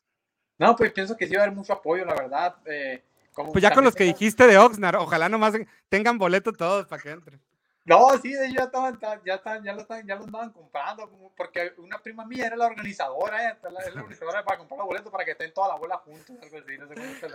No, 0.57 0.77
pues 0.77 0.93
pienso 0.93 1.17
que 1.17 1.27
sí 1.27 1.35
va 1.35 1.41
a 1.41 1.45
haber 1.47 1.57
mucho 1.57 1.73
apoyo, 1.73 2.05
la 2.05 2.15
verdad. 2.15 2.57
Eh, 2.65 3.03
pues 3.35 3.61
ya 3.61 3.75
con 3.75 3.83
los 3.83 3.97
que 3.97 4.05
dijiste 4.05 4.47
de 4.47 4.57
Oxnard, 4.57 4.97
ojalá 4.97 5.29
nomás 5.29 5.55
tengan 5.89 6.17
boleto 6.17 6.53
todos 6.53 6.87
para 6.87 7.03
que 7.03 7.11
entren. 7.11 7.41
No, 7.87 8.09
sí, 8.23 8.33
ya 8.33 8.65
estaban, 8.65 8.99
ya 9.27 9.35
estaban, 9.35 9.63
ya 9.63 9.75
lo 9.75 9.83
estaban, 9.83 10.07
ya 10.07 10.17
lo 10.17 10.25
andaban 10.25 10.51
comprando, 10.53 11.11
porque 11.37 11.75
una 11.77 11.99
prima 11.99 12.25
mía 12.25 12.47
era 12.47 12.57
la 12.57 12.67
organizadora, 12.67 13.51
eh, 13.51 13.59
la, 13.63 14.01
organizadora 14.01 14.43
para 14.43 14.57
comprar 14.59 14.79
los 14.79 14.87
boletos 14.87 15.13
para 15.13 15.25
que 15.27 15.33
estén 15.33 15.53
toda 15.53 15.69
la 15.69 15.75
bola 15.77 15.99
juntos, 15.99 16.35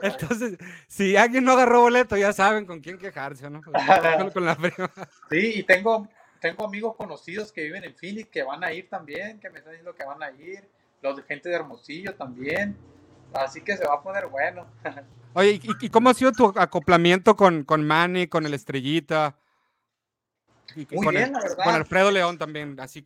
Entonces, 0.02 0.58
si 0.88 1.16
alguien 1.16 1.44
no 1.44 1.52
agarró 1.52 1.82
boleto, 1.82 2.18
ya 2.18 2.34
saben 2.34 2.66
con 2.66 2.80
quién 2.80 2.98
quejarse, 2.98 3.48
¿no? 3.48 3.62
con 4.34 4.46
la 4.46 4.56
prima. 4.56 4.92
Sí, 5.30 5.60
y 5.60 5.64
tengo, 5.64 6.08
tengo 6.42 6.66
amigos 6.66 6.96
conocidos 6.96 7.52
que 7.52 7.64
viven 7.64 7.84
en 7.84 7.96
Phoenix 7.96 8.30
que 8.30 8.42
van 8.42 8.64
a 8.64 8.74
ir 8.74 8.90
también, 8.90 9.40
que 9.40 9.52
me 9.52 9.60
están 9.60 9.74
diciendo 9.74 9.94
que 9.94 10.04
van 10.04 10.24
a 10.24 10.32
ir, 10.32 10.68
los 11.04 11.16
de 11.16 11.24
gente 11.24 11.50
de 11.50 11.56
Hermosillo 11.56 12.16
también, 12.16 12.76
así 13.34 13.62
que 13.62 13.78
se 13.78 13.86
va 13.86 13.96
a 13.96 14.02
poner 14.02 14.26
bueno. 14.26 14.66
Oye, 15.34 15.62
¿y, 15.80 15.90
cómo 15.90 16.10
ha 16.10 16.16
sido 16.16 16.32
tu 16.32 16.52
acoplamiento 16.56 17.36
con, 17.36 17.64
con 17.64 17.86
Manny, 17.86 18.26
con 18.26 18.48
el 18.48 18.56
Estrellita? 18.56 19.38
Muy 20.76 21.16
bien, 21.16 21.34
la 21.34 21.40
verdad. 21.40 21.64
Con 21.64 21.76
Alfredo 21.76 22.12
León 22.12 22.38
también, 22.38 22.80
así. 22.80 23.06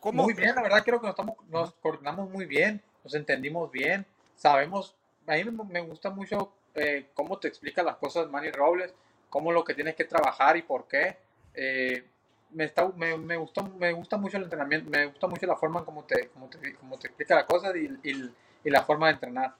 ¿cómo? 0.00 0.22
Muy 0.24 0.34
bien, 0.34 0.54
la 0.54 0.62
verdad 0.62 0.84
creo 0.84 1.00
que 1.00 1.06
nos, 1.06 1.14
estamos, 1.14 1.36
nos 1.48 1.74
coordinamos 1.74 2.30
muy 2.30 2.46
bien, 2.46 2.82
nos 3.02 3.14
entendimos 3.14 3.70
bien, 3.70 4.06
sabemos, 4.36 4.94
a 5.26 5.34
mí 5.34 5.44
me 5.44 5.80
gusta 5.80 6.10
mucho 6.10 6.52
eh, 6.74 7.10
cómo 7.14 7.38
te 7.38 7.48
explica 7.48 7.82
las 7.82 7.96
cosas 7.96 8.30
Manny 8.30 8.50
Robles, 8.50 8.94
cómo 9.30 9.52
lo 9.52 9.64
que 9.64 9.74
tienes 9.74 9.94
que 9.94 10.04
trabajar 10.04 10.56
y 10.56 10.62
por 10.62 10.86
qué. 10.86 11.16
Eh, 11.54 12.04
me, 12.50 12.64
está, 12.64 12.88
me, 12.96 13.16
me, 13.16 13.36
gustó, 13.36 13.64
me 13.64 13.92
gusta 13.92 14.16
mucho 14.16 14.36
el 14.36 14.44
entrenamiento, 14.44 14.90
me 14.90 15.06
gusta 15.06 15.26
mucho 15.26 15.46
la 15.46 15.56
forma 15.56 15.80
en 15.80 15.84
cómo 15.84 16.04
te, 16.04 16.28
cómo 16.28 16.48
te, 16.48 16.74
cómo 16.74 16.98
te 16.98 17.08
explica 17.08 17.34
las 17.36 17.44
cosas 17.44 17.74
y, 17.76 17.86
y, 18.08 18.32
y, 18.64 18.70
la 18.70 18.82
forma 18.84 19.08
de 19.08 19.14
entrenar. 19.14 19.54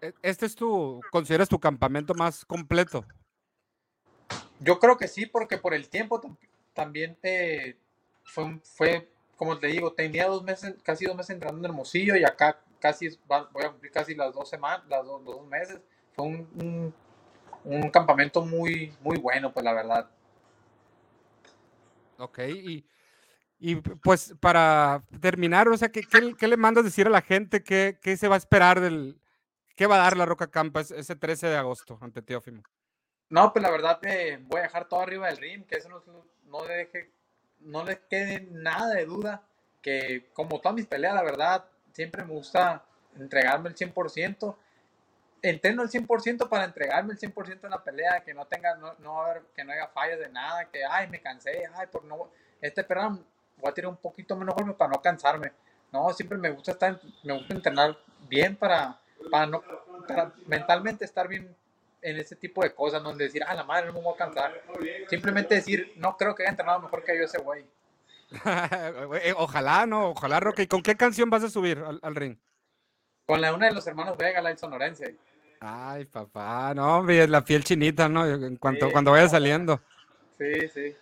E, 0.00 0.12
¿Este 0.22 0.46
es 0.46 0.54
tu, 0.54 1.00
consideras 1.10 1.48
tu 1.48 1.60
campamento 1.60 2.14
más 2.14 2.44
completo? 2.44 3.04
Yo 4.62 4.78
creo 4.78 4.96
que 4.96 5.08
sí, 5.08 5.26
porque 5.26 5.58
por 5.58 5.74
el 5.74 5.88
tiempo 5.88 6.20
también 6.72 7.16
te, 7.20 7.76
fue, 8.22 8.60
fue, 8.62 9.08
como 9.36 9.58
te 9.58 9.66
digo, 9.66 9.92
tenía 9.92 10.26
dos 10.26 10.42
meses, 10.44 10.76
casi 10.82 11.04
dos 11.04 11.16
meses 11.16 11.30
entrando 11.30 11.58
en 11.58 11.64
Hermosillo 11.64 12.16
y 12.16 12.24
acá 12.24 12.60
casi 12.78 13.08
voy 13.26 13.64
a 13.64 13.70
cumplir 13.70 13.92
casi 13.92 14.14
las 14.14 14.32
dos 14.34 14.48
semanas, 14.48 14.86
las 14.88 15.04
dos, 15.04 15.24
dos 15.24 15.46
meses. 15.46 15.80
Fue 16.12 16.26
un, 16.26 16.94
un, 17.64 17.90
campamento 17.90 18.44
muy, 18.44 18.94
muy 19.00 19.18
bueno, 19.18 19.52
pues 19.52 19.64
la 19.64 19.72
verdad. 19.72 20.10
Ok, 22.18 22.38
y, 23.58 23.76
pues 24.02 24.34
para 24.40 25.04
terminar, 25.20 25.68
o 25.68 25.76
sea, 25.76 25.90
¿qué, 25.90 26.02
qué, 26.02 26.48
le 26.48 26.56
mandas 26.56 26.84
decir 26.84 27.06
a 27.06 27.10
la 27.10 27.22
gente? 27.22 27.62
¿Qué, 27.62 27.98
¿Qué, 28.02 28.16
se 28.16 28.28
va 28.28 28.34
a 28.34 28.38
esperar 28.38 28.80
del... 28.80 29.20
¿Qué 29.76 29.86
va 29.86 29.96
a 29.96 30.04
dar 30.04 30.16
la 30.16 30.26
Roca 30.26 30.50
Campa 30.50 30.80
ese 30.80 31.16
13 31.16 31.46
de 31.46 31.56
agosto 31.56 31.96
ante 32.00 32.22
Teófimo? 32.22 32.62
No, 33.32 33.50
pues 33.50 33.62
la 33.62 33.70
verdad 33.70 33.98
eh, 34.02 34.38
voy 34.42 34.60
a 34.60 34.64
dejar 34.64 34.86
todo 34.86 35.00
arriba 35.00 35.26
del 35.26 35.38
ring, 35.38 35.64
que 35.64 35.76
eso 35.76 35.88
no, 35.88 36.02
no, 36.48 36.66
le 36.66 36.74
deje, 36.74 37.10
no 37.60 37.82
le 37.82 37.98
quede 38.00 38.46
nada 38.50 38.92
de 38.92 39.06
duda, 39.06 39.42
que 39.80 40.28
como 40.34 40.60
todas 40.60 40.76
mis 40.76 40.86
peleas, 40.86 41.14
la 41.14 41.22
verdad, 41.22 41.64
siempre 41.94 42.26
me 42.26 42.34
gusta 42.34 42.84
entregarme 43.18 43.70
el 43.70 43.74
100%. 43.74 44.54
Entreno 45.40 45.82
el 45.82 45.88
100% 45.88 46.46
para 46.50 46.66
entregarme 46.66 47.14
el 47.14 47.18
100% 47.18 47.64
en 47.64 47.70
la 47.70 47.82
pelea, 47.82 48.22
que 48.22 48.34
no 48.34 48.44
tenga, 48.44 48.74
no, 48.98 49.22
haber, 49.22 49.44
que 49.56 49.64
no 49.64 49.72
haya 49.72 49.88
fallas 49.88 50.18
de 50.18 50.28
nada, 50.28 50.66
que, 50.66 50.84
ay, 50.84 51.08
me 51.08 51.22
cansé, 51.22 51.66
ay, 51.74 51.86
por 51.86 52.04
no, 52.04 52.28
este 52.60 52.84
perdón, 52.84 53.24
voy 53.56 53.70
a 53.70 53.72
tirar 53.72 53.90
un 53.90 53.96
poquito 53.96 54.36
menos 54.36 54.54
golpe 54.54 54.74
para 54.74 54.92
no 54.92 55.00
cansarme. 55.00 55.52
No, 55.90 56.12
siempre 56.12 56.36
me 56.36 56.50
gusta 56.50 56.72
estar, 56.72 57.00
me 57.22 57.32
gusta 57.32 57.54
entrenar 57.54 57.96
bien 58.28 58.56
para, 58.56 59.00
para 59.30 59.46
no, 59.46 59.62
para 60.06 60.34
mentalmente 60.46 61.06
estar 61.06 61.26
bien 61.28 61.56
en 62.02 62.16
ese 62.18 62.36
tipo 62.36 62.62
de 62.62 62.74
cosas, 62.74 63.02
donde 63.02 63.24
decir, 63.24 63.42
ah, 63.46 63.54
la 63.54 63.64
madre 63.64 63.86
no 63.86 63.94
me 63.94 64.00
voy 64.00 64.14
a 64.14 64.16
cansar. 64.16 64.60
Simplemente 65.08 65.54
decir, 65.54 65.92
no 65.96 66.16
creo 66.16 66.34
que 66.34 66.42
haya 66.42 66.50
entrenado 66.50 66.80
mejor 66.80 67.04
que 67.04 67.16
yo 67.16 67.24
ese 67.24 67.38
güey. 67.38 67.64
Eh, 69.22 69.34
ojalá, 69.36 69.86
no, 69.86 70.10
ojalá, 70.10 70.40
Roque. 70.40 70.62
¿Y 70.62 70.66
con 70.66 70.82
qué 70.82 70.96
canción 70.96 71.28
vas 71.28 71.44
a 71.44 71.50
subir 71.50 71.82
al, 72.02 72.14
ring? 72.14 72.36
Con 73.26 73.40
la 73.40 73.52
una 73.52 73.66
de 73.66 73.74
los 73.74 73.86
hermanos 73.86 74.16
Vega, 74.16 74.40
la 74.40 74.56
sonorense. 74.56 75.16
Ay, 75.60 76.06
papá, 76.06 76.72
no, 76.74 76.98
hombre, 76.98 77.28
la 77.28 77.44
piel 77.44 77.62
chinita, 77.62 78.08
¿no? 78.08 78.26
En 78.26 78.56
cuanto, 78.56 78.90
cuando 78.90 79.12
vaya 79.12 79.28
saliendo. 79.28 79.80
Sí, 80.38 80.68
sí. 80.72 80.96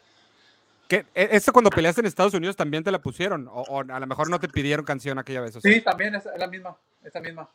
¿Qué, 0.89 1.07
e, 1.15 1.29
¿Esto 1.31 1.53
cuando 1.53 1.71
peleaste 1.71 2.01
en 2.01 2.09
Estados 2.09 2.35
Unidos 2.35 2.57
también 2.57 2.83
te 2.83 2.91
la 2.91 3.01
pusieron? 3.01 3.49
O, 3.49 3.81
a 3.81 4.01
lo 4.01 4.07
mejor 4.07 4.29
no 4.29 4.41
te 4.41 4.49
pidieron 4.49 4.85
canción 4.85 5.19
aquella 5.19 5.41
vez? 5.41 5.57
Sí, 5.63 5.81
también 5.81 6.17
es, 6.17 6.29
la 6.37 6.49
misma, 6.49 6.77
esa 7.05 7.21
misma, 7.21 7.49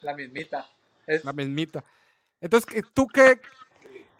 la 0.00 0.14
mismita. 0.14 0.66
Es... 1.06 1.24
La 1.24 1.32
mismita. 1.32 1.84
Entonces, 2.40 2.84
¿tú 2.94 3.06
qué 3.06 3.40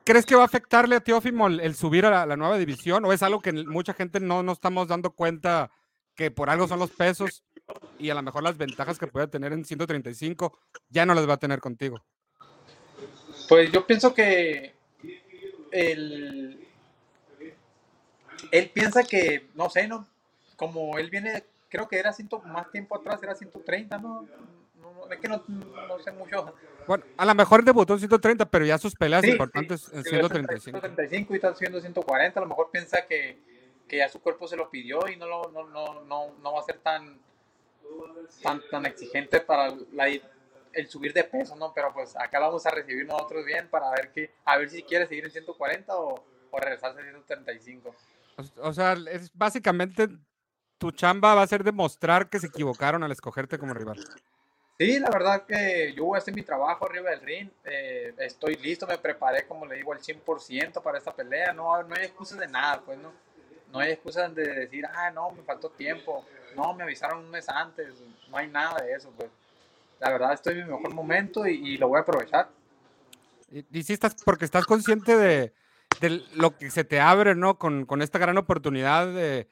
crees 0.04 0.26
que 0.26 0.34
va 0.34 0.42
a 0.42 0.46
afectarle 0.46 0.96
a 0.96 1.00
Teófimo 1.00 1.46
el, 1.46 1.74
subir 1.74 2.04
a 2.06 2.26
la, 2.26 2.36
nueva 2.36 2.58
división? 2.58 3.04
¿O 3.04 3.12
es 3.12 3.22
algo 3.22 3.40
que 3.40 3.52
mucha 3.52 3.94
gente 3.94 4.20
no 4.20 4.42
nos 4.42 4.58
estamos 4.58 4.88
dando 4.88 5.10
cuenta 5.10 5.70
que 6.14 6.30
por 6.30 6.50
algo 6.50 6.68
son 6.68 6.78
los 6.78 6.90
pesos 6.90 7.44
y 7.98 8.10
a 8.10 8.14
lo 8.14 8.22
mejor 8.22 8.42
las 8.42 8.58
ventajas 8.58 8.98
que 8.98 9.06
puede 9.06 9.28
tener 9.28 9.52
en 9.52 9.64
135 9.64 10.58
ya 10.88 11.06
no 11.06 11.14
las 11.14 11.28
va 11.28 11.34
a 11.34 11.38
tener 11.38 11.60
contigo? 11.60 12.02
Pues 13.48 13.70
yo 13.72 13.86
pienso 13.86 14.12
que 14.14 14.74
él, 15.70 16.68
él 18.50 18.70
piensa 18.74 19.02
que, 19.02 19.48
no 19.54 19.70
sé, 19.70 19.88
no, 19.88 20.06
como 20.56 20.98
él 20.98 21.10
viene, 21.10 21.44
creo 21.68 21.88
que 21.88 21.98
era 21.98 22.12
ciento, 22.12 22.40
más 22.40 22.70
tiempo 22.70 22.96
atrás, 22.96 23.22
era 23.22 23.34
130, 23.34 23.98
¿no? 23.98 24.26
No 25.06 25.12
es 25.12 25.20
que 25.20 25.28
no, 25.28 25.42
no 25.46 25.98
sé 25.98 26.12
mucho 26.12 26.54
bueno, 26.86 27.04
a 27.16 27.24
lo 27.24 27.34
mejor 27.36 27.62
debutó 27.62 27.92
en 27.92 28.00
130, 28.00 28.46
pero 28.46 28.64
ya 28.64 28.76
sus 28.76 28.96
peleas 28.96 29.24
importantes 29.24 29.92
en 29.92 30.02
135. 30.02 30.80
135 30.80 31.32
y 31.32 31.36
está 31.36 31.50
haciendo 31.50 31.80
140. 31.80 32.40
A 32.40 32.42
lo 32.42 32.48
mejor 32.48 32.70
piensa 32.72 33.06
que, 33.06 33.38
que 33.86 33.98
ya 33.98 34.08
su 34.08 34.20
cuerpo 34.20 34.48
se 34.48 34.56
lo 34.56 34.70
pidió 34.70 35.08
y 35.08 35.16
no, 35.16 35.28
lo, 35.28 35.50
no, 35.52 35.68
no, 35.68 36.02
no, 36.02 36.34
no 36.42 36.52
va 36.52 36.58
a 36.58 36.64
ser 36.64 36.78
tan, 36.78 37.20
tan, 38.42 38.60
tan 38.70 38.86
exigente 38.86 39.40
para 39.40 39.72
la, 39.92 40.08
el 40.72 40.88
subir 40.88 41.12
de 41.12 41.24
peso, 41.24 41.54
¿no? 41.54 41.72
Pero 41.74 41.92
pues 41.92 42.16
acá 42.16 42.40
vamos 42.40 42.66
a 42.66 42.70
recibir 42.70 43.06
nosotros 43.06 43.44
bien 43.44 43.68
para 43.68 43.90
ver 43.90 44.10
que, 44.10 44.32
a 44.44 44.56
ver 44.56 44.68
si 44.68 44.82
quiere 44.82 45.06
seguir 45.06 45.24
en 45.26 45.30
140 45.30 45.96
o, 45.96 46.24
o 46.50 46.58
regresarse 46.58 47.00
a 47.00 47.04
135. 47.04 47.94
O 48.62 48.72
sea, 48.72 48.96
es 49.10 49.30
básicamente 49.32 50.08
tu 50.78 50.90
chamba 50.90 51.34
va 51.34 51.42
a 51.42 51.46
ser 51.46 51.62
demostrar 51.62 52.30
que 52.30 52.40
se 52.40 52.46
equivocaron 52.48 53.04
al 53.04 53.12
escogerte 53.12 53.58
como 53.58 53.74
rival. 53.74 53.98
Sí, 54.80 54.98
la 54.98 55.10
verdad 55.10 55.44
que 55.44 55.92
yo 55.94 56.06
voy 56.06 56.18
a 56.18 56.32
mi 56.32 56.40
trabajo 56.40 56.86
arriba 56.86 57.10
del 57.10 57.20
ring. 57.20 57.50
Eh, 57.66 58.14
estoy 58.16 58.56
listo, 58.56 58.86
me 58.86 58.96
preparé, 58.96 59.46
como 59.46 59.66
le 59.66 59.76
digo, 59.76 59.92
al 59.92 60.00
100% 60.00 60.82
para 60.82 60.96
esta 60.96 61.14
pelea. 61.14 61.52
No, 61.52 61.82
no 61.82 61.94
hay 61.94 62.06
excusas 62.06 62.38
de 62.38 62.48
nada, 62.48 62.80
pues 62.80 62.98
no. 62.98 63.12
No 63.70 63.78
hay 63.78 63.92
excusas 63.92 64.34
de 64.34 64.42
decir, 64.42 64.86
ah, 64.86 65.10
no, 65.10 65.32
me 65.32 65.42
faltó 65.42 65.68
tiempo. 65.68 66.24
No, 66.56 66.72
me 66.72 66.84
avisaron 66.84 67.18
un 67.18 67.30
mes 67.30 67.46
antes. 67.50 67.92
No 68.30 68.38
hay 68.38 68.48
nada 68.48 68.80
de 68.80 68.94
eso, 68.94 69.12
pues. 69.18 69.28
La 69.98 70.08
verdad, 70.12 70.32
estoy 70.32 70.54
en 70.54 70.64
mi 70.64 70.72
mejor 70.72 70.94
momento 70.94 71.46
y, 71.46 71.76
lo 71.76 71.88
voy 71.88 71.98
a 71.98 72.00
aprovechar. 72.00 72.48
Y, 73.50 73.66
y 73.78 73.82
sí 73.82 73.92
estás, 73.92 74.16
porque 74.24 74.46
estás 74.46 74.64
consciente 74.64 75.14
de, 75.14 75.52
de, 76.00 76.22
lo 76.36 76.56
que 76.56 76.70
se 76.70 76.84
te 76.84 77.00
abre, 77.00 77.34
¿no? 77.34 77.58
Con, 77.58 77.84
con 77.84 78.00
esta 78.00 78.18
gran 78.18 78.38
oportunidad 78.38 79.08
de 79.08 79.46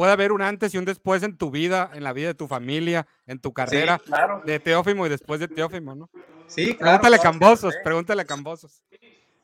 puede 0.00 0.12
haber 0.12 0.32
un 0.32 0.40
antes 0.40 0.72
y 0.72 0.78
un 0.78 0.86
después 0.86 1.22
en 1.24 1.36
tu 1.36 1.50
vida, 1.50 1.90
en 1.92 2.02
la 2.02 2.14
vida 2.14 2.28
de 2.28 2.34
tu 2.34 2.48
familia, 2.48 3.06
en 3.26 3.38
tu 3.38 3.52
carrera, 3.52 4.00
de 4.46 4.58
Teófimo 4.58 5.04
y 5.04 5.10
después 5.10 5.40
de 5.40 5.46
Teófimo, 5.46 5.94
¿no? 5.94 6.08
Sí, 6.46 6.68
claro. 6.68 6.78
Pregúntale 6.78 7.16
a 7.16 7.18
Cambosos, 7.18 7.74
pregúntale 7.84 8.22
a 8.22 8.24
Cambosos. 8.24 8.82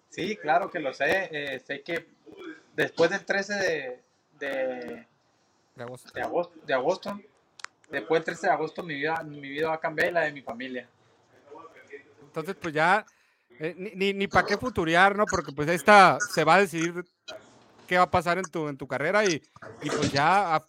Sí, 0.09 0.35
claro 0.39 0.71
que 0.71 0.81
lo 0.81 0.95
sé. 0.95 1.29
Eh, 1.31 1.61
sé 1.61 1.83
que 1.83 2.07
después 2.75 3.11
del 3.11 3.23
13 3.27 3.55
de, 3.55 4.03
de, 4.39 5.07
agosto. 5.83 6.11
de, 6.15 6.73
agosto. 6.73 7.21
después 7.91 8.21
del 8.21 8.25
13 8.25 8.47
de 8.47 8.53
agosto, 8.55 8.83
mi 8.83 8.95
vida, 8.95 9.23
mi 9.25 9.51
vida 9.51 9.69
va 9.69 9.75
a 9.75 9.81
cambiar 9.81 10.09
y 10.09 10.13
la 10.13 10.21
de 10.23 10.33
mi 10.33 10.41
familia. 10.41 10.89
Entonces, 12.23 12.57
pues 12.59 12.73
ya, 12.73 13.05
eh, 13.61 13.75
ni, 13.77 14.15
ni, 14.15 14.27
para 14.27 14.47
qué 14.47 14.57
futuriar, 14.57 15.17
¿no? 15.17 15.27
Porque 15.27 15.53
pues 15.53 15.69
esta 15.69 16.17
se 16.19 16.45
va 16.45 16.55
a 16.55 16.61
decidir 16.61 17.05
qué 17.87 17.97
va 17.97 18.05
a 18.05 18.11
pasar 18.11 18.39
en 18.39 18.45
tu, 18.45 18.69
en 18.69 18.77
tu 18.77 18.87
carrera 18.87 19.25
y, 19.25 19.43
y 19.83 19.91
pues 19.91 20.13
ya 20.13 20.63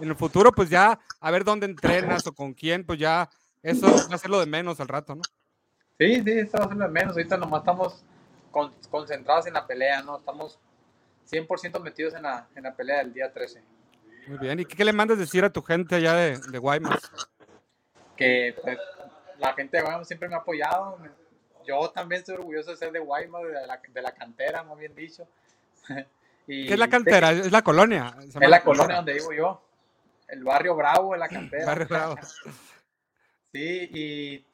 en 0.00 0.08
el 0.08 0.16
futuro, 0.16 0.52
pues 0.52 0.68
ya 0.70 0.98
a 1.20 1.30
ver 1.30 1.44
dónde 1.44 1.66
entrenas 1.66 2.26
o 2.26 2.32
con 2.32 2.54
quién, 2.54 2.84
pues 2.84 2.98
ya 2.98 3.28
eso 3.62 3.86
va 3.86 4.14
a 4.14 4.18
ser 4.18 4.30
lo 4.30 4.40
de 4.40 4.46
menos 4.46 4.80
al 4.80 4.88
rato, 4.88 5.14
¿no? 5.14 5.22
Sí, 5.98 6.22
sí, 6.22 6.30
eso 6.30 6.58
va 6.58 6.64
a 6.64 6.68
ser 6.68 6.76
lo 6.76 6.84
de 6.84 6.90
menos. 6.90 7.16
Ahorita 7.16 7.36
nomás 7.36 7.60
estamos 7.60 8.04
concentrados 8.90 9.46
en 9.46 9.54
la 9.54 9.66
pelea, 9.66 10.02
¿no? 10.02 10.18
Estamos 10.18 10.58
100% 11.30 11.80
metidos 11.80 12.14
en 12.14 12.22
la, 12.22 12.48
en 12.54 12.62
la 12.64 12.74
pelea 12.74 12.98
del 12.98 13.12
día 13.12 13.32
13. 13.32 13.62
Muy 14.28 14.38
bien, 14.38 14.60
¿y 14.60 14.64
qué, 14.64 14.84
le 14.84 14.92
mandas 14.92 15.18
decir 15.18 15.44
a 15.44 15.50
tu 15.50 15.62
gente 15.62 15.96
allá 15.96 16.14
de, 16.14 16.38
de 16.38 16.58
Guaymas? 16.58 17.00
Que 18.16 18.54
pues, 18.62 18.78
la 19.38 19.52
gente 19.54 19.76
de 19.76 19.82
Guaymas 19.82 20.06
siempre 20.06 20.28
me 20.28 20.34
ha 20.34 20.38
apoyado. 20.38 20.98
Yo 21.66 21.90
también 21.90 22.20
estoy 22.20 22.36
orgulloso 22.36 22.70
de 22.70 22.76
ser 22.76 22.92
de 22.92 22.98
Guaymas, 22.98 23.42
de 23.42 23.66
la, 23.66 23.80
de 23.86 24.02
la 24.02 24.12
cantera, 24.12 24.62
más 24.62 24.78
bien 24.78 24.94
dicho 24.94 25.26
¿Qué 26.50 26.72
es 26.72 26.78
la 26.78 26.88
cantera? 26.88 27.32
Es 27.32 27.52
la 27.52 27.62
colonia. 27.62 28.14
Es 28.20 28.34
la 28.34 28.62
colonia 28.62 28.96
donde 28.96 29.14
vivo 29.14 29.32
yo. 29.32 29.62
El 30.28 30.44
barrio 30.44 30.74
Bravo 30.74 31.14
es 31.14 31.20
la 31.20 31.28
cantera. 31.28 31.66
barrio 31.66 31.86
Bravo. 31.88 32.16
Sí, 33.52 33.90
y 33.92 34.46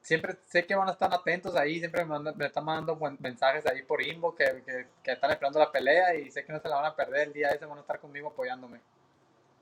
siempre 0.00 0.36
sé 0.46 0.64
que 0.64 0.76
van 0.76 0.88
a 0.88 0.92
estar 0.92 1.12
atentos 1.12 1.56
ahí, 1.56 1.80
siempre 1.80 2.04
me, 2.04 2.46
están 2.46 2.64
mandando 2.64 2.96
mensajes 3.18 3.66
ahí 3.66 3.82
por 3.82 4.00
inbox 4.00 4.38
que, 4.38 4.86
que, 5.02 5.10
están 5.10 5.32
esperando 5.32 5.58
la 5.58 5.72
pelea 5.72 6.14
y 6.14 6.30
sé 6.30 6.44
que 6.44 6.52
no 6.52 6.60
se 6.60 6.68
la 6.68 6.76
van 6.76 6.84
a 6.84 6.94
perder 6.94 7.26
el 7.26 7.32
día 7.32 7.48
ese, 7.48 7.66
van 7.66 7.78
a 7.78 7.80
estar 7.80 7.98
conmigo 7.98 8.28
apoyándome. 8.28 8.80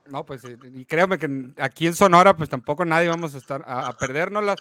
No, 0.05 0.23
pues 0.23 0.43
y 0.43 0.85
créeme 0.85 1.17
que 1.17 1.27
aquí 1.57 1.87
en 1.87 1.95
Sonora 1.95 2.37
pues 2.37 2.49
tampoco 2.49 2.85
nadie 2.85 3.07
vamos 3.07 3.33
a 3.33 3.39
estar 3.39 3.63
a, 3.65 3.87
a 3.87 3.93
perdérnoslas 3.93 4.59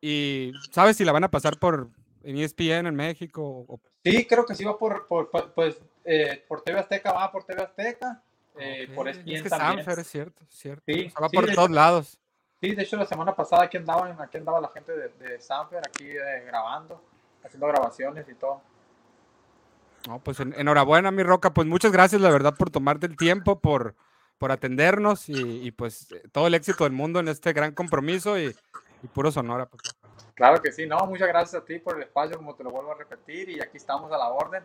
y 0.00 0.52
¿sabes 0.70 0.96
si 0.96 1.04
la 1.04 1.12
van 1.12 1.24
a 1.24 1.30
pasar 1.30 1.58
por 1.58 1.90
en 2.22 2.38
ESPN 2.38 2.86
en 2.86 2.94
México? 2.94 3.80
Sí, 4.04 4.26
creo 4.26 4.44
que 4.46 4.54
sí 4.54 4.64
va 4.64 4.78
por, 4.78 5.06
por, 5.06 5.30
pues, 5.54 5.80
eh, 6.10 6.42
por 6.48 6.62
TV 6.62 6.78
Azteca, 6.80 7.12
va 7.12 7.30
por 7.30 7.44
TV 7.44 7.62
Azteca, 7.62 8.22
eh, 8.58 8.90
por 8.94 9.06
ESPN 9.08 9.30
es 9.30 9.42
que 9.42 9.50
también. 9.50 9.84
Sanfer, 9.84 9.98
es 9.98 10.06
cierto, 10.06 10.42
cierto. 10.48 10.82
Sí, 10.86 11.12
va 11.22 11.28
por 11.28 11.52
todos 11.52 11.70
lados. 11.70 12.18
Sí, 12.62 12.74
de 12.74 12.82
hecho 12.82 12.96
la 12.96 13.04
semana 13.04 13.36
pasada 13.36 13.64
aquí 13.64 13.76
andaba, 13.76 14.16
aquí 14.18 14.38
andaba 14.38 14.58
la 14.58 14.68
gente 14.68 14.90
de, 14.92 15.08
de 15.10 15.38
Sanfer, 15.38 15.82
aquí 15.86 16.08
eh, 16.08 16.44
grabando, 16.46 17.04
haciendo 17.44 17.66
grabaciones 17.66 18.26
y 18.26 18.34
todo. 18.34 18.62
No, 20.08 20.18
pues 20.20 20.40
enhorabuena, 20.40 21.10
mi 21.10 21.22
Roca. 21.22 21.52
Pues 21.52 21.66
muchas 21.66 21.92
gracias, 21.92 22.22
la 22.22 22.30
verdad, 22.30 22.54
por 22.56 22.70
tomarte 22.70 23.04
el 23.04 23.18
tiempo, 23.18 23.60
por, 23.60 23.94
por 24.38 24.50
atendernos 24.50 25.28
y, 25.28 25.70
pues 25.72 26.08
todo 26.32 26.46
el 26.46 26.54
éxito 26.54 26.84
del 26.84 26.94
mundo 26.94 27.20
en 27.20 27.28
este 27.28 27.52
gran 27.52 27.74
compromiso 27.74 28.38
y, 28.38 28.56
puro 29.12 29.30
Sonora. 29.30 29.66
Pues. 29.66 29.82
Claro 30.32 30.62
que 30.62 30.72
sí, 30.72 30.86
no, 30.86 30.98
muchas 31.06 31.28
gracias 31.28 31.62
a 31.62 31.64
ti 31.66 31.78
por 31.78 31.96
el 31.96 32.04
espacio, 32.04 32.38
como 32.38 32.54
te 32.54 32.64
lo 32.64 32.70
vuelvo 32.70 32.92
a 32.92 32.94
repetir, 32.94 33.50
y 33.50 33.60
aquí 33.60 33.76
estamos 33.76 34.10
a 34.10 34.16
la 34.16 34.28
orden. 34.28 34.64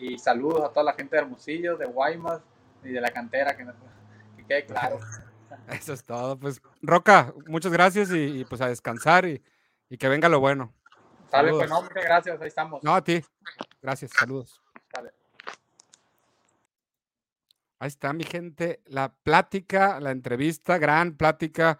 Y 0.00 0.18
saludos 0.18 0.64
a 0.64 0.70
toda 0.70 0.84
la 0.84 0.92
gente 0.94 1.14
de 1.14 1.22
Hermosillo, 1.22 1.76
de 1.76 1.86
Guaymas 1.86 2.40
y 2.82 2.88
de 2.88 3.00
la 3.00 3.10
cantera, 3.10 3.56
que, 3.56 3.66
que 4.36 4.46
quede 4.46 4.64
claro. 4.64 4.98
Eso 5.68 5.92
es 5.92 6.04
todo. 6.04 6.38
Pues, 6.38 6.60
Roca, 6.80 7.34
muchas 7.46 7.72
gracias 7.72 8.10
y, 8.10 8.44
pues 8.46 8.60
a 8.60 8.68
descansar 8.68 9.26
y, 9.26 9.42
que 9.98 10.08
venga 10.08 10.28
lo 10.28 10.40
bueno. 10.40 10.72
Sale, 11.30 11.50
pues 11.50 11.68
no, 11.68 11.82
muchas 11.82 12.04
gracias, 12.04 12.40
ahí 12.40 12.48
estamos. 12.48 12.82
No, 12.82 12.94
a 12.94 13.04
ti. 13.04 13.22
Gracias, 13.82 14.10
saludos. 14.18 14.60
Ahí 17.78 17.88
está, 17.88 18.12
mi 18.12 18.24
gente, 18.24 18.82
la 18.86 19.12
plática, 19.22 20.00
la 20.00 20.10
entrevista, 20.10 20.78
gran 20.78 21.16
plática. 21.16 21.78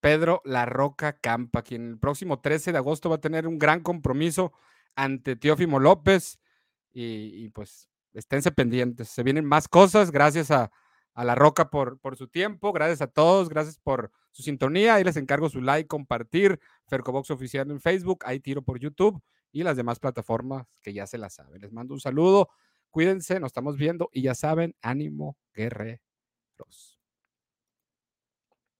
Pedro 0.00 0.40
La 0.44 0.66
Roca 0.66 1.18
Campa, 1.18 1.62
quien 1.62 1.88
el 1.88 1.98
próximo 1.98 2.40
13 2.40 2.70
de 2.70 2.78
agosto 2.78 3.10
va 3.10 3.16
a 3.16 3.20
tener 3.20 3.48
un 3.48 3.58
gran 3.58 3.80
compromiso 3.80 4.52
ante 4.94 5.34
Teófimo 5.34 5.80
López. 5.80 6.38
Y, 6.98 7.50
pues 7.50 7.90
esténse 8.14 8.50
pendientes. 8.50 9.08
Se 9.08 9.22
vienen 9.22 9.44
más 9.44 9.68
cosas. 9.68 10.10
Gracias 10.10 10.50
a, 10.50 10.70
a 11.12 11.24
La 11.24 11.34
Roca 11.34 11.68
por, 11.68 11.98
por 11.98 12.16
su 12.16 12.28
tiempo. 12.28 12.72
Gracias 12.72 13.02
a 13.02 13.06
todos, 13.06 13.50
gracias 13.50 13.78
por 13.78 14.10
su 14.30 14.42
sintonía. 14.42 14.94
Ahí 14.94 15.04
les 15.04 15.16
encargo 15.16 15.50
su 15.50 15.60
like, 15.60 15.86
compartir. 15.86 16.58
Fercobox 16.86 17.30
Oficial 17.30 17.70
en 17.70 17.80
Facebook, 17.80 18.20
ahí 18.24 18.40
tiro 18.40 18.62
por 18.62 18.78
YouTube 18.78 19.20
y 19.52 19.62
las 19.62 19.76
demás 19.76 19.98
plataformas 19.98 20.66
que 20.82 20.92
ya 20.92 21.06
se 21.06 21.18
las 21.18 21.34
saben. 21.34 21.60
Les 21.60 21.72
mando 21.72 21.94
un 21.94 22.00
saludo. 22.00 22.48
Cuídense, 22.90 23.40
nos 23.40 23.48
estamos 23.48 23.76
viendo 23.76 24.08
y 24.12 24.22
ya 24.22 24.34
saben, 24.34 24.74
ánimo 24.80 25.36
guerreros. 25.54 26.95